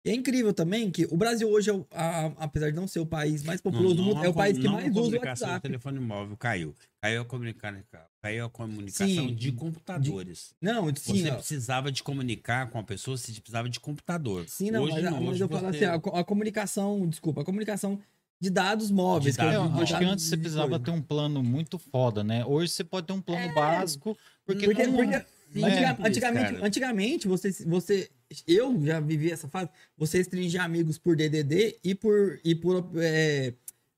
[0.05, 2.99] E é incrível também que o Brasil hoje, é o- a- apesar de não ser
[2.99, 5.47] o país mais populoso do mundo, é o país que não mais usa o comunicação
[5.47, 5.67] de WhatsApp.
[5.67, 6.75] telefone móvel caiu.
[7.01, 7.81] Caiu a comunicação,
[8.21, 9.33] caiu a comunicação Sim.
[9.35, 10.53] de computadores.
[10.61, 14.45] Não, sim, você ó, precisava de comunicar com a pessoa, você precisava de computador.
[14.47, 17.41] sim, não, hoje mas, não, mas hoje eu falo você- assim, a, a comunicação, desculpa,
[17.41, 17.99] a comunicação
[18.39, 19.33] de dados móveis.
[19.35, 21.41] De que eu dados É, eu acho que antes você de precisava ter um plano
[21.41, 22.45] muito foda, né?
[22.45, 24.15] Hoje você pode ter um plano básico,
[24.45, 25.95] porque, Porque, como- porque Sim, é.
[26.03, 26.67] antigamente, cara.
[26.67, 28.09] antigamente você, você,
[28.47, 33.53] eu já vivi essa fase, você restringia amigos por DDD e por, e por, é,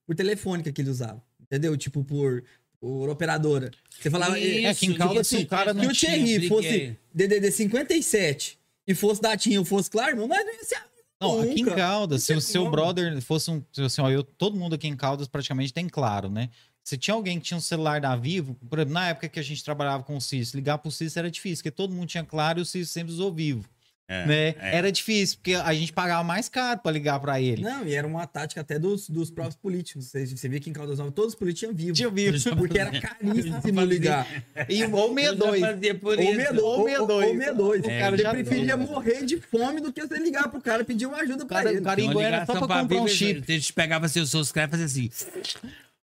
[0.05, 1.75] por telefônica que ele usava, entendeu?
[1.77, 2.43] Tipo, por,
[2.79, 3.71] por operadora.
[3.89, 4.37] Você falava...
[4.39, 6.13] Isso, é que em Caldas assim, o cara que não o tinha...
[6.13, 6.97] Thierry fosse.
[7.13, 10.77] DDD 57 e fosse da TIM ou fosse Claro, irmão, nós não ia ser
[11.19, 11.75] Não, aqui em Nunca.
[11.75, 12.71] Caldas, se o Nunca seu como.
[12.71, 13.63] brother fosse um.
[13.71, 16.49] se Assim, ó, eu, todo mundo aqui em Caldas praticamente tem claro, né?
[16.83, 19.43] Se tinha alguém que tinha um celular da Vivo, por exemplo, na época que a
[19.43, 22.59] gente trabalhava com o CIS, ligar pro CIS era difícil, porque todo mundo tinha claro
[22.59, 23.67] e o CIS sempre usou Vivo.
[24.09, 24.47] É, né?
[24.59, 24.77] é.
[24.77, 27.61] Era difícil, porque a gente pagava mais caro pra ligar pra ele.
[27.61, 30.05] Não, e era uma tática até dos, dos próprios políticos.
[30.07, 31.93] Você, você via que em Caldas Novas todos os políticos tinham vivo.
[31.93, 32.37] Tinha vivo.
[32.55, 34.25] Porque era caríssimo ligar.
[34.69, 35.59] E, ou Eu já 62.
[35.59, 36.31] fazia por Ou isso.
[36.35, 36.63] 62.
[36.63, 37.09] Ou 62.
[37.09, 37.83] Ou 62.
[37.83, 40.85] É, O cara já já preferia morrer de fome do que você ligar pro cara
[40.85, 41.79] pedir uma ajuda cara, ele.
[41.79, 43.43] o cara Goiânia só pra comprar um chip.
[43.45, 45.09] A gente pegava seus subscribe e fazia assim.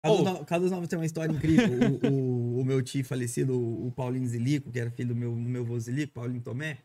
[0.03, 0.73] Caldas, Ô.
[0.73, 1.99] Novas, tem uma história incrível.
[2.03, 5.31] o, o- o meu tio falecido, o, o Paulinho Zilico, que era filho do meu,
[5.31, 6.77] do meu avô Zilico, Paulinho Tomé,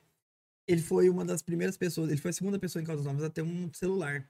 [0.69, 3.31] ele foi uma das primeiras pessoas, ele foi a segunda pessoa em Caldas Novas a
[3.31, 4.25] ter um celular.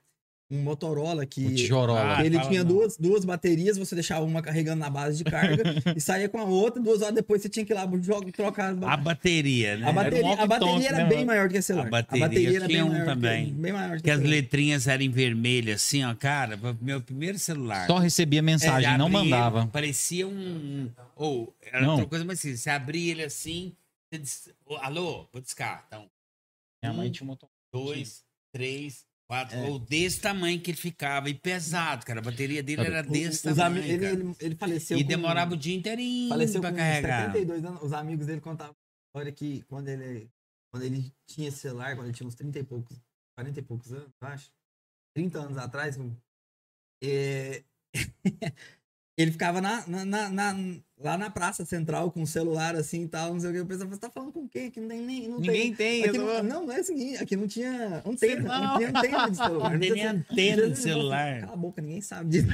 [0.48, 1.44] Um Motorola que.
[1.44, 2.18] O Tijorola.
[2.18, 2.70] Ah, ele tinha não.
[2.70, 5.64] duas, duas baterias, você deixava uma carregando na base de carga
[5.96, 8.66] e saía com a outra, duas horas depois você tinha que ir lá jogar, trocar
[8.72, 9.04] as A baterias.
[9.04, 9.88] bateria, né?
[9.88, 11.88] A bateria, Era um a bateria era né, bem maior do que a celular.
[11.88, 13.52] A bateria tinha um maior que- também.
[13.54, 14.36] bem maior do que, Que a as celular.
[14.36, 17.84] letrinhas eram em vermelho, assim, ó, cara, meu primeiro celular.
[17.88, 19.66] Só recebia mensagem, Você não abria mandava.
[19.66, 20.88] Parecia um.
[21.16, 21.90] Ou, era Não.
[21.94, 22.54] outra coisa mais assim.
[22.56, 23.72] Você abria ele assim.
[24.12, 25.84] Você diz, "Ô, Alô, vou discar.
[25.88, 26.08] Então,
[26.90, 27.48] Minha mãe tinha um motor.
[27.72, 29.56] dois, três, quatro.
[29.56, 29.62] É.
[29.68, 31.28] Ou desse tamanho que ele ficava.
[31.28, 32.20] E pesado, cara.
[32.20, 33.84] A bateria dele era desse Os tamanho.
[33.84, 34.98] ele, ele, ele faleceu.
[34.98, 37.26] E com- demorava o dia inteirinho faleceu pra carregar.
[37.32, 37.82] 72 anos.
[37.82, 40.30] Os amigos dele contavam a história que quando ele,
[40.72, 42.98] quando ele tinha esse celular, quando ele tinha uns 30 e poucos,
[43.36, 44.50] 40 e poucos anos, acho.
[45.14, 45.98] 30 anos atrás,
[47.02, 47.62] é,
[49.18, 50.54] ele ficava na- na- na-
[51.02, 53.60] lá na praça central com o celular assim e tal, não sei o que.
[53.60, 54.68] O pessoal falou, você tá falando com quem?
[54.68, 55.28] Aqui não tem nem.
[55.28, 56.02] Não Ninguém tem.
[56.02, 56.04] tem.
[56.08, 58.70] Aqui eu não, tô- não, não é o seguinte, aqui não tinha antena, Não.
[58.72, 59.70] não tinha antena de celular.
[59.76, 61.44] Não tem nem antena de Cala celular.
[61.44, 62.46] a boca, ninguém sabe disso.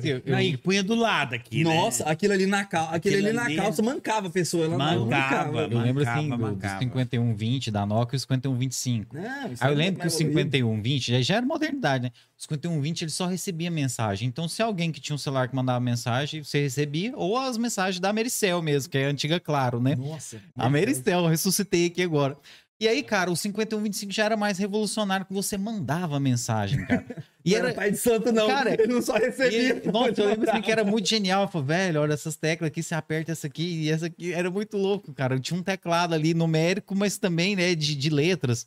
[0.00, 1.72] Que, Eu- eu- e punha do lado aqui, né?
[1.72, 4.76] Nossa, aquilo ali na calça, aquilo, Aquilo ali na ali- calça mancava a pessoa, ela
[4.76, 5.58] não Mancava.
[5.60, 6.78] Eu lembro Mancava, assim do, do mancava.
[6.80, 9.16] 5120 5120 da Nokia e o 5125.
[9.16, 9.22] Não,
[9.60, 10.50] Aí eu lembro que o mais evoluído.
[10.50, 12.10] 5120 já, já era modernidade, né?
[12.36, 14.26] O 5120 ele só recebia mensagem.
[14.28, 18.00] Então, se alguém que tinha um celular que mandava mensagem, você recebia, ou as mensagens
[18.00, 19.94] da Americel mesmo, que é a antiga Claro, né?
[19.96, 20.40] Nossa.
[20.56, 22.36] A Americel, eu ressuscitei aqui agora.
[22.78, 27.06] E aí, cara, o 5125 já era mais revolucionário, que você mandava mensagem, cara.
[27.42, 28.46] E Não era pai de santo, não.
[28.46, 29.58] Cara, ele não só e recebia.
[29.58, 31.44] ele- nossa, eu lembro assim que era muito genial.
[31.44, 34.30] Eu falei, velho, olha essas teclas aqui, você aperta essa aqui e essa aqui.
[34.32, 35.34] Era muito louco, cara.
[35.36, 38.66] Eu tinha um teclado ali numérico, mas também, né, de, de letras.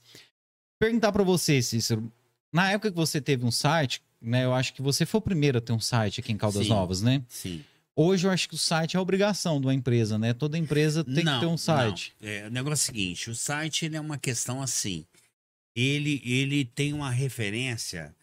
[0.80, 2.12] Perguntar pra você, Cícero.
[2.52, 5.60] Na época que você teve um site, né, eu acho que você foi o primeiro
[5.60, 6.70] a ter um site aqui em Caldas Sim.
[6.70, 7.22] Novas, né?
[7.30, 7.64] Sim.
[8.02, 10.34] Hoje eu acho que o site é obrigação de uma empresa, né?
[10.34, 12.14] Toda empresa tem que ter um site.
[12.22, 12.30] não.
[12.30, 15.06] É, o negócio é o seguinte, o site é uma questão assim.
[15.76, 18.16] Ele, ele tem uma referência.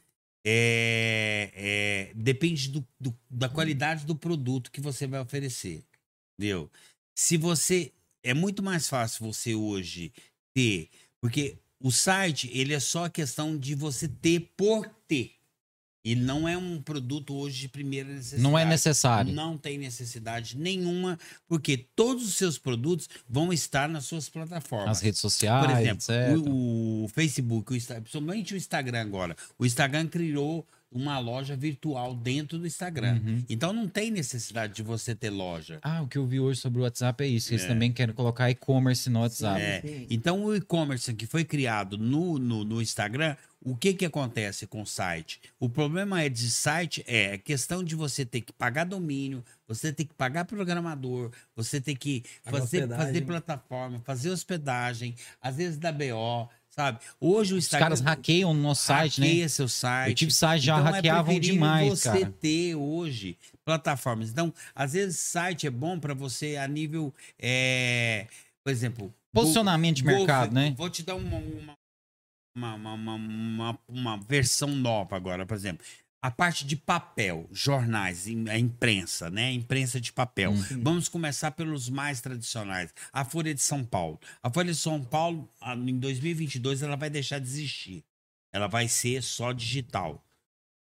[0.46, 5.84] é, é, depende do, do- da qualidade do produto que você vai oferecer.
[6.38, 6.70] Entendeu?
[7.14, 7.92] Se você.
[8.22, 10.12] É muito mais fácil você hoje
[10.54, 10.88] ter.
[11.20, 15.35] Porque o site, ele é só a questão de você ter por ter.
[16.06, 18.42] E não é um produto hoje de primeira necessidade.
[18.44, 19.32] Não é necessário.
[19.32, 21.18] Não tem necessidade nenhuma,
[21.48, 24.98] porque todos os seus produtos vão estar nas suas plataformas.
[24.98, 27.76] As redes sociais, Por exemplo, o, o Facebook, o
[28.54, 29.36] o Instagram agora.
[29.58, 30.64] O Instagram criou
[30.96, 33.20] uma loja virtual dentro do Instagram.
[33.24, 33.44] Uhum.
[33.48, 35.78] Então não tem necessidade de você ter loja.
[35.82, 37.52] Ah, o que eu vi hoje sobre o WhatsApp é isso.
[37.52, 37.68] Eles É.
[37.68, 39.60] também querem colocar e-commerce no WhatsApp.
[39.60, 40.06] É.
[40.08, 44.82] Então o e-commerce que foi criado no, no, no Instagram, o que que acontece com
[44.82, 45.40] o site?
[45.58, 49.92] O problema é de site é a questão de você ter que pagar domínio, você
[49.92, 55.90] ter que pagar programador, você ter que fazer, fazer plataforma, fazer hospedagem, às vezes da
[55.90, 56.98] BO, sabe?
[57.18, 59.26] Hoje o Os Instagram caras hackeiam no nosso site, né?
[59.28, 60.10] hackeia seu site.
[60.10, 62.34] Eu tive site já Então, é hackeavam preferível demais, você cara.
[62.40, 64.30] ter hoje plataformas.
[64.30, 68.26] Então, às vezes, site é bom para você a nível, é,
[68.62, 70.74] por exemplo, Posicionamento de Golf- mercado, né?
[70.76, 75.84] Vou te dar uma, uma, uma, uma, uma- uma versão nova agora, por exemplo.
[76.22, 79.52] A parte de papel, jornais, a imprensa, né?
[79.52, 80.50] Imprensa de papel.
[80.52, 80.80] Hum.
[80.82, 82.92] Vamos começar pelos mais tradicionais.
[83.12, 84.18] A Folha de São Paulo.
[84.42, 88.02] A Folha de São Paulo, a- em 2022, ela vai deixar de existir.
[88.52, 90.24] Ela vai ser só digital.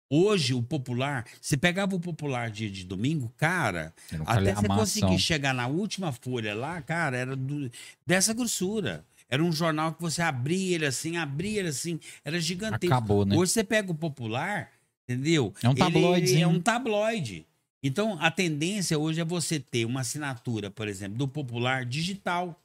[0.09, 3.93] Hoje, o popular, se pegava o popular dia de domingo, cara,
[4.27, 7.71] até você conseguir chegar na última folha lá, cara, era do-
[8.07, 9.05] dessa grossura.
[9.29, 12.95] Era um jornal que você abria ele assim, abria ele assim, era gigantesco.
[12.95, 13.35] Acabou, né?
[13.37, 14.71] Hoje você pega o popular,
[15.09, 15.55] entendeu?
[15.63, 16.43] É um tabloidezinho.
[16.43, 17.47] é um tabloide.
[17.83, 22.59] Então, a tendência hoje é você ter uma assinatura, por exemplo, do popular digital.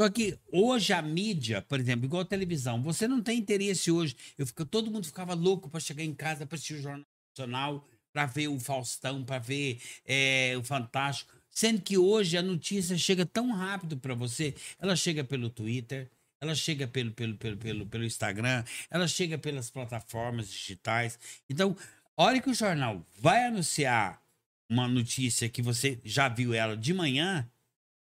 [0.00, 4.16] Só que hoje a mídia, por exemplo, igual a televisão, você não tem interesse hoje.
[4.36, 7.88] Eu fico, todo mundo ficava louco para chegar em casa para assistir o Jornal Nacional,
[8.12, 11.32] para ver o Faustão, para ver é, o Fantástico.
[11.50, 16.10] Sendo que hoje a notícia chega tão rápido para você, ela chega pelo Twitter,
[16.42, 21.16] ela chega pelo, pelo, pelo, pelo, pelo Instagram, ela chega pelas plataformas digitais.
[21.48, 21.76] Então,
[22.16, 24.20] a hora que o jornal vai anunciar
[24.68, 27.48] uma notícia que você já viu ela de manhã,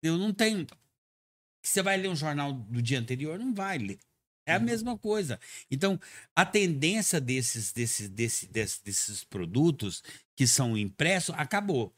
[0.01, 0.65] eu não tenho
[1.63, 3.99] você vai ler um jornal do dia anterior, não vai ler.
[4.47, 5.39] É a mesma coisa.
[5.71, 6.01] Então,
[6.35, 10.03] a tendência desses, desses, desses, desses, desses produtos
[10.35, 11.95] que são impressos acabou.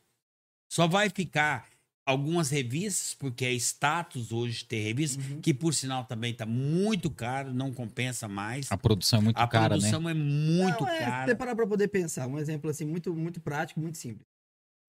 [0.69, 1.69] Só vai ficar
[2.05, 5.41] algumas revistas, porque é status hoje ter revista, Uhum.
[5.41, 8.71] que por sinal também está muito caro, não compensa mais.
[8.73, 9.69] A produção é muito A cara, né?
[9.69, 11.27] produção é muito Não, é, cara.
[11.27, 12.27] Você parar pra poder pensar.
[12.27, 14.27] Um exemplo assim, muito, muito prático, muito simples.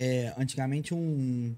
[0.02, 1.56] É, antigamente, um,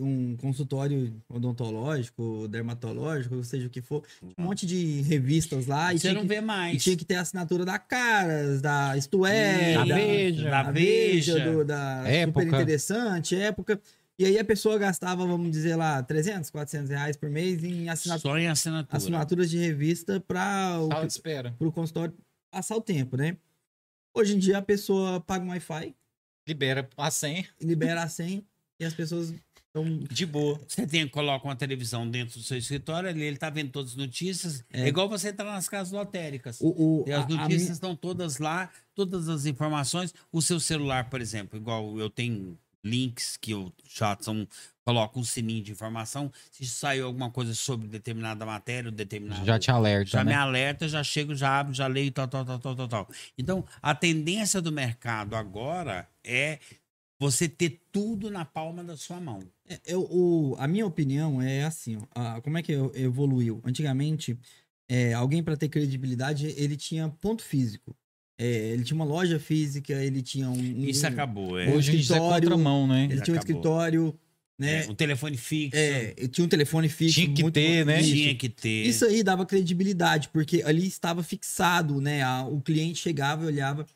[0.00, 5.92] um, consultório odontológico, dermatológico, ou seja o que for, tinha um monte de revistas lá
[5.92, 6.82] e Você tinha, não que, vê e mais.
[6.82, 10.50] tinha que ter a assinatura da Caras, da Isto É, Da da, Veja.
[10.50, 11.34] da da Veja.
[11.34, 12.40] Veja, do- da Época.
[12.40, 13.80] Super Interessante, época.
[14.20, 18.20] E aí a pessoa gastava, vamos dizer lá, 300, 400 reais por mês em assinat
[18.20, 18.94] Só em assinatura.
[18.98, 21.54] assinaturas de revista para o Sala de espera.
[21.58, 22.14] pro consultório
[22.50, 23.38] passar o tempo, né?
[24.14, 25.94] Hoje em dia a pessoa paga um Wi-Fi,
[26.46, 28.42] Libera a 100 libera a senha
[28.78, 29.84] e as pessoas estão.
[30.10, 30.60] de boa.
[30.68, 33.96] Você tem, coloca uma televisão dentro do seu escritório, ali ele tá vendo todas as
[33.96, 34.62] notícias.
[34.70, 34.88] É, É.
[34.88, 36.58] igual você entrar nas casas lotéricas.
[36.60, 40.12] O, o, E as a- a notícias minha- estão todas lá, todas as informações.
[40.30, 44.46] O seu celular, por exemplo, igual eu tenho links que eu já são.
[44.84, 46.32] Coloco um sininho de informação.
[46.50, 49.44] Se saiu alguma coisa sobre determinada matéria, ou determinado.
[49.44, 50.30] Já te alerta, já né?
[50.32, 53.08] me alerta, já chego, já abro, já leio, tal, tal, tal, tal, tal, tal.
[53.38, 56.58] Então, a tendência do mercado agora é
[57.20, 59.40] você ter tudo na palma da sua mão.
[59.68, 63.60] é, eu- o- a minha opinião é assim: ó, a- como é que eu- evoluiu?
[63.64, 64.36] Antigamente,
[64.88, 67.94] é, alguém para ter credibilidade, ele tinha ponto físico.
[68.42, 70.54] É, ele tinha uma loja física, ele tinha um.
[70.58, 71.58] um- Isso acabou.
[71.60, 71.68] É.
[71.68, 73.04] Hoje isso é escritório, contramão, né?
[73.10, 73.38] Ele tinha um acabou.
[73.38, 74.18] escritório,
[74.58, 74.86] né?
[74.86, 75.76] É, um telefone fixo.
[75.76, 77.16] É, ele tinha um telefone fixo.
[77.16, 78.00] Tinha que muito- ter, né?
[78.00, 78.12] Isso.
[78.14, 78.86] Tinha que ter.
[78.86, 82.22] Isso aí dava credibilidade, porque ali estava fixado, né?
[82.22, 83.86] A- o cliente chegava e olhava.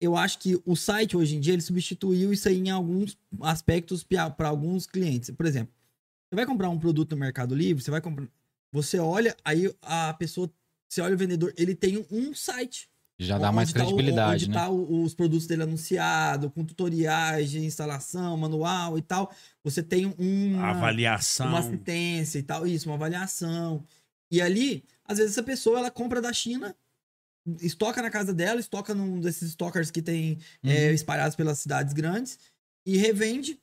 [0.00, 4.02] Eu acho que o site hoje em dia ele substituiu isso aí em alguns aspectos
[4.02, 5.30] para alguns clientes.
[5.30, 5.72] Por exemplo,
[6.28, 8.26] você vai comprar um produto no Mercado Livre, você vai comprar,
[8.72, 10.50] você olha, aí a pessoa,
[10.88, 12.88] você olha o vendedor, ele tem um site.
[13.18, 14.54] Já dá mais onde tá o- credibilidade, onde né?
[14.54, 19.32] tá os produtos dele anunciado, com tutoriais de instalação, manual e tal.
[19.62, 21.46] Você tem uma Avaliação.
[21.48, 23.84] uma assistência e tal, isso, uma avaliação.
[24.30, 26.74] E ali, às vezes essa pessoa ela compra da China,
[27.60, 30.94] estoca na casa dela, estoca num desses stockers que tem é, Uhum.
[30.94, 32.38] espalhados pelas cidades grandes
[32.86, 33.60] e revende.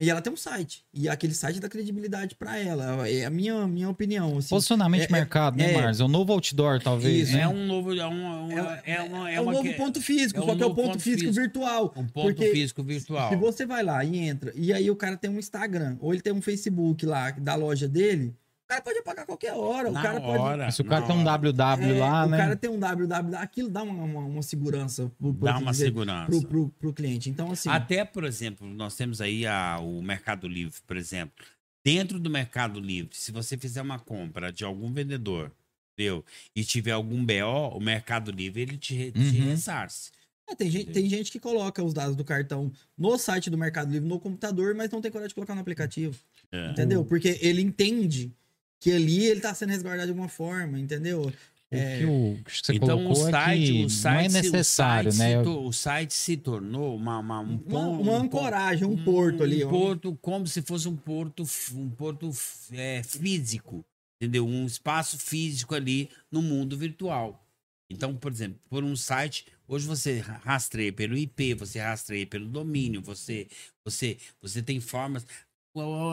[0.00, 0.82] E ela tem um site.
[0.94, 3.06] E aquele site dá credibilidade pra ela.
[3.06, 4.38] É a minha, minha opinião.
[4.38, 4.48] Assim.
[4.48, 6.00] Posicionamento É- de mercado, né, é- Marcos?
[6.00, 7.28] É o novo outdoor, talvez.
[7.28, 7.42] Isso, né?
[7.42, 7.92] É um novo.
[7.94, 10.42] É, um, é, uma- é, uma, é É um uma novo que- ponto físico, é
[10.42, 11.34] um só que é o novo ponto, ponto físico, físico.
[11.42, 11.84] virtual.
[11.96, 13.28] Um ponto Porque físico virtual.
[13.28, 16.22] Se você vai lá e entra, e aí o cara tem um Instagram, ou ele
[16.22, 18.34] tem um Facebook lá da loja dele,
[18.70, 19.88] cara pode apagar qualquer hora.
[19.88, 20.38] O Na cara pode.
[20.38, 21.24] hora, Se o cara na tem um.
[21.24, 22.36] WW É, lá, o né?
[22.38, 25.86] cara tem um www, aquilo dá uma, uma, uma segurança pro, pro- Dá uma dizer,
[25.86, 26.26] segurança.
[26.30, 27.28] pro, pro, pro cliente.
[27.28, 31.44] Então, assim, Até, por exemplo, nós temos aí a- o Mercado Livre, por exemplo.
[31.84, 35.50] Dentro do Mercado Livre, se você fizer uma compra de algum vendedor,
[35.94, 36.24] entendeu?
[36.54, 39.46] E tiver algum BO, o Mercado Livre ele te, re- te Uhum.
[39.50, 40.10] ressarce.
[40.48, 43.90] é, tem, gente, tem gente que coloca os dados do cartão no site do Mercado
[43.92, 46.18] Livre, no computador, mas não tem coragem de colocar no aplicativo.
[46.52, 46.70] É.
[46.72, 47.04] Entendeu?
[47.04, 48.32] Porque ele entende
[48.80, 51.26] que ali ele tá sendo resguardado de alguma forma, entendeu?
[51.26, 51.32] O
[51.72, 54.38] É, o que você Então o colocou é site, que o site, não é se-
[54.38, 55.42] o necessário, site né?
[55.44, 59.64] se o site se tornou uma, uma, um uma, uma um ancoragem, um porto ali.
[59.64, 61.44] Um porto como se fosse um porto,
[61.74, 62.28] um porto
[62.72, 63.84] é, físico,
[64.20, 64.46] entendeu?
[64.46, 67.46] Um espaço físico ali no mundo virtual.
[67.88, 72.46] Então, por exemplo, por um site, hoje você ra- rastreia pelo IP, você rastreia pelo
[72.48, 73.48] domínio, você,
[73.84, 75.26] você, você tem formas,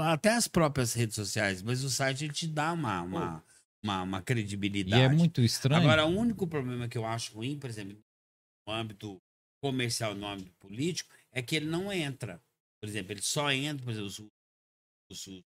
[0.04, 3.44] até as próprias redes sociais, mas o site ele te dá uma, uma,
[3.84, 5.04] uma, uma E credibilidade.
[5.04, 5.82] é muito estranho.
[5.82, 7.98] Agora, o único problema que eu acho ruim, por exemplo,
[8.68, 9.22] no âmbito
[9.62, 12.42] comercial, no âmbito político, é que ele não entra.
[12.82, 15.44] Por exemplo, ele só entra, por exemplo, os, os- os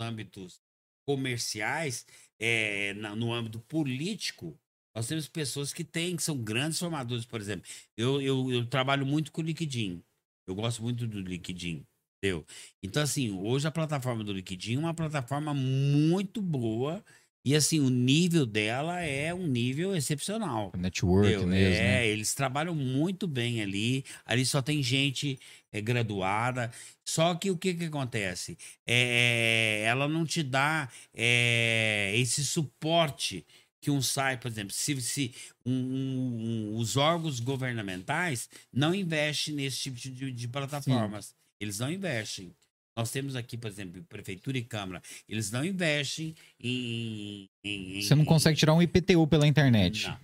[0.00, 0.60] âmbitos
[1.06, 2.06] comerciais,
[2.38, 4.58] é, na- no âmbito político,
[4.94, 7.66] nós temos pessoas que têm, que são grandes formadores, por exemplo.
[7.96, 10.02] Eu, eu, eu trabalho muito com o LinkedIn.
[10.46, 11.84] Eu gosto muito do LinkedIn.
[12.24, 12.46] Entendeu?
[12.82, 17.04] Então, assim, hoje a plataforma do LinkedIn é uma plataforma muito boa
[17.44, 20.72] e, assim, o nível dela é um nível excepcional.
[20.74, 21.48] Network Entendeu?
[21.48, 22.06] mesmo, é, né?
[22.08, 24.02] eles trabalham muito bem ali.
[24.24, 25.38] Ali só tem gente
[25.70, 26.72] é, graduada.
[27.06, 28.56] Só que o que, que acontece?
[28.86, 33.44] É, ela não te dá é, esse suporte
[33.82, 35.34] que um site, por exemplo, se, se
[35.66, 41.34] um- um- um- os órgãos governamentais não investem nesse tipo de, de plataformas.
[41.60, 42.52] Eles não investem.
[42.96, 45.02] Nós temos aqui, por exemplo, prefeitura e câmara.
[45.28, 47.48] Eles não investem em.
[47.64, 50.06] em- em- Você não consegue tirar um IPTU pela internet.
[50.06, 50.18] não.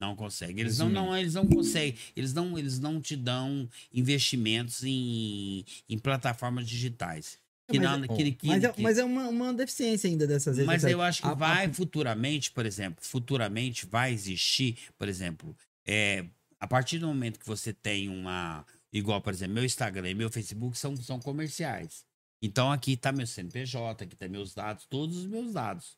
[0.00, 0.60] Não consegue.
[0.60, 1.94] Eles não, não, eles não conseguem.
[2.16, 7.38] Eles não, eles não te dão investimentos em, em plataformas digitais.
[7.70, 10.66] Que mas, não, que, que, mas é, mas é uma, uma deficiência ainda dessas vezes.
[10.66, 15.56] Mas eu acho que a- a- vai futuramente, por exemplo, futuramente vai existir, por exemplo,
[15.86, 16.24] é,
[16.58, 18.66] a partir do momento que você tem uma.
[18.92, 22.04] Igual, por exemplo, meu Instagram e meu Facebook são, são comerciais.
[22.42, 25.96] Então aqui tá meu CNPJ, aqui tá meus dados, todos os meus dados.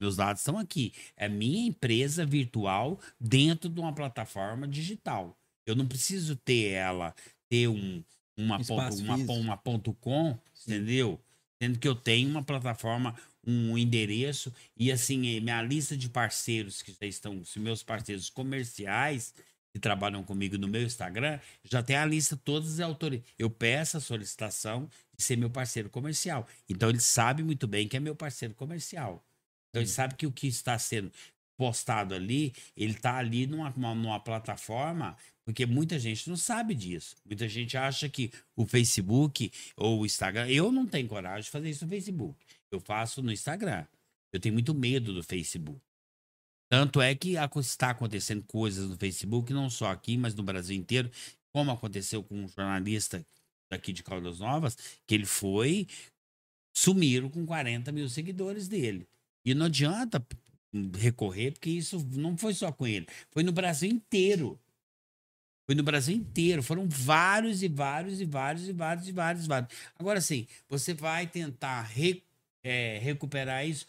[0.00, 0.92] Meus dados estão aqui.
[1.16, 5.38] É minha empresa virtual dentro de uma plataforma digital.
[5.64, 7.14] Eu não preciso ter ela,
[7.48, 8.02] ter um,
[8.36, 11.18] uma, ponto, uma, uma ponto com, entendeu?
[11.62, 13.16] Sendo que eu tenho uma plataforma,
[13.46, 19.32] um endereço, e assim, eh, minha lista de parceiros que já estão, meus parceiros comerciais
[19.74, 23.28] que trabalham comigo no meu Instagram, já tem a lista todas as autorizadas.
[23.36, 26.46] Eu peço a solicitação de ser meu parceiro comercial.
[26.68, 29.26] Então ele sabe muito bem que é meu parceiro comercial.
[29.70, 31.10] Então ele sabe que o que está sendo
[31.56, 37.16] postado ali, ele está ali numa, numa, numa plataforma, porque muita gente não sabe disso.
[37.24, 40.48] Muita gente acha que o Facebook ou o Instagram.
[40.48, 42.38] Eu não tenho coragem de fazer isso no Facebook.
[42.70, 43.84] Eu faço no Instagram.
[44.32, 45.80] Eu tenho muito medo do Facebook.
[46.70, 51.10] Tanto é que está acontecendo coisas no Facebook, não só aqui, mas no Brasil inteiro,
[51.52, 53.24] como aconteceu com um jornalista
[53.70, 54.76] daqui de Caldas Novas,
[55.06, 55.86] que ele foi,
[56.74, 59.06] sumiram com 40 mil seguidores dele.
[59.44, 60.24] E não adianta
[60.98, 64.58] recorrer, porque isso não foi só com ele, foi no Brasil inteiro.
[65.66, 66.62] Foi no Brasil inteiro.
[66.62, 69.70] Foram vários e vários e vários e vários e vários e vários.
[69.98, 72.22] Agora sim, você vai tentar re-
[72.62, 73.86] é, recuperar isso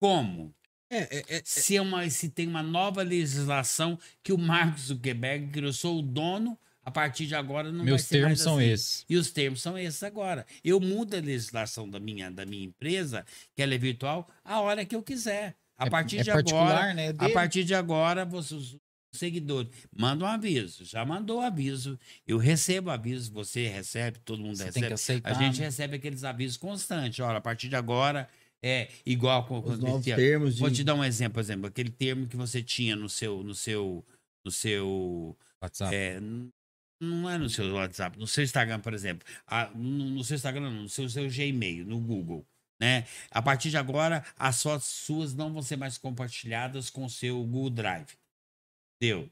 [0.00, 0.54] como?
[0.94, 5.48] É, é, é, Se, é uma, se tem uma nova legislação que o Mark Zuckerberg
[5.48, 8.56] criou, eu sou o dono, a partir de agora não Meus vai ser termos são
[8.58, 8.66] assim.
[8.70, 9.04] esses.
[9.08, 10.44] E os termos são esses agora.
[10.62, 13.24] Eu mudo a legislação da minha, da minha empresa,
[13.54, 15.54] que ela é virtual, a hora que eu quiser.
[15.78, 17.08] A É- partir é de agora, né?
[17.08, 17.32] a dele.
[17.32, 18.78] partir de agora, você, os
[19.12, 20.84] seguidores, manda um aviso.
[20.84, 21.98] Já mandou aviso.
[22.26, 24.92] Eu recebo aviso, você recebe, todo mundo Você recebe.
[24.92, 25.30] aceitar.
[25.30, 25.66] A gente né?
[25.66, 27.18] recebe aqueles avisos constantes.
[27.20, 28.28] Olha, a partir de agora
[28.62, 30.60] é igual com os novos acontecia- termos de...
[30.60, 33.54] Vou te dar um exemplo, por exemplo, aquele termo que você tinha no seu, no
[33.54, 34.04] seu,
[34.44, 35.94] no seu, WhatsApp.
[35.94, 36.20] é,
[37.00, 40.60] não é no seu WhatsApp, no seu Instagram, por exemplo, Ah, no, no seu Instagram,
[40.70, 42.46] não, no seu, seu Gmail, no Google,
[42.80, 43.06] né?
[43.30, 47.42] A partir de agora, as fotos suas não vão ser mais compartilhadas com o seu
[47.44, 48.10] Google Drive,
[48.96, 49.28] entendeu?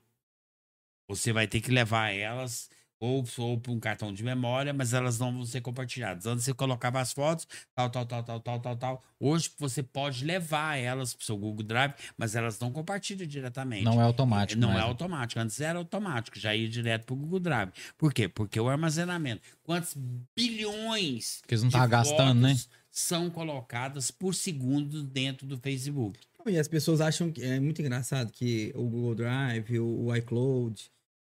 [1.08, 2.68] Você vai ter que levar elas
[3.00, 6.26] ou, ou para um cartão de memória, mas elas não vão ser compartilhadas.
[6.26, 9.04] Antes você colocava as fotos, tal, tal, tal, tal, tal, tal, tal.
[9.18, 13.84] Hoje você pode levar elas para o seu Google Drive, mas elas não compartilham diretamente.
[13.84, 14.60] Não é automático.
[14.60, 14.80] Não é né?
[14.82, 15.40] automático.
[15.40, 17.70] Antes era automático, já ia direto para o Google Drive.
[17.96, 18.28] Por quê?
[18.28, 19.42] Porque o armazenamento.
[19.62, 19.96] Quantos
[20.36, 22.50] bilhões Porque eles não gastando, né?
[22.50, 26.18] fotos são colocadas por segundo dentro do Facebook?
[26.46, 30.12] E as pessoas acham que é muito engraçado que o Google Drive, o, o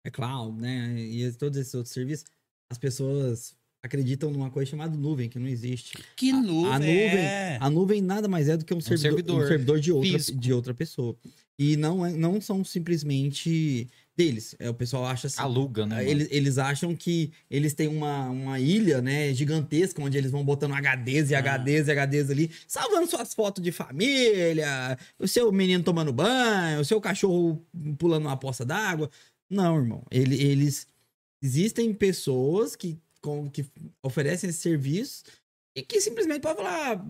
[0.05, 0.95] iCloud, iCloud, né?
[0.99, 2.25] E todos esses outros serviços,
[2.71, 5.93] as pessoas acreditam numa coisa chamada nuvem, que não existe.
[6.15, 6.71] Que A- nuvem!
[6.73, 7.57] a nuvem- é.
[7.61, 10.39] A nuvem nada mais é do que um, servidor, servidor um servidor de outra, físico.
[10.39, 11.15] de outra pessoa.
[11.57, 13.87] E não, é- não são simplesmente
[14.17, 14.55] deles.
[14.59, 15.39] É, o pessoal acha assim.
[15.39, 16.09] Aluga, né?
[16.09, 20.73] Eles, eles acham que eles têm uma, uma ilha, né, gigantesca, onde eles vão botando
[20.73, 21.39] HDs e Ah.
[21.39, 26.85] HDs e HDs ali, salvando suas fotos de família, o seu menino tomando banho, o
[26.85, 27.61] seu cachorro
[27.97, 29.09] pulando uma poça d'água.
[29.49, 30.03] Não, irmão.
[30.11, 30.87] Ele- eles.
[31.41, 33.65] Existem pessoas que, com, que
[34.03, 35.23] oferecem esse serviço
[35.75, 36.93] e que simplesmente pode falar.
[36.97, 37.05] "Ah,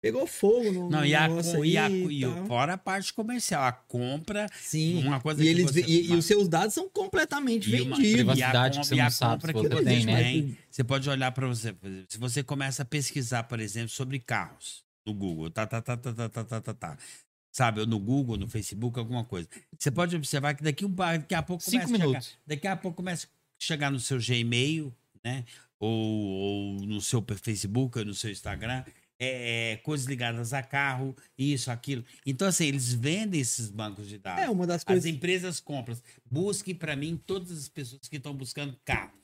[0.00, 3.12] Pegou fogo no, Não, e, a, negócio e, a, aí e tal." fora a parte
[3.12, 5.02] comercial, a compra, Sim.
[5.04, 5.80] uma coisa E, que eles, você...
[5.80, 8.12] e, e os seus dados são completamente E uma vendidos.
[8.12, 10.54] privacidade e a que você com- e não a compra que você tem, né?
[10.70, 11.74] Você pode olhar para você.
[12.08, 16.12] Se você começa a pesquisar, por exemplo, sobre carros no Google, tá, tá, tá, tá,
[16.12, 16.98] tá, tá, tá, tá, tá.
[17.58, 19.48] Sabe, no Google, no Facebook, alguma coisa.
[19.76, 22.38] Você pode observar que daqui, um, daqui a pouco Cinco começa a chegar, minutos.
[22.46, 24.94] daqui a pouco começa a chegar no seu Gmail,
[25.24, 25.44] né?
[25.80, 28.84] Ou, ou no seu Facebook, ou no seu Instagram,
[29.18, 32.04] é, é, coisas ligadas a carro, isso, aquilo.
[32.24, 34.44] Então, assim, eles vendem esses bancos de dados.
[34.44, 35.06] É, uma das As coisas.
[35.06, 35.98] empresas compram.
[36.30, 39.18] Busque para mim todas as pessoas que estão buscando carro.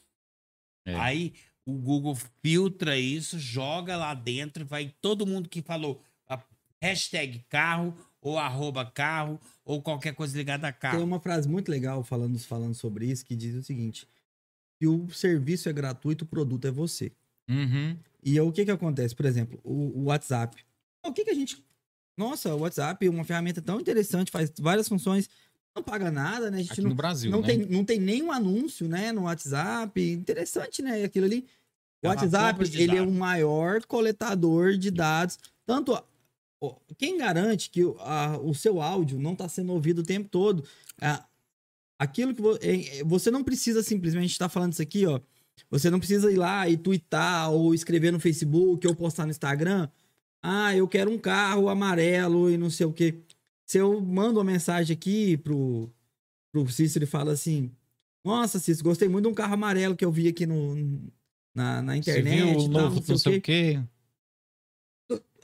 [0.85, 0.97] É.
[0.97, 1.35] Aí
[1.65, 6.43] o Google filtra isso, joga lá dentro, vai todo mundo que falou a
[6.83, 11.05] hashtag carro ou arroba carro ou qualquer coisa ligada a Tem carro.
[11.05, 14.09] uma frase muito legal falando, falando sobre isso que diz o seguinte:
[14.81, 17.13] que o serviço é gratuito, o produto é você.
[17.49, 17.97] Uhum.
[18.25, 19.15] E o que que acontece?
[19.15, 20.65] Por exemplo, o, o WhatsApp.
[21.07, 21.63] O que que a gente.
[22.17, 25.29] Nossa, o WhatsApp é uma ferramenta tão interessante, faz várias funções,
[25.77, 26.59] não paga nada, né?
[26.59, 27.47] A gente Aqui não, no Brasil, não, né?
[27.49, 30.01] tem, não tem nenhum anúncio, né, no WhatsApp.
[30.01, 31.05] Interessante, né?
[31.05, 31.47] Aquilo ali.
[32.03, 35.39] O É WhatsApp, ele é o maior coletador de dados.
[35.67, 36.03] Tanto.
[36.71, 40.29] A- Quem garante que o, a- o seu áudio não está sendo ouvido o tempo
[40.29, 40.65] todo?
[41.01, 41.25] Ah,
[41.99, 45.21] aquilo que vo- é- é- você não precisa simplesmente estar falando isso aqui, ó.
[45.71, 49.89] Você não precisa ir lá e twittar ou escrever no Facebook ou postar no Instagram.
[50.43, 53.21] Ah, eu quero um carro amarelo e não sei o quê.
[53.67, 55.89] Se eu mando uma mensagem aqui pro,
[56.53, 57.71] pro Cícero e falo assim:
[58.25, 60.75] Nossa, Cícero, gostei muito de um carro amarelo que eu vi aqui no,
[61.55, 62.37] na, na Você internet.
[62.37, 63.83] viu e o novo, não sei o quê.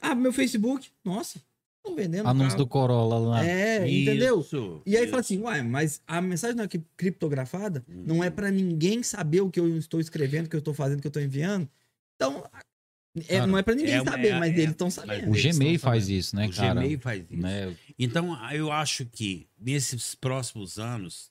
[0.01, 0.89] Ah, meu Facebook.
[1.05, 1.39] Nossa,
[1.77, 2.27] estão vendendo.
[2.27, 2.87] Anúncio do carro.
[2.87, 3.45] Corolla lá.
[3.45, 4.39] É, entendeu?
[4.41, 5.11] Isso, E aí isso.
[5.11, 6.67] fala assim, uai, mas a mensagem não é
[6.97, 8.03] criptografada, Uhum.
[8.05, 10.97] não é pra ninguém saber o que eu estou escrevendo, o que eu estou fazendo,
[10.99, 11.69] o que eu estou enviando.
[12.15, 12.43] Então,
[13.27, 15.29] é, Cara, não é pra ninguém é saber, é- mas é- eles estão mas sabendo.
[15.29, 16.17] O Gmail faz sabendo.
[16.19, 16.73] isso, né, o cara?
[16.81, 17.41] Gmail faz isso.
[17.41, 17.77] Né?
[17.99, 21.29] Então, eu acho que nesses próximos anos,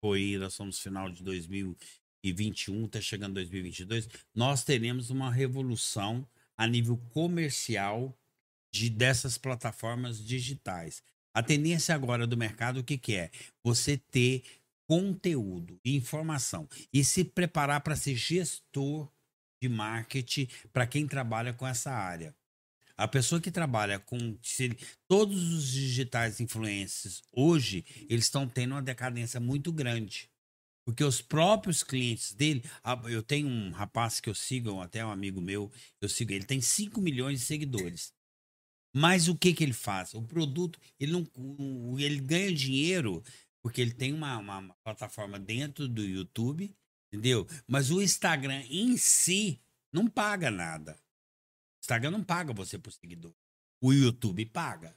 [0.00, 6.26] foi, nós somos final de 2021, tá chegando 2022, nós teremos uma revolução
[6.56, 8.16] a nível comercial
[8.72, 11.02] de dessas plataformas digitais.
[11.34, 13.30] A tendência agora do mercado, o que, que é?
[13.62, 14.42] Você ter
[14.86, 19.10] conteúdo, informação e se preparar para ser gestor
[19.60, 22.34] de marketing para quem trabalha com essa área.
[22.96, 24.74] A pessoa que trabalha com se
[25.06, 30.30] todos os digitais influencers hoje, eles estão tendo uma decadência muito grande.
[30.86, 32.62] Porque os próprios clientes dele,
[33.10, 36.60] eu tenho um rapaz que eu sigo, até um amigo meu, eu sigo, ele tem
[36.60, 38.14] 5 milhões de seguidores.
[38.94, 40.14] Mas o que que ele faz?
[40.14, 43.22] O produto, ele não ele ganha dinheiro
[43.62, 46.72] porque ele tem uma, uma- uma plataforma dentro do YouTube,
[47.12, 47.46] entendeu?
[47.66, 49.60] Mas o Instagram em si
[49.92, 50.92] não paga nada.
[50.94, 53.34] O Instagram não paga você por seguidor.
[53.82, 54.96] O YouTube paga.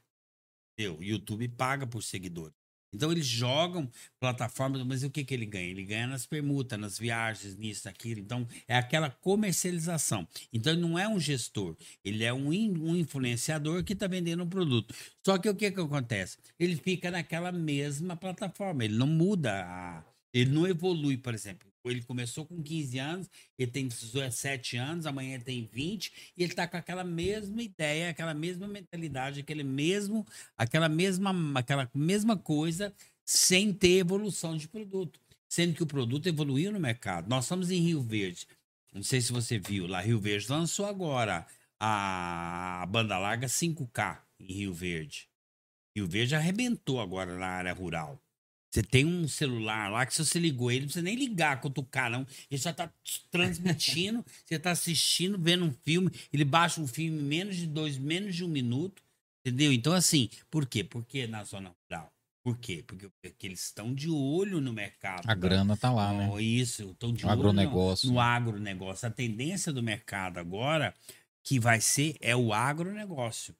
[0.74, 1.00] Entendeu?
[1.00, 2.54] O YouTube paga por seguidor.
[2.94, 3.90] Então eles jogam
[4.20, 5.68] plataformas, mas o que, que ele ganha?
[5.70, 8.20] Ele ganha nas permutas, nas viagens, nisso, naquilo.
[8.20, 10.28] Então é aquela comercialização.
[10.52, 14.50] Então ele não é um gestor, ele é um, um influenciador que está vendendo um
[14.50, 14.94] produto.
[15.26, 16.38] Só que o que, que acontece?
[16.60, 20.04] Ele fica naquela mesma plataforma, ele não muda, a-
[20.34, 21.69] ele não evolui, por exemplo.
[21.86, 26.68] Ele começou com 15 anos, ele tem 17 anos, amanhã tem 20, e ele está
[26.68, 30.26] com aquela mesma ideia, aquela mesma mentalidade, aquele mesmo,
[30.58, 32.94] aquela mesma, aquela mesma coisa,
[33.26, 35.20] sem ter evolução de produto.
[35.48, 37.28] Sendo que o produto evoluiu no mercado.
[37.28, 38.46] Nós estamos em Rio Verde.
[38.94, 41.48] Não sei se você viu lá, Rio Verde lançou agora
[41.80, 45.30] a banda larga 5K em Rio Verde.
[45.96, 48.20] Rio Verde arrebentou agora na área rural.
[48.72, 52.10] Você tem um celular lá que se você ligou ele, não precisa nem ligar, cutucar,
[52.10, 52.26] não.
[52.52, 52.92] Ele já tá
[53.32, 57.98] transmitindo, você tá assistindo, vendo um filme, ele baixa um filme em menos de dois,
[57.98, 59.02] menos de um minuto,
[59.44, 59.74] entendeu?
[59.74, 60.84] Então, assim, por quê?
[60.84, 62.12] Porque na zona rural.
[62.44, 62.84] Por quê?
[62.88, 65.24] Porque, porque eles estão de olho no mercado.
[65.30, 66.30] A grana tá lá, né?
[66.32, 68.10] Oh, Isso, estão de O olho no- agronegócio.
[68.12, 69.08] no agronegócio.
[69.08, 70.94] A tendência do mercado agora
[71.44, 73.54] que vai ser é o agronegócio.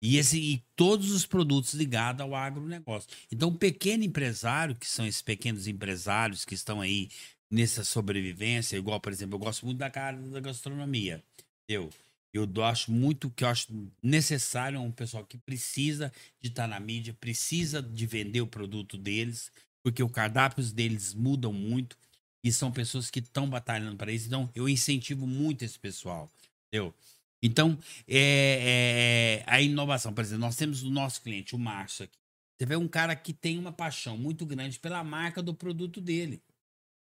[0.00, 3.10] E, esse, e todos os produtos ligados ao agronegócio.
[3.32, 7.08] Então, o pequeno empresário, que são esses pequenos empresários que estão aí
[7.50, 11.22] nessa sobrevivência, igual, por exemplo, eu gosto muito da cara da gastronomia.
[11.68, 11.90] Eu,
[12.32, 13.68] eu acho muito que eu acho
[14.02, 18.96] necessário é um pessoal que precisa de estar na mídia, precisa de vender o produto
[18.96, 19.50] deles,
[19.82, 21.96] porque o cardápios deles mudam muito
[22.44, 24.26] e são pessoas que estão batalhando para isso.
[24.26, 26.30] Então, eu incentivo muito esse pessoal.
[26.68, 26.94] Entendeu?
[27.42, 32.18] Então, é, é, a inovação, por exemplo, nós temos o nosso cliente, o Márcio aqui.
[32.58, 36.42] Você vê um cara que tem uma paixão muito grande pela marca do produto dele.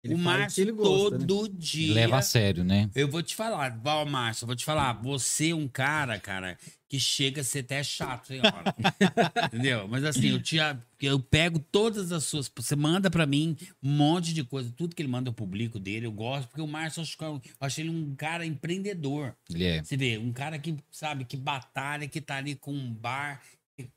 [0.02, 1.26] Ele o Márcio ele gosta, né?
[1.26, 1.92] todo dia.
[1.92, 2.88] Leva a sério, né?
[2.94, 6.56] Eu vou te falar, Val Márcio, eu vou te falar, você é um cara, cara,
[6.88, 8.74] que chega a ser até chato, hora.
[9.46, 9.88] Entendeu?
[9.88, 10.56] Mas assim, eu, te,
[11.02, 12.50] eu pego todas as suas.
[12.54, 16.06] Você manda pra mim um monte de coisa, tudo que ele manda eu publico dele,
[16.06, 19.34] eu gosto, porque o Márcio, eu acho, que eu acho ele um cara empreendedor.
[19.50, 19.82] Ele é.
[19.82, 23.42] Você vê, um cara que, sabe, que batalha, que tá ali com um bar,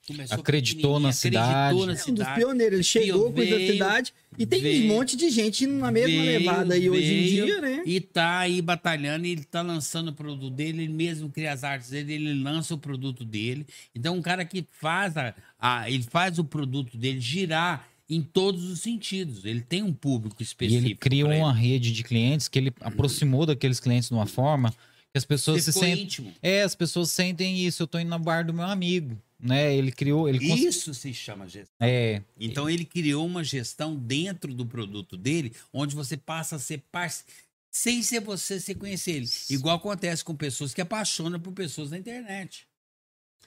[0.08, 1.50] começou Acreditou na cidade.
[1.54, 2.40] acreditou na É um dos cidade.
[2.40, 2.74] pioneiros.
[2.74, 5.92] Ele chegou com isso da veio- cidade e tem veio- um monte de gente na
[5.92, 7.84] mesma veio- levada aí hoje em veio dia, né?
[7.86, 11.90] E tá aí batalhando, ele tá lançando o produto dele, ele mesmo cria as artes
[11.90, 13.66] dele, ele lança o produto dele.
[13.96, 18.66] Então, um cara que faz a, a- ele faz o produto dele girar em todos
[18.66, 19.46] os sentidos.
[19.46, 20.86] Ele tem um público E específico.
[20.86, 25.18] ele cria uma rede de clientes que ele aproximou daqueles clientes de uma forma que
[25.18, 25.28] as ele.
[25.30, 26.04] pessoas Você se sentem.
[26.04, 26.34] íntimo.
[26.42, 27.84] É, as pessoas sentem isso.
[27.84, 29.76] Eu tô indo no bar do meu amigo, né?
[29.76, 31.76] Ele criou, ele cons- Isso se chama gestão.
[31.80, 36.82] é, Então ele criou uma gestão dentro do produto dele, onde você passa a ser
[36.92, 37.32] parceiro,
[37.72, 39.30] sem ser você se conhecer ele.
[39.50, 42.68] Igual acontece com pessoas que apaixonam por pessoas na internet.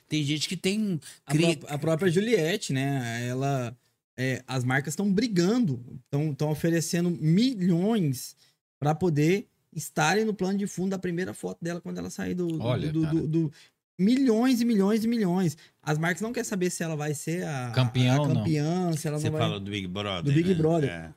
[0.09, 1.01] Tem gente que tem.
[1.27, 3.27] A, pró- a própria Juliette, né?
[3.27, 3.77] Ela.
[4.17, 5.83] é, as marcas estão brigando,
[6.31, 8.37] estão oferecendo milhões
[8.79, 12.47] para poder estarem no plano de fundo da primeira foto dela quando ela sair do.
[12.47, 13.53] do- Olha, do, do- do-
[13.99, 15.57] milhões e milhões e milhões.
[15.83, 18.35] As marcas não querem saber se ela vai ser a, Campeã a, ou não.
[18.37, 19.41] campeã, se ela Você não vai.
[19.43, 20.23] fala do Big Brother.
[20.25, 20.55] Do Big né?
[20.55, 20.91] Brother.
[20.91, 21.13] É.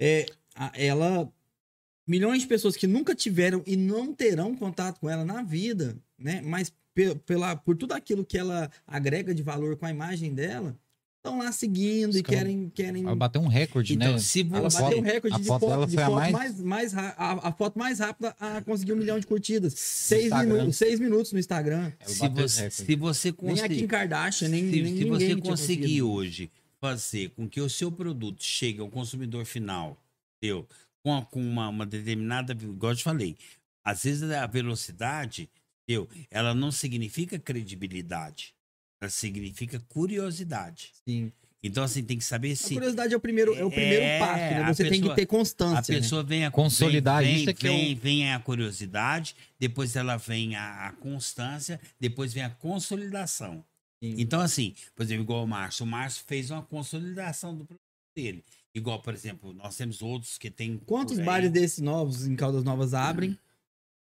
[0.00, 1.32] É, a- ela
[2.06, 6.42] milhões de pessoas que nunca tiveram e não terão contato com ela na vida, né?
[6.44, 10.76] Mas pe- pela, por tudo aquilo que ela agrega de valor com a imagem dela,
[11.24, 14.18] estão lá seguindo Os e querem, querem Ela bateu um recorde, Então, né?
[14.18, 14.82] se ela você.
[14.82, 17.52] bateu o recorde a de foto foto, de foto mais- mais, mais, ra- a, a
[17.52, 19.72] foto mais rápida a conseguir um milhão de curtidas.
[19.74, 21.90] Seis, minu seis minutos no Instagram.
[21.98, 23.86] Ela Se você, se você Nem a Kim conseguir.
[23.86, 28.42] Kardashian, nem, se, nem se ninguém você conseguir hoje fazer com que o seu produto
[28.44, 29.96] chegue ao consumidor final,
[30.36, 30.68] entendeu?
[31.02, 33.34] Com, a- com uma, uma determinada, igual eu te falei,
[33.82, 35.48] às vezes a velocidade,
[35.88, 36.06] entendeu?
[36.30, 38.53] ela não significa credibilidade, ela
[39.10, 40.92] significa curiosidade.
[41.08, 41.32] Sim.
[41.66, 44.18] Então, assim, tem que saber A se curiosidade é o primeiro, é o primeiro É,
[44.18, 44.62] passo, né?
[44.64, 45.94] a Você tem que pessoa- ter a constância.
[45.94, 46.00] né?
[46.00, 49.34] pessoa vem a Consolidar vem, isso vem, é que é o- vem, vem a curiosidade,
[49.58, 53.64] depois ela vem a, a constância, depois vem a consolidação.
[54.02, 54.14] Sim.
[54.18, 55.84] Então, assim, por exemplo, igual o Márcio.
[55.84, 57.80] O Márcio fez uma consolidação do produto
[58.14, 58.44] dele.
[58.74, 60.76] Igual, por exemplo, nós temos outros que tem.
[60.84, 63.38] Quantos bares desses novos em Caldas Novas abrem?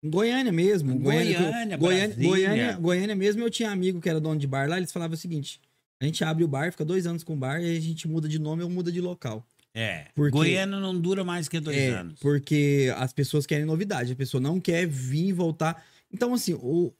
[0.03, 0.99] Em Goiânia mesmo.
[0.99, 2.15] Goiânia, Goiânia, Goiânia.
[2.27, 5.17] Goiânia, Goiânia mesmo, eu tinha amigo que era dono de bar lá, eles falavam o
[5.17, 5.61] seguinte:
[6.01, 8.27] a gente abre o bar, fica dois anos com o bar, e a gente muda
[8.27, 9.45] de nome ou muda de local.
[9.73, 10.07] É.
[10.13, 12.19] Porque- Goiânia não dura mais que dois É, anos.
[12.19, 15.83] Porque as pessoas querem novidade, a pessoa não quer vir e voltar.
[16.13, 16.93] Então, assim, o,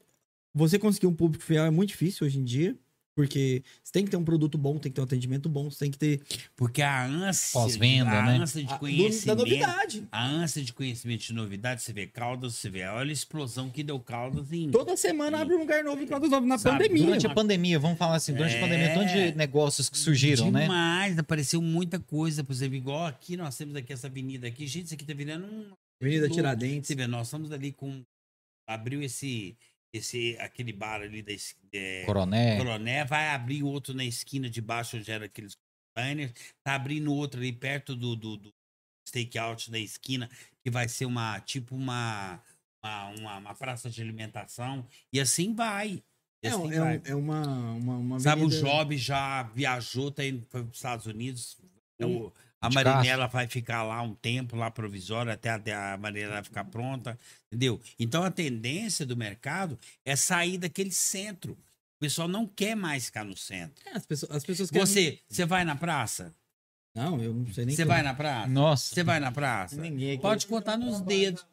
[0.54, 2.76] você conseguir um público fiel é muito difícil hoje em dia.
[3.16, 5.80] Porque você tem que ter um produto bom, tem que ter um atendimento bom, você
[5.80, 6.22] tem que ter
[6.56, 8.38] Porque a ânsia, Pós-venda, a né?
[8.40, 9.26] ânsia de a- do- conhecimento.
[9.26, 10.08] da novidade.
[10.12, 12.84] A ânsia de conhecimento de novidade, você vê Caldas, você vê.
[12.86, 14.72] Olha a explosão que deu Caldas em.
[14.72, 17.06] Toda semana abre um lugar novo em Caldas Novas na Sabe, pandemia.
[17.06, 18.58] Durante a pandemia, vamos falar assim, durante É.
[18.58, 20.62] a pandemia, tanto de negócios que surgiram, né?
[20.64, 22.44] Demais, apareceu muita coisa.
[22.44, 24.66] Por exemplo, igual aqui, nós temos aqui essa avenida aqui.
[24.66, 25.72] Gente, isso aqui tá virando um.
[26.02, 26.28] Avenida.
[26.30, 26.88] Tiradentes.
[26.88, 28.02] Você vê, nós estamos ali com.
[28.68, 29.56] Abriu esse.
[29.94, 31.32] Esse aquele bar ali da
[31.72, 32.58] é, Coroné.
[32.58, 35.56] Coroné, vai abrir outro na esquina de baixo, onde era aqueles
[35.96, 36.34] banners.
[36.64, 38.52] Tá abrindo outro ali perto do, do, do
[39.08, 40.28] stakeout da esquina,
[40.64, 42.42] que vai ser uma, tipo uma,
[42.84, 44.86] uma, uma, uma praça de alimentação.
[45.14, 46.04] E assim vai.
[46.44, 46.98] E É, assim é, vai.
[46.98, 50.76] um- é uma, uma, uma Sabe, o avenida- Job já viajou, tá indo para os
[50.76, 51.58] Estados Unidos.
[52.00, 52.34] É um- O-
[52.64, 56.64] a De Marinela vai ficar lá um tempo, lá provisório, até a, a Marinela ficar
[56.64, 57.80] pronta, entendeu?
[58.00, 61.54] Então a tendência do mercado é sair daquele centro.
[61.54, 63.84] O pessoal não quer mais ficar no centro.
[63.86, 64.86] É, as pessoas, as pessoas querem...
[64.86, 66.34] Você, você vai na praça?
[66.96, 67.76] Não, eu não sei nem...
[67.76, 68.48] Você que- vai na praça?
[68.48, 68.96] Nossa.
[68.96, 69.76] Você vai na praça?
[69.82, 71.46] Ninguém Pode contar nos dedos.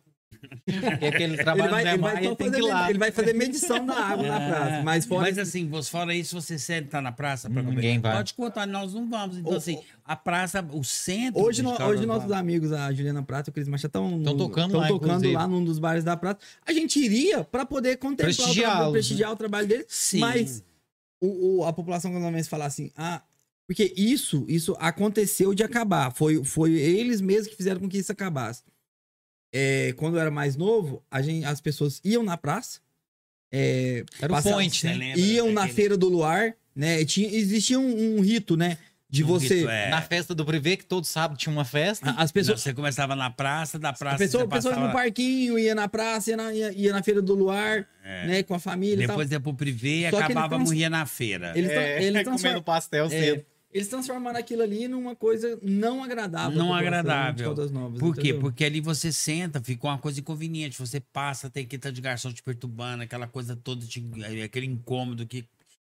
[0.66, 2.88] É aquele Ele trabalho vai, é ele, vai mais, só tem que ir lá.
[2.90, 4.82] ele vai fazer medição da água na praça.
[4.82, 5.22] Mas fora...
[5.22, 8.16] Mas assim, você- fora isso, você senta na praça para Ninguém vai.
[8.16, 9.38] Pode contar, nós não vamos.
[9.38, 11.42] Então, Ô, assim, a praça, o centro.
[11.42, 14.36] Hoje, no- hoje nossos Novas- amigos, a Juliana Prata e o Cris Macha, estão Tão
[14.36, 15.34] tocando lá, tocando inclusive.
[15.34, 16.44] lá num dos bares da Prata.
[16.64, 18.92] A gente iria para poder contemplar o Prestigiá-los, trabalho, né?
[18.92, 19.86] prestigiar o trabalho deles.
[19.88, 20.20] Sim.
[20.20, 20.62] Mas
[21.20, 23.20] o, o- a população canadense fala assim, ah,
[23.66, 26.10] porque isso, isso aconteceu de acabar.
[26.12, 28.62] Foi, foi eles mesmos que fizeram com que isso acabasse.
[29.52, 32.80] É, quando eu era mais novo, a gente, as pessoas iam na praça,
[33.52, 34.94] é, Era o point, né?
[34.94, 37.04] lembra iam na daquele- feira do luar, né?
[37.04, 38.78] Tinha, existia um, um rito, né?
[39.08, 39.56] De um você.
[39.56, 39.88] rito, é.
[39.90, 42.10] Na festa do Privé, que todo sábado tinha uma festa.
[42.10, 42.60] a- As pessoas.
[42.60, 44.86] Você começava na praça, da A praça pessoa, pessoas passava...
[44.86, 48.26] no parquinho, ia na praça, ia na, ia, ia na feira do luar, É.
[48.28, 48.42] né?
[48.44, 51.52] Com a família Depois e ia pro privê e acabava, ele trans- morria na feira.
[51.56, 53.44] Eles, É, tran- eles, transfor- comendo pastel é, cedo.
[53.72, 56.50] Eles transformaram aquilo ali numa coisa não agradável.
[56.58, 57.54] Não população agradável.
[57.72, 58.20] Novas, Por quê?
[58.20, 58.40] entendeu?
[58.40, 60.78] Porque ali você senta, fica uma coisa inconveniente.
[60.78, 64.04] Você passa, tem que estar de garçom te perturbando, aquela coisa toda, te-
[64.44, 65.44] aquele incômodo que.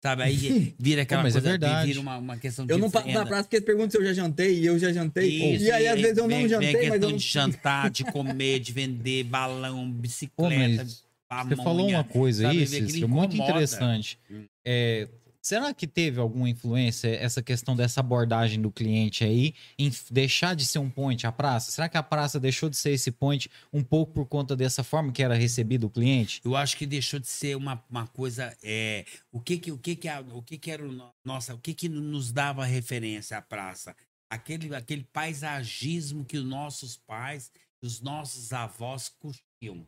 [0.01, 0.23] Sabe?
[0.23, 1.87] Aí vira aquela mas é coisa, verdade.
[1.87, 2.73] vira uma, uma questão de.
[2.73, 4.91] Eu não passo na praça porque eles perguntam se eu já jantei e eu já
[4.91, 5.29] jantei.
[5.55, 8.03] Isso, e aí, às vezes, eu vem- não jantei, mas eu questão de jantar, de
[8.05, 10.85] comer, de vender balão, Pô, bicicleta,
[11.29, 11.55] pamonha.
[11.55, 12.59] Você falou uma coisa sabe?
[12.59, 14.19] aí, Cícero, muito interessante.
[14.29, 14.43] Hum.
[14.65, 15.07] É,
[15.41, 20.65] será que teve alguma influência essa questão dessa abordagem do cliente aí em deixar de
[20.65, 21.71] ser um point a praça?
[21.71, 25.11] Será que a praça deixou de ser esse point um pouco por conta dessa forma
[25.11, 26.41] que era recebido o cliente?
[26.43, 28.55] Eu acho que deixou de ser uma, uma coisa.
[28.63, 31.59] É, o que que o que que, o que que era o no- nossa, o
[31.59, 33.95] que que nos dava referência à praça?
[34.29, 37.51] Aquele aquele paisagismo que os nossos pais,
[37.81, 39.85] os nossos avós curtiam,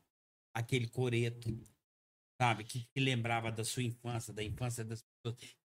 [0.53, 1.57] aquele coreto,
[2.41, 5.03] sabe, que, que lembrava da sua infância, da infância das.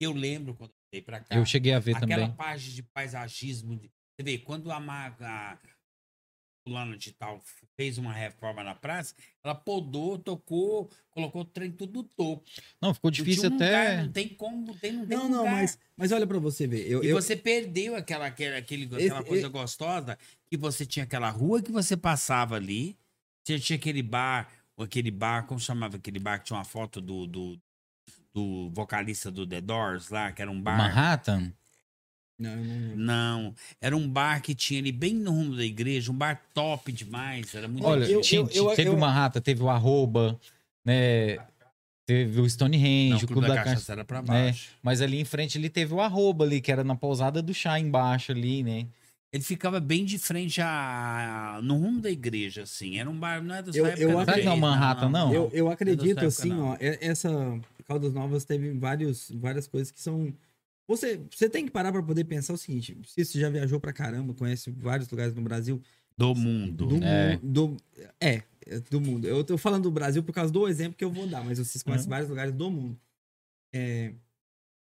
[0.01, 1.36] Eu lembro quando eu para cá.
[1.36, 2.36] Eu cheguei a ver aquela também.
[2.36, 3.76] página de paisagismo.
[3.76, 5.59] de- Você vê, quando a, ma- a
[6.66, 7.43] fulano de tal
[7.76, 12.43] fez uma reforma na praça, ela podou, tocou, colocou o trem tudo no topo.
[12.81, 13.66] Não, ficou difícil um até.
[13.66, 16.66] lugar, não tem como, não tem, não tem Não, não, mas, mas olha pra você
[16.66, 16.89] ver.
[16.90, 20.86] Eu, E eu, você perdeu aquela, aquela, aquele, Esse- aquela coisa e- gostosa que você
[20.86, 22.97] tinha aquela rua que você passava ali,
[23.43, 27.26] você tinha aquele bar, aquele bar, como chamava aquele bar que tinha uma foto do,
[27.26, 27.60] do,
[28.35, 30.77] do vocalista do The Doors lá, que era um bar.
[30.77, 31.52] Manhattan?
[32.36, 32.97] Não, não.
[32.97, 36.90] Não, era um bar que tinha ali bem no rumo da igreja, um bar top
[36.90, 40.39] demais, era muito Olha, eu- tinha- eu- eu- teve eu- o Manhattan, teve o Arroba,
[40.85, 41.39] né?
[42.06, 43.93] Teve o Stonehenge, Não, o Clube da, Cachaça.
[43.93, 44.27] era pra né?
[44.27, 44.70] baixo.
[44.82, 47.78] Mas ali em frente ele teve o Arroba ali, que era na pousada do chá
[47.78, 48.86] embaixo ali, né?
[49.35, 51.59] Ele ficava bem de frente a...
[51.61, 52.98] no rumo da igreja, assim.
[52.98, 54.02] Era um bar, não é da sua Eu- época.
[54.02, 54.20] eu não.
[54.20, 55.35] acredito- não é Manhattan, não?
[55.35, 56.66] Eu, eu acredito, época, assim, não.
[56.69, 57.28] ó, e- essa
[57.85, 60.32] Caldas Novas teve vários, várias coisas que são.
[60.86, 63.93] Você, você tem que parar pra poder pensar o seguinte: se você já viajou pra
[63.93, 65.82] caramba, conhece vários lugares no Brasil,
[66.16, 66.86] Do mundo.
[66.86, 67.32] do É.
[67.36, 67.40] mundo.
[67.43, 67.77] Do,
[68.20, 69.27] é, é, do mundo.
[69.27, 71.82] Eu tô falando do Brasil por causa do exemplo que eu vou dar, mas vocês
[71.82, 72.11] conhecem Uhum.
[72.11, 72.97] vários lugares do mundo.
[73.74, 74.12] É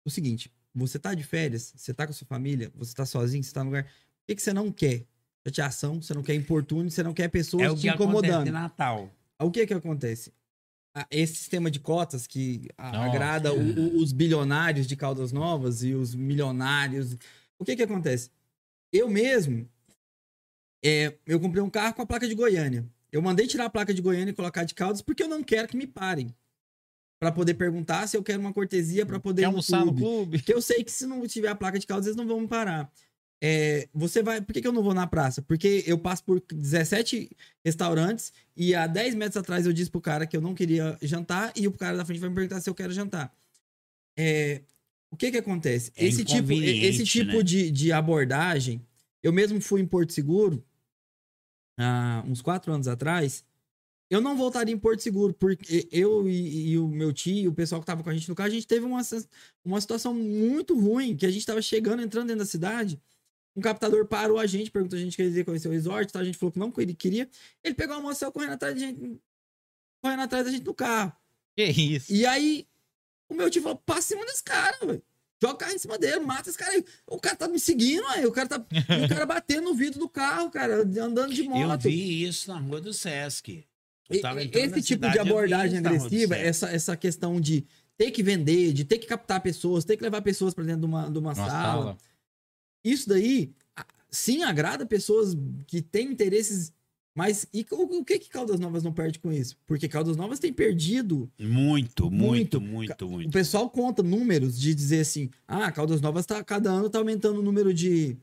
[0.05, 3.43] o seguinte: você tá de férias, você tá com a sua família, você tá sozinho,
[3.43, 3.87] você tá no lugar.
[4.23, 5.05] O que, que você não quer?
[5.45, 8.51] Chateação, você não quer importúnio, você não quer pessoas É o te que acontece incomodando.
[8.51, 9.09] Natal.
[9.39, 10.31] O que que acontece?
[11.11, 12.97] Esse sistema de cotas que Nossa.
[12.99, 17.17] agrada o- o- os bilionários de Caldas Novas e os milionários.
[17.59, 18.29] O que que acontece?
[18.91, 19.67] Eu mesmo,
[20.85, 22.85] é, eu comprei um carro com a placa de Goiânia.
[23.11, 25.67] Eu mandei tirar a placa de Goiânia e colocar de Caldas porque eu não quero
[25.67, 26.33] que me parem.
[27.19, 30.01] Pra poder perguntar se eu quero uma cortesia pra poder Quer no almoçar no clube.
[30.01, 30.37] clube?
[30.39, 32.47] Porque eu sei que se não tiver a placa de Caldas, eles não vão me
[32.47, 32.91] parar.
[33.45, 34.39] É, você vai.
[34.39, 35.41] Por que, que eu não vou na praça?
[35.41, 37.29] Porque eu passo por 17
[37.61, 41.51] restaurantes e há 10 metros atrás eu disse pro cara que eu não queria jantar
[41.53, 43.35] e o cara da frente vai me perguntar se eu quero jantar.
[44.17, 44.61] É,
[45.11, 45.91] o que que acontece?
[45.97, 47.43] É esse tipo, esse tipo né?
[47.43, 48.81] de, de abordagem,
[49.21, 50.63] eu mesmo fui em Porto Seguro
[51.77, 53.43] há uns 4 anos atrás.
[54.09, 57.81] Eu não voltaria em Porto Seguro, porque eu e, e o meu tio, o pessoal
[57.81, 59.01] que tava com a gente no carro, a gente teve uma,
[59.65, 62.97] uma situação muito ruim, que a gente tava chegando, entrando dentro da cidade.
[63.55, 66.19] Um captador parou a gente, perguntou a gente se queria conhecer o resort, tá?
[66.19, 67.29] a gente falou que não que ele queria.
[67.63, 69.19] Ele pegou a moça correndo atrás da gente,
[70.01, 71.13] correndo atrás da gente no carro.
[71.55, 72.11] Que isso?
[72.11, 72.65] E aí,
[73.29, 75.03] o meu tio falou, passa em cima desse cara, velho.
[75.41, 76.83] Joga o carro em cima dele, mata esse cara aí.
[77.05, 78.25] O cara tá me seguindo, aí.
[78.25, 78.57] O cara tá.
[78.57, 81.81] o cara batendo no vidro do carro, cara, andando de Eu moto.
[81.81, 83.63] vi isso na rua do Sesc.
[84.09, 84.19] Eu E-
[84.53, 87.65] Esse tipo cidade, de eu abordagem agressiva, essa, essa questão de
[87.97, 90.85] ter que vender, de ter que captar pessoas, ter que levar pessoas pra dentro de
[90.87, 91.49] uma, de uma Uma sala.
[91.51, 91.97] sala.
[92.83, 93.53] Isso daí,
[94.09, 95.35] sim, agrada pessoas
[95.67, 96.73] que têm interesses.
[97.15, 99.55] Mas e o, o que que Caldas Novas não perde com isso?
[99.67, 103.07] Porque Caldas Novas tem perdido Muito, muito, Muito.
[103.07, 106.97] muito, o pessoal conta números de dizer assim: ah, Caldas Novas tá, cada ano tá
[106.97, 108.17] aumentando o número de,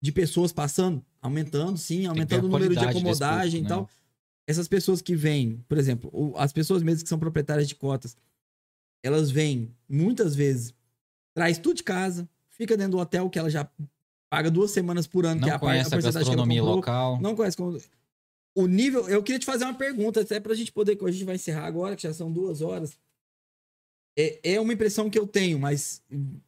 [0.00, 1.04] de pessoas passando.
[1.20, 3.90] Aumentando, sim, aumentando o número de acomodagem e tal.
[4.46, 8.16] Essas pessoas que vêm, por exemplo, as pessoas mesmo que são proprietárias de cotas,
[9.02, 10.72] elas vêm muitas vezes,
[11.34, 13.68] traz tudo de casa, fica dentro do hotel que ela já
[14.30, 16.60] paga duas semanas por ano, que é Não a, conhece a porcentagem que ela gastronomia
[16.60, 16.76] comprou.
[16.76, 17.20] local.
[17.20, 17.78] Não conhece como.
[18.54, 19.08] O nível.
[19.08, 20.98] Eu queria te fazer uma pergunta, até pra gente poder.
[21.02, 22.96] A gente vai encerrar agora, que já são duas horas.
[24.18, 26.02] É, é uma impressão que eu tenho, mas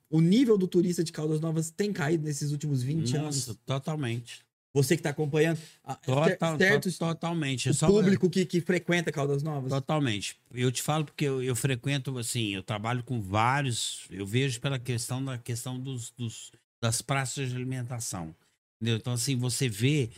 [0.09, 3.19] o nível do turista de Caldas Novas tem caído nesses últimos 20 Nossa,
[3.51, 3.59] anos.
[3.67, 4.47] totalmente.
[4.73, 5.59] Você que tá acompanhando.
[5.85, 7.69] a- Total, cer- certos to- totalmente.
[7.69, 9.71] o É só- público que, que frequenta Caldas Novas.
[9.71, 10.39] Totalmente.
[10.55, 14.79] Eu te falo porque eu, eu frequento, assim, eu trabalho com vários, eu vejo pela
[14.79, 16.51] questão da questão dos, dos-
[16.81, 18.35] das praças de alimentação.
[18.81, 18.97] Entendeu?
[18.97, 20.11] Então, assim, você vê,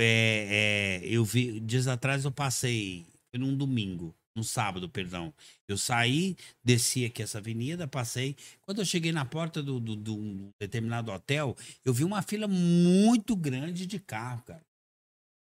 [0.00, 5.32] é, é, eu vi, dias atrás eu passei, foi num domingo, num sábado, perdão.
[5.68, 8.36] Eu saí, desci aqui essa avenida, passei.
[8.62, 12.48] Quando eu cheguei na porta do, do, do um determinado hotel, eu vi uma fila
[12.48, 14.66] muito grande de carro, cara.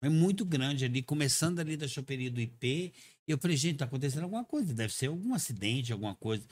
[0.02, 2.92] É muito grande ali, começando ali da choperia do IP.
[3.26, 6.44] E eu falei, gente, tá acontecendo alguma coisa, deve ser algum acidente, alguma coisa.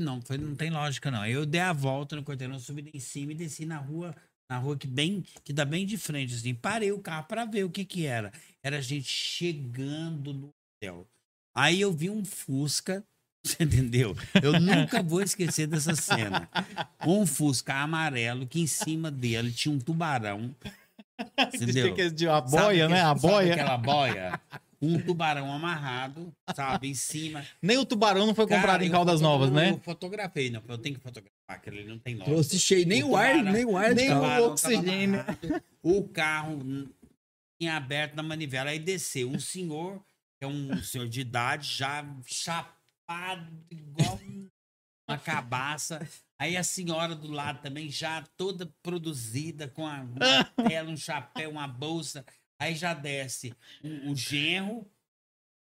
[0.00, 1.20] Não, foi, não tem lógica, não.
[1.22, 4.14] Aí Eu dei a volta no quarteirão, subi lá em cima e desci na rua,
[4.50, 6.54] na rua que bem, que dá bem de frente, assim.
[6.54, 8.32] Parei o carro para ver o que que era.
[8.62, 10.50] Era gente chegando no
[10.82, 11.06] hotel.
[11.54, 13.02] Aí eu vi um Fusca,
[13.44, 14.16] você entendeu?
[14.42, 16.48] Eu nunca vou esquecer dessa cena.
[17.06, 20.54] Um Fusca amarelo que em cima dele tinha um tubarão.
[21.54, 21.94] Entendeu?
[22.10, 23.00] De a Sabe boia, né?
[23.00, 23.52] aquele- A sabe boia.
[23.54, 24.40] aquela boia?
[24.80, 27.44] Um tubarão amarrado, sabe, em cima.
[27.62, 29.70] Nem o tubarão não foi comprado Cara, em eu Caldas Novas, né?
[29.70, 32.30] Eu fotografei, não, eu tenho que fotografar, aquele não tem nota.
[32.30, 35.20] Trouxe cheio, nem o, ar, tubarão- nem o ar nem o oxigênio.
[35.20, 36.58] amarrado, O carro
[37.60, 39.98] tinha aberto na manivela, aí desceu um senhor,
[40.38, 44.18] que é um senhor de idade, já chapado, igual
[45.08, 46.06] uma cabaça.
[46.38, 51.50] Aí a senhora do lado também, já toda produzida, com a, uma tela, um chapéu,
[51.50, 52.24] uma bolsa.
[52.58, 53.52] Aí já desce
[53.82, 54.86] o, o genro,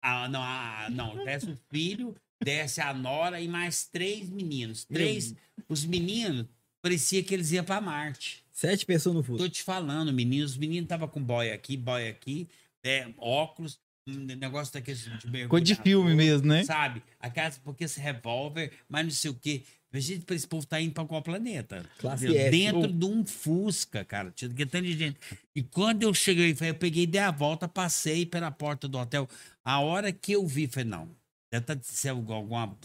[0.02, 4.84] a, não, a- não, desce o filho, desce a nora e mais três meninos.
[4.84, 5.34] Três,
[5.68, 6.46] os meninos,
[6.80, 8.44] parecia que eles iam para Marte.
[8.52, 9.44] Sete pessoas no Fusca.
[9.44, 12.48] Tô te falando, meninos, os meninos tava com boia aqui, boia aqui,
[12.84, 16.62] é, óculos, negócio daqueles de Ficou de filme mesmo, né?
[16.62, 17.02] Sabe?
[17.18, 19.64] Aquelas, porque esse revólver, mas não sei o quê.
[19.94, 21.84] Gente, esse povo tá indo pra qual planeta?
[21.98, 22.26] Classe?
[22.26, 22.50] S.
[22.50, 24.30] Dentro de um Fusca, cara.
[24.30, 25.16] Tinha que tanta gente.
[25.54, 29.28] E quando eu cheguei, eu peguei, dei a volta, passei pela porta do hotel.
[29.64, 31.08] A hora que eu vi, falei, não,
[31.50, 32.76] deve estar se alguma.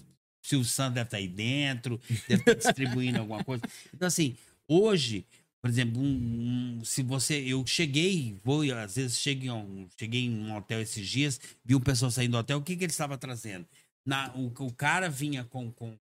[0.43, 3.63] Se o Santos deve estar aí dentro, deve estar distribuindo alguma coisa.
[3.93, 4.35] Então, assim,
[4.67, 5.25] hoje,
[5.61, 7.35] por exemplo, um- um- se você.
[7.45, 11.75] Eu cheguei, vou, às vezes cheguei, em um- cheguei em um hotel esses dias, vi
[11.75, 13.67] um pessoal saindo do hotel, o que, que ele estava trazendo?
[14.05, 15.95] Na, o, o cara vinha com, com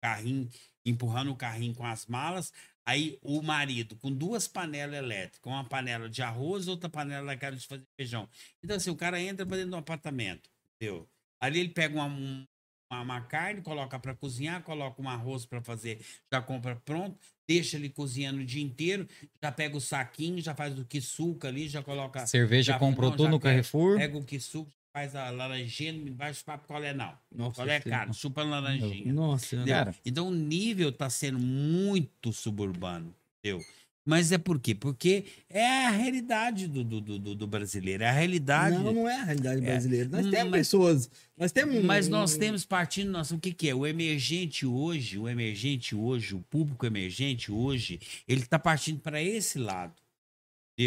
[0.00, 0.48] carrinho,
[0.84, 2.52] empurrando o carrinho com as malas.
[2.86, 7.66] Aí o marido com duas panelas elétricas, uma panela de arroz, outra panela daquela de
[7.66, 8.28] fazer feijão.
[8.64, 11.08] Então, assim, o cara entra pra dentro do apartamento, entendeu?
[11.40, 12.46] Ali ele pega uma, um-
[12.92, 17.16] uma, uma carne, coloca para cozinhar, coloca um arroz para fazer, já compra pronto,
[17.48, 19.06] deixa ele cozinhando o dia inteiro,
[19.40, 22.26] já pega o saquinho, já faz o quisuca ali, já coloca.
[22.26, 23.96] Cerveja já- comprou não, tudo no pega- Carrefour.
[23.98, 27.12] Pega o quisuca, faz a laranjinha, embaixo papo qual é não.
[27.34, 28.12] Nossa, Qual é caro?
[28.14, 29.12] Chupa laranjinha.
[29.12, 29.74] Nossa, Entendeu?
[29.74, 29.94] Cara.
[30.04, 33.64] Então o nível tá sendo muito suburbano, entendeu?
[34.02, 34.74] Mas é por quê?
[34.74, 38.76] Porque é a realidade do, do, do, do brasileiro, é a realidade.
[38.78, 40.08] Não, não é a realidade brasileira.
[40.08, 41.10] Nós Hum, temos mas- pessoas.
[41.36, 41.84] Nós temos.
[41.84, 43.74] Mas nós temos partindo, nós, o que, que é?
[43.74, 49.58] O emergente hoje, o emergente hoje, o público emergente hoje, ele tá partindo para esse
[49.58, 49.92] lado.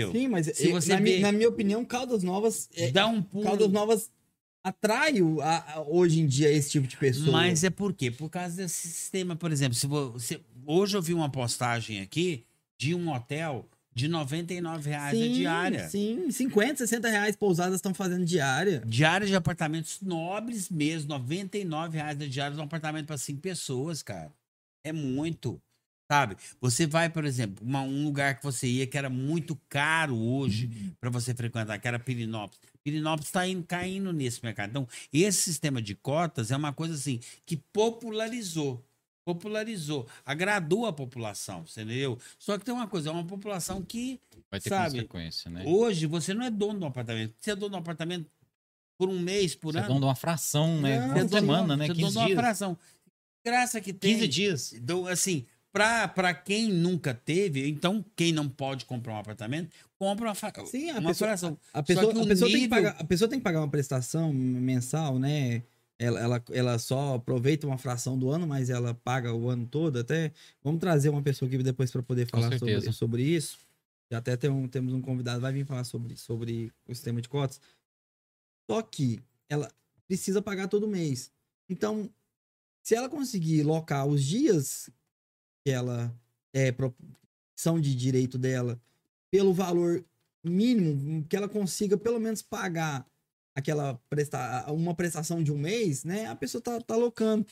[0.02, 0.12] Entendeu?
[0.12, 2.70] Sim, mas Se você na, mi- na minha opinião, Caldas Novas.
[2.76, 3.44] é- Dá um pulo.
[3.44, 4.12] Caldas Novas
[4.64, 7.32] atrai o- a- a- hoje em dia esse tipo de pessoa.
[7.32, 8.10] Mas é por quê?
[8.10, 12.44] Por causa desse sistema, por exemplo, se você, hoje eu vi uma postagem aqui
[12.78, 15.88] de um hotel de 99 reais a diária.
[15.90, 18.82] Sim, 50, 60 reais pousadas estão fazendo diária.
[18.88, 24.02] Diária de apartamentos nobres mesmo, 99 reais a diária de um apartamento para cinco pessoas,
[24.02, 24.32] cara.
[24.84, 25.62] É muito.
[26.14, 26.36] Sabe?
[26.62, 30.70] Você vai, por exemplo, uma- um lugar que você ia que era muito caro hoje
[31.02, 32.60] para você frequentar, que era Pirinópolis.
[32.84, 34.70] Pirinópolis está caindo nesse mercado.
[34.70, 38.86] Então, esse sistema de cotas é uma coisa assim que popularizou.
[39.26, 42.20] Popularizou, agradou a população, você entendeu?
[42.38, 44.20] Só que tem uma coisa, é uma população que
[44.52, 45.64] Vai ter sabe, consequência, né?
[45.66, 47.34] hoje você não é dono do apartamento.
[47.40, 48.30] Você é dono do apartamento
[49.00, 49.88] por um mês, por Você é ano.
[49.88, 51.00] dono de uma fração, né?
[51.00, 51.86] Não, Por Você é dono- semana, né?
[51.86, 52.40] você é dono 15 de uma dias.
[52.40, 52.78] fração.
[53.46, 54.14] Graça que tem.
[54.14, 54.74] 15 dias.
[54.74, 60.28] Então, assim, pra, pra quem nunca teve, então quem não pode comprar um apartamento, compra
[60.30, 61.58] uma, fra- Sim, a uma pessoa- fração.
[61.74, 64.32] A pessoa, a, pessoa tem que nível- pagar, a pessoa tem que pagar uma prestação
[64.32, 65.64] mensal, né?
[66.00, 70.00] Ela, ela, ela só aproveita uma fração do ano, mas ela paga o ano todo.
[70.00, 70.32] Até
[70.64, 73.58] vamos trazer uma pessoa aqui depois para poder falar sobre, sobre isso.
[74.12, 77.30] Já até tem um- temos um convidado vai vir falar sobre, sobre o sistema de
[77.30, 77.60] cotas.
[78.70, 79.20] Só que
[79.50, 79.72] ela
[80.08, 81.32] precisa pagar todo mês.
[81.70, 82.10] Então,
[82.84, 84.90] se ela conseguir locar os dias
[85.64, 86.14] que ela
[86.54, 86.74] é
[87.56, 88.80] são de direito dela
[89.32, 90.04] pelo valor
[90.44, 93.08] mínimo que ela consiga pelo menos pagar
[93.56, 96.26] aquela presta uma prestação de um mês, né?
[96.26, 97.46] A pessoa tá, tá locando.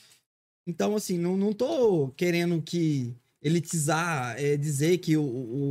[0.68, 5.24] Então, assim, não, não tô querendo que elitizar, é, dizer que o,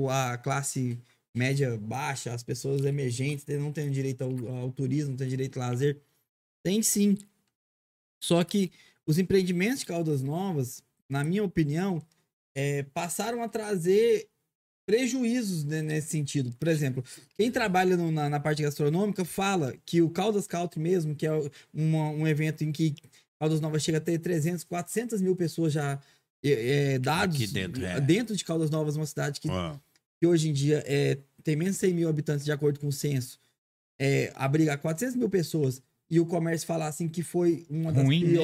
[0.05, 0.99] o- a classe
[1.35, 5.69] média baixa, as pessoas emergentes não têm direito ao, ao turismo, não têm direito ao
[5.69, 6.01] lazer.
[6.65, 7.17] Tem sim.
[8.23, 8.73] Só que
[9.07, 12.03] os empreendimentos de Caldas Novas, na minha opinião,
[12.55, 14.29] é, passaram a trazer
[14.87, 16.53] prejuízos né, nesse sentido.
[16.59, 17.05] Por exemplo,
[17.37, 21.31] quem trabalha no- na, na parte gastronômica fala que o Caldas Country mesmo, que é
[21.73, 22.95] uma- um evento em que
[23.39, 26.01] Caldas Novas chega a ter 300, 400 mil pessoas já
[26.43, 28.01] é, é, dados dentro, é.
[28.01, 29.77] dentro de Caldas Novas, uma cidade que Ó,
[30.19, 32.93] que hoje em dia é, tem menos de 100 mil habitantes, de acordo com o
[32.93, 33.39] censo,
[33.99, 38.25] é, abriga 400 mil pessoas, e o comércio falar assim que foi uma das Ruim,
[38.25, 38.41] né?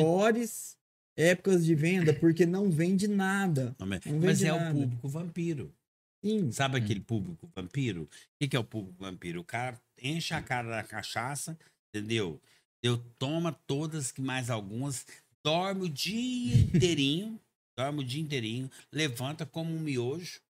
[1.16, 3.74] Épocas de venda, porque não vende nada.
[3.78, 5.74] não é- Não mas vende é o público vampiro.
[6.24, 8.02] Sim, Sabe aquele público vampiro?
[8.02, 8.08] O
[8.40, 9.40] que, que é o público vampiro?
[9.40, 11.56] O cara enche a cara da cachaça,
[11.94, 12.40] entendeu?
[12.82, 15.06] Eu toma todas, que mais algumas,
[15.44, 17.40] dorme o dia inteirinho,
[17.78, 20.40] dorme o dia inteirinho, levanta como um miojo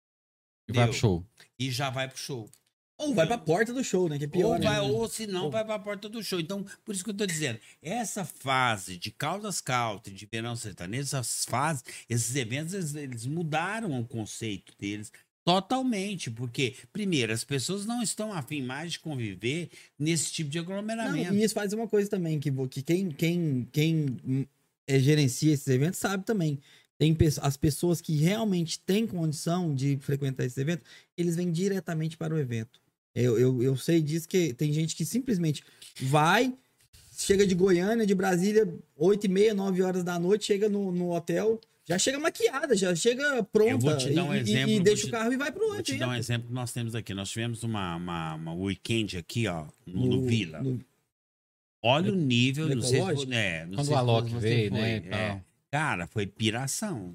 [0.67, 1.25] E vai pro show.
[1.59, 2.49] e já vai pro show.
[2.97, 4.17] Ou vai pra porta do show, né?
[4.17, 4.47] Que é pior.
[4.53, 4.65] ou, né?
[4.65, 6.39] vai, ou se não, Ou- vai pra porta do show.
[6.39, 11.03] Então, por isso que eu tô dizendo, essa fase de Caldas Country, de Verão Sertanejo,
[11.03, 15.11] essas fases, esses eventos, eles, eles mudaram o conceito deles
[15.45, 20.65] totalmente, porque, primeiro, as pessoas não estão afim mais de conviver nesse tipo de Não,
[20.65, 21.33] aglomeramento.
[21.33, 24.45] e isso faz uma coisa também, que, que quem, quem, quem hum,
[24.85, 26.59] é, gerencia esses eventos sabe também.
[26.97, 30.83] Tem as pessoas que realmente têm condição de frequentar esse evento,
[31.15, 32.81] eles vêm diretamente para o evento.
[33.19, 35.63] Eu, eu, eu sei disso que tem gente que simplesmente
[36.01, 36.53] vai,
[37.17, 41.11] chega de Goiânia, de Brasília, 8 e meia, 9 horas da noite, chega no, no
[41.13, 43.71] hotel, já chega maquiada, já chega pronta.
[43.71, 45.37] Eu vou te dar um e, e- exemplo, e vou deixa te- o carro e
[45.37, 45.85] vai pro Vou evento.
[45.85, 47.13] te dar um exemplo que nós temos aqui.
[47.13, 50.61] Nós tivemos uma, uma, uma weekend aqui, ó, no, no Vila.
[50.61, 50.79] no-
[51.81, 54.93] Olha o nível, no não sei é, não Quando sei o Alok veio, né?
[54.93, 54.97] é.
[54.97, 55.41] e tal.
[55.71, 57.13] Cara, foi piração.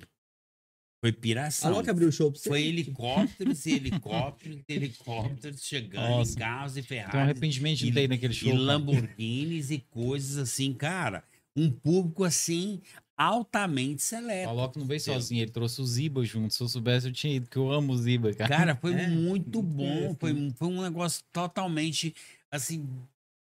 [1.03, 1.83] Foi piração.
[1.83, 2.49] Que abriu o show pra você?
[2.49, 6.33] Foi helicópteros e helicópteros e helicópteros chegando Nossa.
[6.33, 7.19] em carros e Tem um Ferrari.
[7.19, 8.49] arrependimento de ter naquele show.
[8.49, 8.62] e cara.
[8.65, 11.24] Lamborghinis e coisas assim, cara.
[11.57, 12.81] Um público assim
[13.16, 14.47] altamente seleto.
[14.47, 15.20] O Alok não veio Entendeu?
[15.20, 16.55] sozinho, ele trouxe o Ziba junto.
[16.55, 18.49] Se eu soubesse, eu tinha ido, porque eu amo o Ziba, cara.
[18.57, 20.15] Cara, foi É, muito bom.
[20.20, 22.15] Foi, foi um negócio totalmente
[22.51, 22.89] assim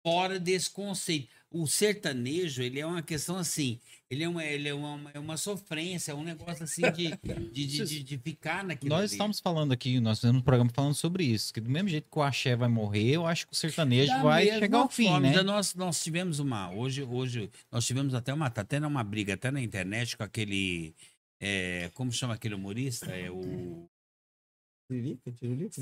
[0.06, 1.28] fora desse conceito.
[1.52, 5.36] O sertanejo, ele é uma questão assim, ele é uma, ele é uma, é uma
[5.36, 7.10] sofrência, é um negócio assim de,
[7.52, 9.12] de, de, de, de ficar naquilo Nós ali.
[9.12, 12.20] estamos falando aqui, nós fizemos um programa falando sobre isso, que do mesmo jeito que
[12.20, 15.20] o axé vai morrer, eu acho que o sertanejo Da vai chegar ao fim, forma,
[15.22, 15.42] né?
[15.42, 16.72] Nós, nós tivemos uma.
[16.72, 18.50] Hoje, hoje, nós tivemos até uma.
[18.50, 20.94] Tá tendo uma briga até na internet com aquele.
[21.40, 23.08] é, como chama aquele humorista?
[23.12, 23.90] É o
[24.90, 25.32] Tiririca?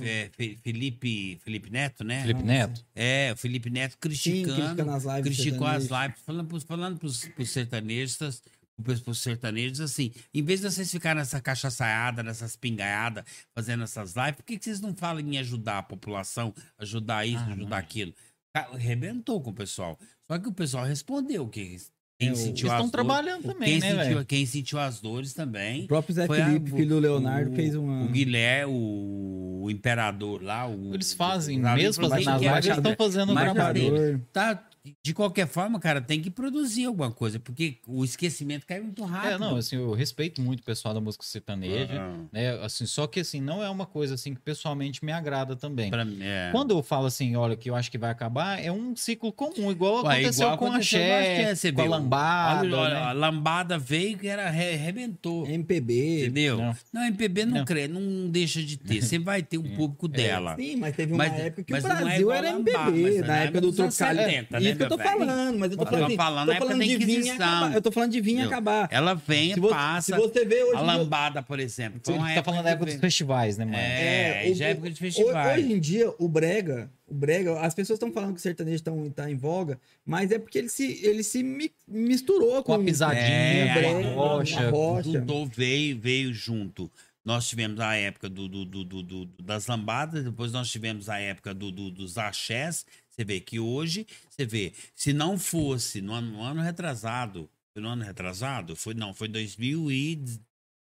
[0.03, 2.21] é, Fe- Felipe, Felipe Neto, né?
[2.21, 2.43] Felipe.
[2.43, 2.85] Neto.
[2.93, 4.91] É, o Felipe Neto Sim, criticando.
[4.91, 5.23] as lives.
[5.37, 8.41] criticou as lives, falando, pros- falando pros, pros sertanistas,
[8.83, 13.23] pros, pros sertanejos, assim, em vez de vocês ficarem nessa cachaçaiada, nessas pingaiadas,
[13.55, 17.37] fazendo essas lives, por que, que vocês não falam em ajudar a população, ajudar isso,
[17.39, 17.77] Ah, ajudar não.
[17.77, 18.13] aquilo?
[18.53, 19.97] Cara, Arrebentou com o pessoal.
[20.29, 21.77] Só que o pessoal respondeu que
[22.19, 25.31] quem o- sentiu as estão dores, trabalhando também, quem, né, sentiu, quem sentiu as dores
[25.33, 25.85] O também.
[25.85, 28.03] próprio Zé Felipe, filho do Leonardo, o- fez uma.
[28.05, 30.67] O Guilherme, o, o imperador lá.
[30.67, 33.95] O, Eles fazem, o mesmo fazendo assim as que lives, eles estão fazendo o trabalho.
[33.95, 34.63] assim, tá,
[35.03, 39.31] de qualquer forma, cara, tem que produzir alguma coisa, porque o esquecimento cai muito rápido.
[39.33, 42.49] É, não, assim, eu respeito muito o pessoal da música sertaneja, Ah, né?
[42.63, 45.89] Assim, só que assim, não é uma coisa assim que pessoalmente me agrada também.
[45.89, 46.49] pra mim, é.
[46.51, 49.71] Quando eu falo assim, olha, que eu acho que vai acabar, é um ciclo comum,
[49.71, 52.77] igual Ué, aconteceu igual com a aconteceu com a Axé, Axé, com a lambada, Olha,
[52.77, 53.01] olha, né?
[53.01, 55.47] a lambada veio que era re- arrebentou.
[55.47, 56.21] MPB.
[56.23, 56.57] Entendeu?
[56.57, 56.75] Não.
[56.93, 57.65] Não, MPB não, Não.
[57.65, 59.01] crê, não deixa de ter.
[59.01, 60.55] Você vai ter um público dela.
[60.55, 63.37] Sim, mas teve uma Mas- época que o é Brasil era lambada, MPB, na na
[63.37, 65.09] época do anos 70, né, que eu tô velho?
[65.09, 67.35] falando, mas eu tô Eu tô falando, assim, falando tô falando de vir Inquisição.
[67.35, 67.73] acabar.
[67.75, 68.47] Eu tô falando de vir Entendeu?
[68.49, 68.87] acabar.
[68.91, 70.15] Ela vem, Se passa.
[70.15, 71.99] Se você vê hoje a lambada, por exemplo.
[72.03, 73.77] foi Você tá falando da época dos festivais, né, mano?
[73.77, 75.59] É, o- já é época de festivais.
[75.63, 79.09] Hoje em dia, o brega, o brega, as pessoas estão falando que o sertanejo tão,
[79.09, 82.79] tá em voga, mas é porque ele se, ele se mi- misturou Com com, a
[82.83, 84.59] pisadinha, É, com brega, a rocha.
[84.59, 85.11] a rocha.
[85.11, 86.91] Juntou, veio, veio junto.
[87.25, 91.19] Nós tivemos a época do, do- do- do- do- das lambadas, depois nós tivemos a
[91.19, 92.85] época do- do- dos axés.
[93.17, 97.81] Você vê que hoje, você vê, se não fosse no ano, no ano retrasado, foi
[97.81, 98.75] no ano retrasado?
[98.75, 100.15] Foi, não, foi 2000 e...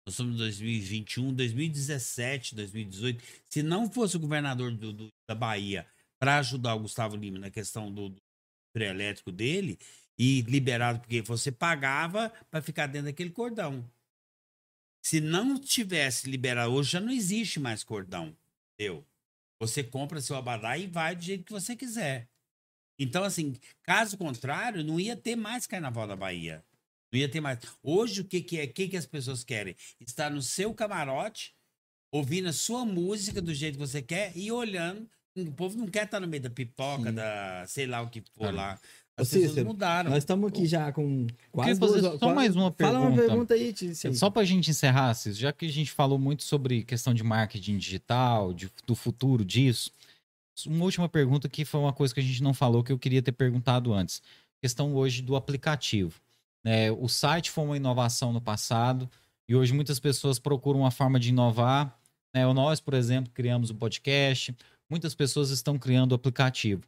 [0.05, 3.23] Nós somos em 2021, 2017, 2018.
[3.49, 5.87] Se não fosse o governador do- do- da Bahia
[6.19, 8.21] para ajudar o Gustavo Lima na questão do, do
[8.75, 9.77] trio elétrico dele
[10.19, 13.89] e liberado, porque você pagava para ficar dentro daquele cordão.
[15.05, 18.35] Se não tivesse liberado, hoje já não existe mais cordão.
[18.73, 19.05] Entendeu?
[19.67, 22.27] Você compra seu abadá e vai do jeito que você quiser.
[22.99, 26.63] Então, assim, caso contrário, não ia ter mais Carnaval da Bahia.
[27.11, 27.59] Não ia ter mais.
[27.81, 28.65] Hoje, o que, que é?
[28.65, 29.75] O que, que as pessoas querem?
[29.99, 31.53] Estar no seu camarote,
[32.11, 35.09] ouvindo a sua música do jeito que você quer e olhando.
[35.35, 37.15] O povo não quer estar no meio da pipoca, Sim.
[37.15, 38.51] da sei lá o que for Ah.
[38.51, 38.81] lá.
[39.15, 40.09] As Cícero, mudaram.
[40.09, 43.27] Nós estamos aqui já com quase duas- só quase- mais uma Fala uma pergunta.
[43.27, 44.13] pergunta aí, Tício.
[44.15, 47.77] Só pra gente encerrar, Cis, já que a gente falou muito sobre questão de marketing
[47.77, 49.91] digital, de- do futuro disso,
[50.65, 53.21] uma última pergunta que foi uma coisa que a gente não falou que eu queria
[53.21, 54.19] ter perguntado antes.
[54.61, 56.19] Questão hoje do aplicativo.
[56.65, 59.07] É, o site foi uma inovação no passado
[59.47, 61.99] e hoje muitas pessoas procuram uma forma de inovar.
[62.33, 62.51] Né?
[62.51, 64.55] Nós, por exemplo, criamos o podcast,
[64.89, 66.81] muitas pessoas estão criando o aplicativo.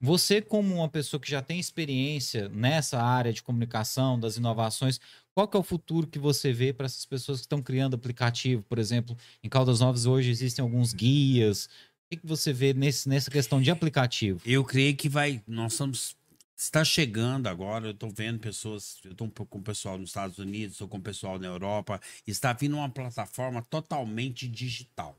[0.00, 5.00] Você, como uma pessoa que já tem experiência nessa área de comunicação, das inovações,
[5.34, 8.62] qual que é o futuro que você vê para essas pessoas que estão criando aplicativo?
[8.62, 11.66] Por exemplo, em Caldas Novas hoje existem alguns guias.
[12.10, 14.40] O que, você vê nesse, nessa questão de aplicativo?
[14.44, 15.42] Eu creio que vai.
[15.46, 16.16] Nós estamos.
[16.58, 20.76] Está chegando agora, eu estou vendo pessoas, eu estou com o pessoal nos Estados Unidos,
[20.76, 25.18] estou com o pessoal na Europa, está vindo uma plataforma totalmente digital.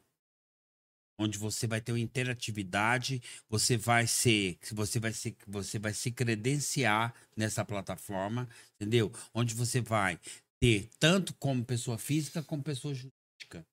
[1.19, 6.11] Onde você vai ter uma interatividade, você vai ser, você vai ser, você vai se
[6.11, 9.11] credenciar nessa plataforma, entendeu?
[9.33, 10.19] Onde você vai
[10.59, 13.65] ter tanto como pessoa física como pessoa jurídica.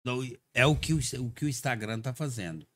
[0.00, 0.20] Então,
[0.52, 2.66] é o que o, o que o Instagram está fazendo.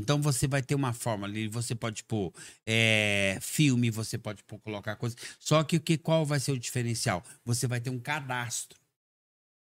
[0.00, 2.32] Então você vai ter uma forma ali, você pode pôr
[2.66, 5.18] é, filme, você pode pôr, colocar coisas.
[5.38, 7.22] Só que, que qual vai ser o diferencial?
[7.44, 8.79] Você vai ter um cadastro.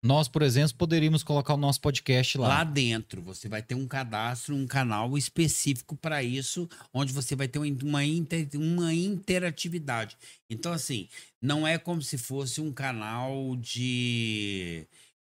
[0.05, 2.48] Nós, por exemplo, poderíamos colocar o nosso podcast lá.
[2.48, 7.48] Lá dentro, você vai ter um cadastro, um canal específico para isso, onde você vai
[7.48, 10.18] ter uma, inter- uma interatividade.
[10.51, 11.09] Então, assim,
[11.40, 14.86] não é como se fosse um canal de,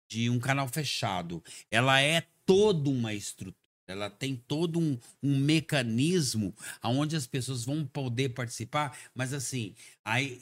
[0.08, 1.42] de um canal fechado.
[1.68, 3.56] Ela é toda uma estrutura.
[3.88, 9.74] Ela tem todo um, um mecanismo onde as pessoas vão poder participar, mas assim,
[10.04, 10.40] aí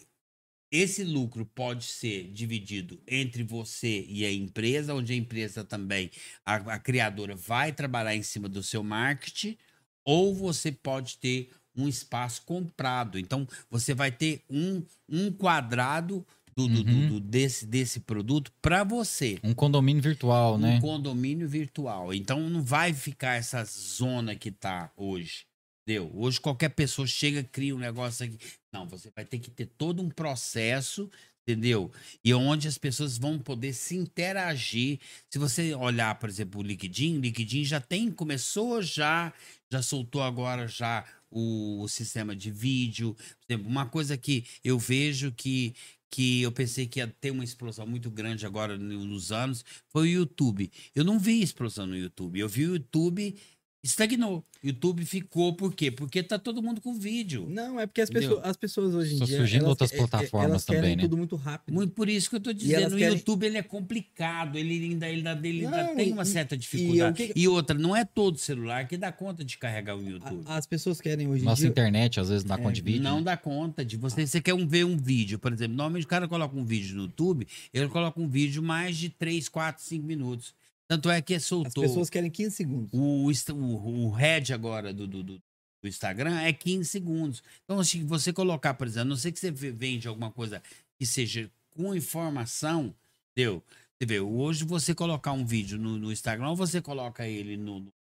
[0.70, 6.10] esse lucro pode ser dividido entre você e a empresa, onde a empresa também,
[6.44, 9.56] a, a criadora vai trabalhar em cima do seu marketing,
[10.04, 13.18] ou você pode ter um espaço comprado.
[13.18, 16.26] Então, você vai ter um, um quadrado
[16.56, 17.08] do, do- do- Uhum.
[17.08, 19.38] do- desse, desse produto para você.
[19.44, 20.80] Um condomínio virtual, Um né?
[20.80, 22.12] condomínio virtual.
[22.12, 25.46] Então, não vai ficar essa zona que tá hoje.
[25.88, 26.10] Entendeu?
[26.14, 28.36] Hoje qualquer pessoa chega, cria um negócio aqui.
[28.70, 31.10] Não, você vai ter que ter todo um processo,
[31.42, 31.90] entendeu?
[32.22, 35.00] E onde as pessoas vão poder se interagir.
[35.30, 39.32] Se você olhar, por exemplo, o LinkedIn, o LinkedIn já tem, começou já,
[39.72, 43.14] já soltou agora já o, o sistema de vídeo.
[43.14, 45.74] Por exemplo, uma coisa que eu vejo que,
[46.10, 50.08] que eu pensei que ia ter uma explosão muito grande agora no- nos anos foi
[50.08, 50.70] o YouTube.
[50.94, 52.38] Eu não vi explosão no YouTube.
[52.38, 53.34] Eu vi o YouTube
[53.82, 54.44] estagnou.
[54.62, 55.90] O YouTube ficou por quê?
[55.90, 57.46] Porque tá todo mundo com vídeo.
[57.48, 59.36] Não, é porque as pessoas, as pessoas hoje em Só dia.
[59.36, 61.02] surgindo elas outras plataformas elas querem também, né?
[61.02, 61.72] tudo muito rápido.
[61.74, 65.08] Muito por isso que eu tô dizendo, o querem- YouTube ele é complicado, ele ainda,
[65.08, 67.22] ele ainda, ele ainda Não, tem e- uma e- certa e dificuldade.
[67.22, 70.42] o E, que- outra, não é todo celular que dá conta de carregar o YouTube.
[70.46, 71.70] A- As pessoas querem hoje em Nossa dia.
[71.70, 73.02] internet, às vezes, dá É, conta de vídeo.
[73.02, 73.22] Não né?
[73.24, 74.26] dá conta de você.
[74.26, 75.76] Você quer um- ver um vídeo, por exemplo.
[75.76, 79.48] Normalmente o cara coloca um vídeo no YouTube, ele coloca um vídeo mais de 3,
[79.48, 80.52] 4, 5 minutos.
[80.88, 81.82] Tanto é que As soltou.
[81.84, 82.90] pessoas querem 15 segundos.
[82.92, 85.42] O, o, o head agora do, do, do-
[85.84, 87.42] Instagram é 15 segundos.
[87.64, 90.60] Então, se você colocar, por exemplo, a não sei que você ve- vende alguma coisa
[90.98, 92.92] que seja com informação,
[93.36, 93.62] deu.
[94.00, 97.80] Você vê, hoje você colocar um vídeo no, no Instagram, ou você coloca ele no,
[97.80, 97.92] no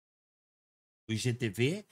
[1.10, 1.84] IGTV,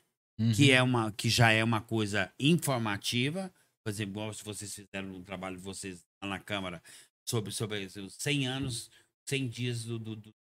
[0.57, 0.75] que, Uhum.
[0.75, 3.53] é uma, que já é uma coisa informativa.
[3.85, 6.83] Por exemplo, igual se vocês fizeram um trabalho de vocês lá na Câmara
[7.29, 8.91] sobre, sobre os 100 anos,
[9.29, 10.35] 100 dias do, do- do-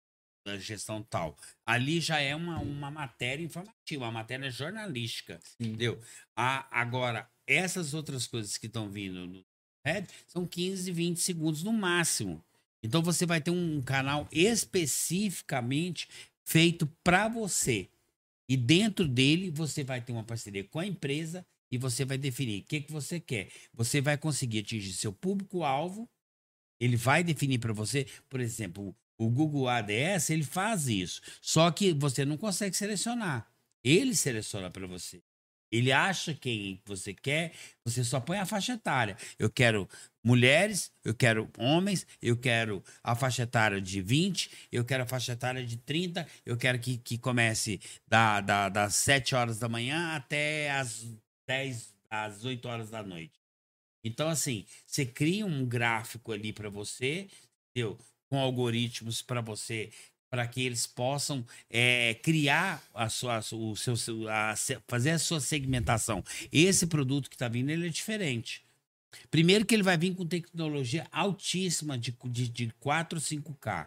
[0.44, 1.36] da gestão tal.
[1.64, 5.68] Ali já é uma, uma matéria informativa, uma matéria jornalística, Sim.
[5.68, 6.00] entendeu?
[6.36, 9.44] A, agora, essas outras coisas que estão vindo no
[9.84, 12.42] Red são 15, 20 segundos no máximo.
[12.82, 16.08] Então você vai ter um canal especificamente
[16.44, 17.88] feito para você.
[18.48, 22.60] E dentro dele você vai ter uma parceria com a empresa e você vai definir
[22.60, 23.50] o que, que você quer.
[23.72, 26.08] Você vai conseguir atingir seu público-alvo.
[26.80, 28.94] Ele vai definir para você, por exemplo,
[29.24, 31.20] o Google ADS, ele faz isso.
[31.40, 33.46] Só que você não consegue selecionar.
[33.84, 35.22] Ele seleciona para você.
[35.70, 39.16] Ele acha quem você quer, você só põe a faixa etária.
[39.38, 39.88] Eu quero
[40.22, 45.32] mulheres, eu quero homens, eu quero a faixa etária de 20, eu quero a faixa
[45.32, 50.14] etária de 30, eu quero que, que comece da, da, das 7 horas da manhã
[50.14, 51.06] até as
[51.48, 53.40] 10, às 8 horas da noite.
[54.04, 57.28] Então, assim, você cria um gráfico ali para você,
[57.70, 57.98] entendeu?
[58.32, 59.90] Com algoritmos para você,
[60.30, 63.94] para que eles possam é, criar a sua, o seu,
[64.30, 64.54] a
[64.88, 66.24] fazer a sua segmentação.
[66.50, 68.64] Esse produto que está vindo, ele é diferente.
[69.30, 73.86] Primeiro que ele vai vir com tecnologia altíssima de, de, de 4 ou 5K.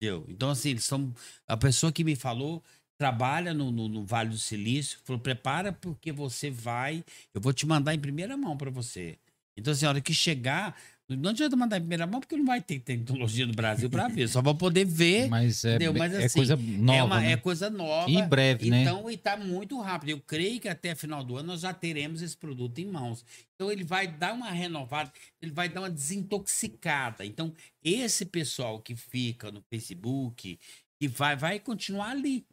[0.00, 0.24] Entendeu?
[0.30, 1.14] Então, assim, eles são.
[1.46, 2.64] A pessoa que me falou
[2.96, 7.04] trabalha no, no, no Vale do Silício, falou: prepara porque você vai.
[7.34, 9.18] Eu vou te mandar em primeira mão para você.
[9.54, 10.74] Então, assim, a hora que chegar.
[11.06, 14.26] Não adianta mandar em primeira mão, porque não vai ter tecnologia no Brasil para ver.
[14.26, 15.28] Só vou poder ver.
[15.28, 15.92] Mas é, Entendeu?
[15.92, 17.32] Mas, é assim, coisa nova, é, uma, né?
[17.32, 18.10] é coisa nova.
[18.10, 18.82] E breve, né?
[18.82, 20.08] Então, e tá muito rápido.
[20.08, 23.22] Eu creio que até final do ano nós já teremos esse produto em mãos.
[23.54, 25.12] Então, ele vai dar uma renovada,
[25.42, 27.26] ele vai dar uma desintoxicada.
[27.26, 27.52] Então,
[27.82, 30.58] esse pessoal que fica no Facebook,
[30.98, 32.46] que vai, vai continuar ali.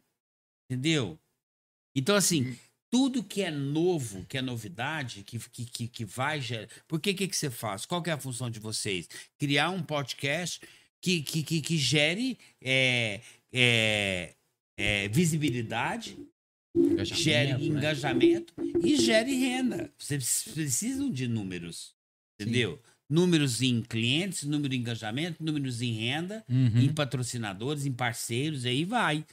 [0.70, 1.18] Entendeu?
[1.96, 2.54] Então, assim,
[2.92, 6.68] tudo que é novo, que é novidade, que, que, que, que vai gerar.
[6.86, 7.86] Por que, que, que você faz?
[7.86, 9.08] Qual que é a função de vocês?
[9.38, 10.60] Criar um podcast
[11.00, 14.34] que, que, que, que gere é, é,
[14.76, 16.18] é, visibilidade,
[17.02, 17.64] gere né?
[17.64, 18.52] engajamento
[18.84, 19.90] e gere renda.
[19.98, 21.94] Vocês precisam de números,
[22.38, 22.78] entendeu?
[23.08, 26.78] Números em clientes, número em engajamento, números em renda, Uhum.
[26.78, 29.24] em patrocinadores, em parceiros, aí vai.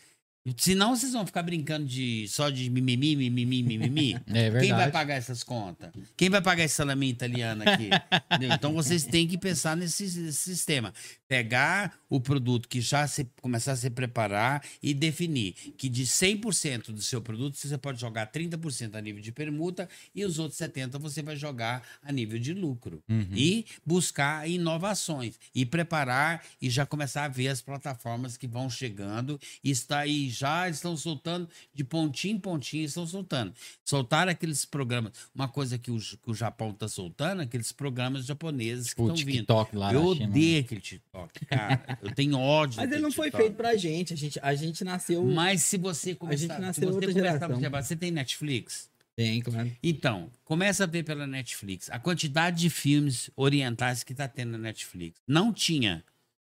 [0.57, 4.19] Senão vocês vão ficar brincando de só de mimimi, mimimi, mimimi.
[4.29, 4.67] É verdade.
[4.67, 5.89] Quem vai pagar essas contas?
[6.15, 7.89] Quem vai pagar esse salame italiano aqui?
[8.53, 10.93] Então vocês têm que pensar nesse, nesse sistema.
[11.29, 16.91] Pegar o produto que já se, começar a se preparar e definir que de 100%
[16.91, 20.97] do seu produto você pode jogar 30% a nível de permuta e os outros 70%
[20.99, 23.03] você vai jogar a nível de lucro.
[23.07, 23.27] Uhum.
[23.35, 29.39] E buscar inovações e preparar e já começar a ver as plataformas que vão chegando
[29.63, 33.53] e está aí já estão soltando de pontinho em pontinho estão soltando.
[33.85, 38.93] Soltaram aqueles programas, uma coisa que o, que o Japão está soltando, aqueles programas japoneses
[38.93, 39.31] que estão vindo.
[39.31, 40.29] TikTok lá Eu China.
[40.29, 41.18] odeio aquele TikTok,
[41.49, 41.99] cara.
[42.01, 42.77] Eu tenho ódio.
[42.77, 43.43] Mas ele não foi TikTok.
[43.43, 44.13] feito pra gente.
[44.13, 45.23] A gente, a gente nasceu.
[45.25, 47.45] Mas se você começar, gente se nasceu você começar
[47.77, 48.89] a você tem Netflix?
[49.15, 49.69] Tem, claro.
[49.83, 54.57] Então, começa a ver pela Netflix a quantidade de filmes orientais que tá tendo na
[54.57, 55.19] Netflix.
[55.27, 56.03] Não tinha.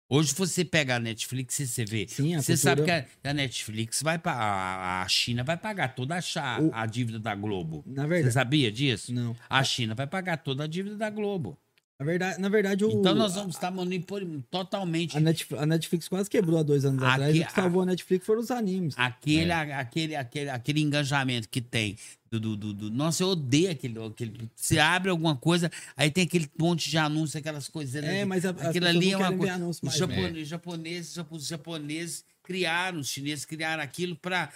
[0.07, 2.05] Hoje você pega a Netflix e você vê.
[2.07, 5.55] Sim, a Você sabe que cultura- a, a Netflix vai pa- a, a China vai
[5.55, 7.81] pagar toda a, O- a dívida da Globo.
[7.87, 8.33] Na Você verdade.
[8.33, 9.13] sabia disso?
[9.13, 9.33] Não.
[9.49, 11.57] A China vai pagar toda a dívida da Globo.
[12.01, 16.07] Na verdade, na verdade o, Então nós vamos estar manipulando totalmente a, Netflix, a Netflix
[16.07, 17.37] quase quebrou há dois anos Aqui- atrás.
[17.39, 18.95] O que salvou a Netflix foram os animes.
[18.97, 21.95] aquele, aquele, aquele, aquele engajamento que tem.
[22.31, 24.49] Do, do, do- do- nossa, eu odeio aquele, aquele.
[24.55, 28.03] Você abre alguma coisa, aí tem aquele monte de anúncio, aquelas coisas.
[28.03, 29.53] É, mas a, Aquilo ali não é uma coisa.
[29.53, 29.99] anúncio Os mais.
[29.99, 34.49] japoneses, japoneses, japo- os japoneses criaram, os chineses criaram aquilo para.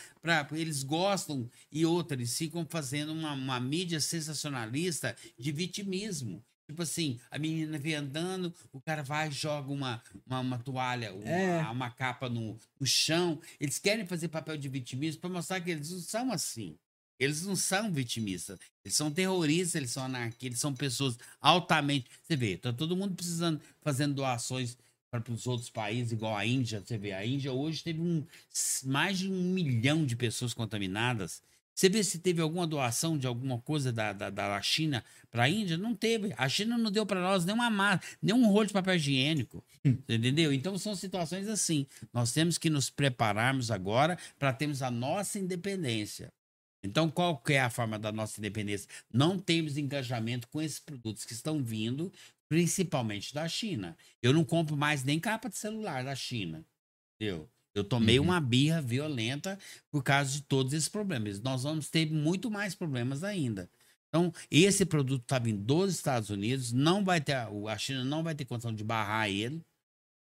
[0.54, 6.42] Eles gostam e outra, eles ficam fazendo uma, uma mídia sensacionalista de vitimismo.
[6.68, 11.14] Tipo assim, a menina vem andando, o cara vai e joga uma, uma, uma toalha,
[11.14, 11.62] uma, É.
[11.70, 13.40] uma capa no, no chão.
[13.60, 16.76] Eles querem fazer papel de vitimismo para mostrar que eles não são assim.
[17.20, 18.60] Eles não são vitimistas.
[18.84, 22.08] Eles são terroristas, eles são anarquistas, eles são pessoas altamente.
[22.24, 24.76] Você vê, tá todo mundo precisando, fazendo doações
[25.10, 26.82] para os outros países, igual a Índia.
[26.86, 28.26] Você vê, a Índia hoje teve um,
[28.84, 31.42] mais de um milhão de pessoas contaminadas.
[31.76, 35.50] Você vê se teve alguma doação de alguma coisa da, da, da China para a
[35.50, 35.78] Índia?
[35.78, 36.34] Não teve.
[36.38, 39.62] A China não deu para nós nem uma massa, nem um rolo de papel higiênico.
[39.84, 40.54] Você Entendeu?
[40.54, 41.86] Então são situações assim.
[42.14, 46.32] Nós temos que nos prepararmos agora para termos a nossa independência.
[46.82, 48.88] Então, qual que é a forma da nossa independência?
[49.12, 52.14] Não temos engajamento com esses produtos que estão vindo,
[52.48, 53.98] principalmente da China.
[54.22, 56.64] Eu não compro mais nem capa de celular da China.
[57.16, 57.50] Entendeu?
[57.76, 58.26] Eu tomei Uhum.
[58.26, 59.60] uma birra violenta
[59.92, 61.42] por causa de todos esses problemas.
[61.42, 63.70] Nós vamos ter muito mais problemas ainda.
[64.10, 68.34] Então, esse produto está vindo dos Estados Unidos, não vai ter, a China não vai
[68.34, 69.62] ter condição de barrar ele,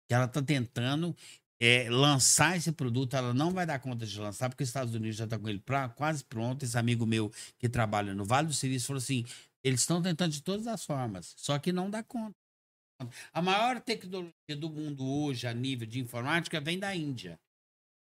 [0.06, 1.16] que ela está tentando
[1.58, 5.16] é, lançar esse produto, ela não vai dar conta de lançar, porque os Estados Unidos
[5.16, 6.62] já está com ele pra, quase pronto.
[6.64, 9.24] Esse amigo meu que trabalha no Vale do Silício falou assim:
[9.64, 12.39] eles estão tentando de todas as formas, só que não dá conta.
[13.32, 17.38] A maior tecnologia do mundo hoje, a nível de informática, vem da Índia.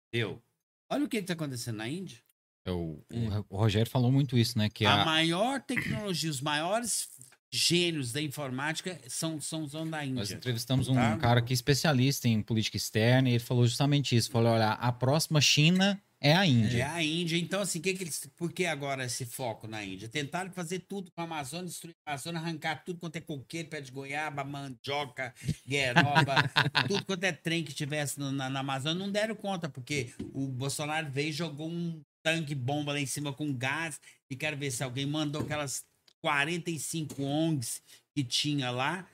[0.08, 0.42] Entendeu?
[0.90, 2.18] Olha o que está acontecendo na Índia.
[2.66, 3.44] É, O, É.
[3.48, 4.68] o Rogério falou muito isso, né?
[4.68, 7.08] Que a a, maior tecnologia, os maiores
[7.52, 10.36] gênios da informática são, são, são da nós Índia.
[10.36, 11.16] entrevistamos um Tá.
[11.16, 14.30] cara que é especialista em política externa e ele falou justamente isso.
[14.30, 16.92] Falou, olha, a próxima China é a É Índia.
[16.92, 17.36] a Índia.
[17.38, 20.08] Então, assim, que que eles, por que agora esse foco na Índia?
[20.08, 23.80] Tentaram fazer tudo com a Amazônia, destruir a Amazônia, arrancar tudo quanto é coqueiro, pé
[23.80, 25.34] de goiaba, mandioca,
[25.66, 26.34] gueroba,
[26.88, 28.98] tudo quanto é trem que tivesse no- na, na Amazônia.
[28.98, 33.32] Não deram conta, porque o Bolsonaro veio e jogou um tanque bomba lá em cima
[33.32, 34.00] com gás.
[34.30, 35.84] E quero ver se alguém mandou aquelas
[36.20, 37.80] 45 ONGs
[38.14, 39.08] que tinha lá,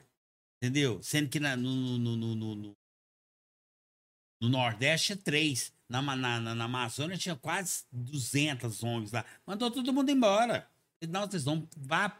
[0.62, 1.02] entendeu?
[1.02, 2.72] Sendo que na- no, no, no, no,
[4.43, 5.73] no- no Nordeste é três.
[5.89, 9.24] Na, na, na, na Amazônia tinha quase 200 ONGs lá.
[9.47, 10.66] Mandou todo mundo embora.
[11.09, 12.16] Não, vocês vão vá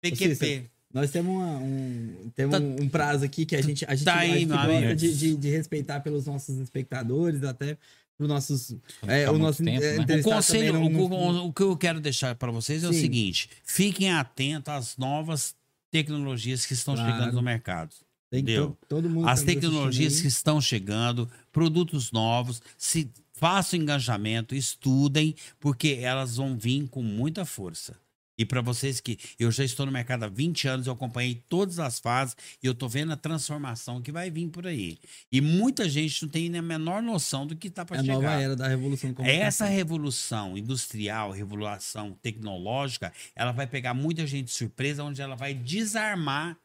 [0.00, 0.64] PQP.
[0.92, 4.04] Nós temos, uma- um, temos Tá- um, um prazo aqui que a gente, a gente,
[4.04, 7.78] Tá a gente gosta de, de, de respeitar pelos nossos espectadores, até
[8.18, 8.74] para nossos.
[9.00, 10.16] Pra É, o nosso tempo, é, né?
[10.16, 13.48] O conselho, não- o, o- o que eu quero deixar para vocês é o seguinte:
[13.64, 15.54] fiquem atentos às novas
[15.90, 17.10] tecnologias que estão Claro.
[17.12, 17.94] chegando no mercado.
[18.38, 18.70] Entendeu?
[18.70, 25.34] to- todo mundo As tá tecnologias que estão chegando, produtos novos, se façam engajamento, estudem,
[25.58, 27.96] porque elas vão vir com muita força.
[28.38, 31.78] E para vocês que eu já estou no mercado há 20 anos, eu acompanhei todas
[31.78, 34.98] as fases e eu tô vendo a transformação que vai vir por aí.
[35.30, 38.02] E muita gente não tem nem a menor noção do que está para É a
[38.02, 38.14] chegar.
[38.14, 39.46] nova era da revolução de comunicação.
[39.46, 45.52] Essa revolução industrial, revolução tecnológica, ela vai pegar muita gente de surpresa, onde ela vai
[45.52, 46.56] desarmar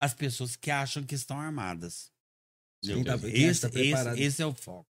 [0.00, 2.10] as pessoas que acham que estão armadas.
[3.04, 4.86] Tá- esse, tá esse, esse é o foco.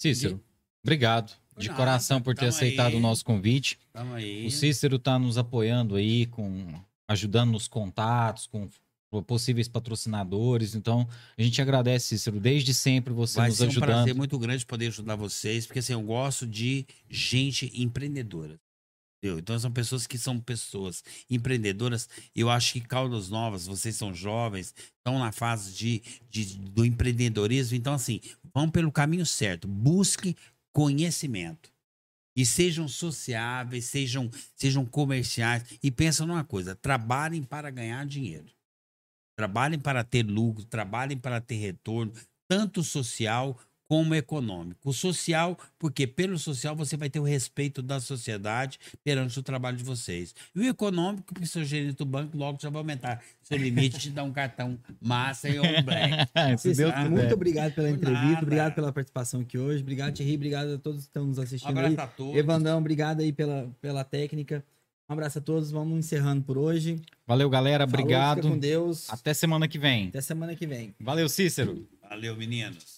[0.00, 0.42] Cícero,
[0.84, 2.96] obrigado de coração por ter aceitado aí.
[2.96, 3.78] o nosso convite.
[3.92, 4.46] Tamo aí.
[4.46, 6.66] O Cícero está nos apoiando aí, com
[7.08, 8.68] ajudando nos contatos, com
[9.22, 10.74] possíveis patrocinadores.
[10.74, 13.88] Então, a gente agradece, Cícero, desde sempre você Vai nos ser um ajudando.
[13.88, 18.60] prazer muito grande poder ajudar vocês, porque assim, eu gosto de gente empreendedora.
[19.26, 19.38] Entendeu?
[19.38, 22.08] Então são pessoas que são pessoas empreendedoras.
[22.34, 27.76] Eu acho que Caldas Novas, vocês são jovens, estão na fase de, de- do empreendedorismo.
[27.76, 28.20] Então, assim,
[28.54, 29.66] vão pelo caminho certo.
[29.66, 30.36] Busque
[30.72, 31.72] conhecimento.
[32.36, 35.64] E sejam sociáveis, sejam, sejam comerciais.
[35.82, 38.46] E pensam numa coisa: trabalhem para ganhar dinheiro.
[39.36, 42.12] Trabalhem para ter lucro, trabalhem para ter retorno,
[42.48, 44.90] tanto social como econômico.
[44.90, 49.76] O social, porque pelo social você vai ter o respeito da sociedade perante o trabalho
[49.76, 50.34] de vocês.
[50.54, 54.10] E o econômico, porque seu gerente do banco logo já vai aumentar seu limite de
[54.10, 56.14] dar um cartão massa e um black.
[56.94, 57.08] Ah.
[57.08, 58.42] Muito obrigado pela entrevista, nada.
[58.42, 59.82] obrigado pela participação aqui hoje.
[59.82, 60.34] Obrigado, Thierry.
[60.36, 61.86] Obrigado a todos que estão nos Um assistindo aí.
[61.86, 62.36] abraço a todos.
[62.36, 64.64] Evandão, obrigado aí pela, pela técnica.
[65.08, 65.70] Um abraço a todos.
[65.70, 67.00] Vamos encerrando por hoje.
[67.26, 67.86] Valeu, galera.
[67.86, 68.36] Falou, Obrigado.
[68.38, 69.08] fica com Deus.
[69.08, 70.08] Até semana que vem.
[70.08, 70.94] Até semana que vem.
[70.98, 71.86] Valeu, Cícero.
[72.08, 72.95] Valeu, meninos.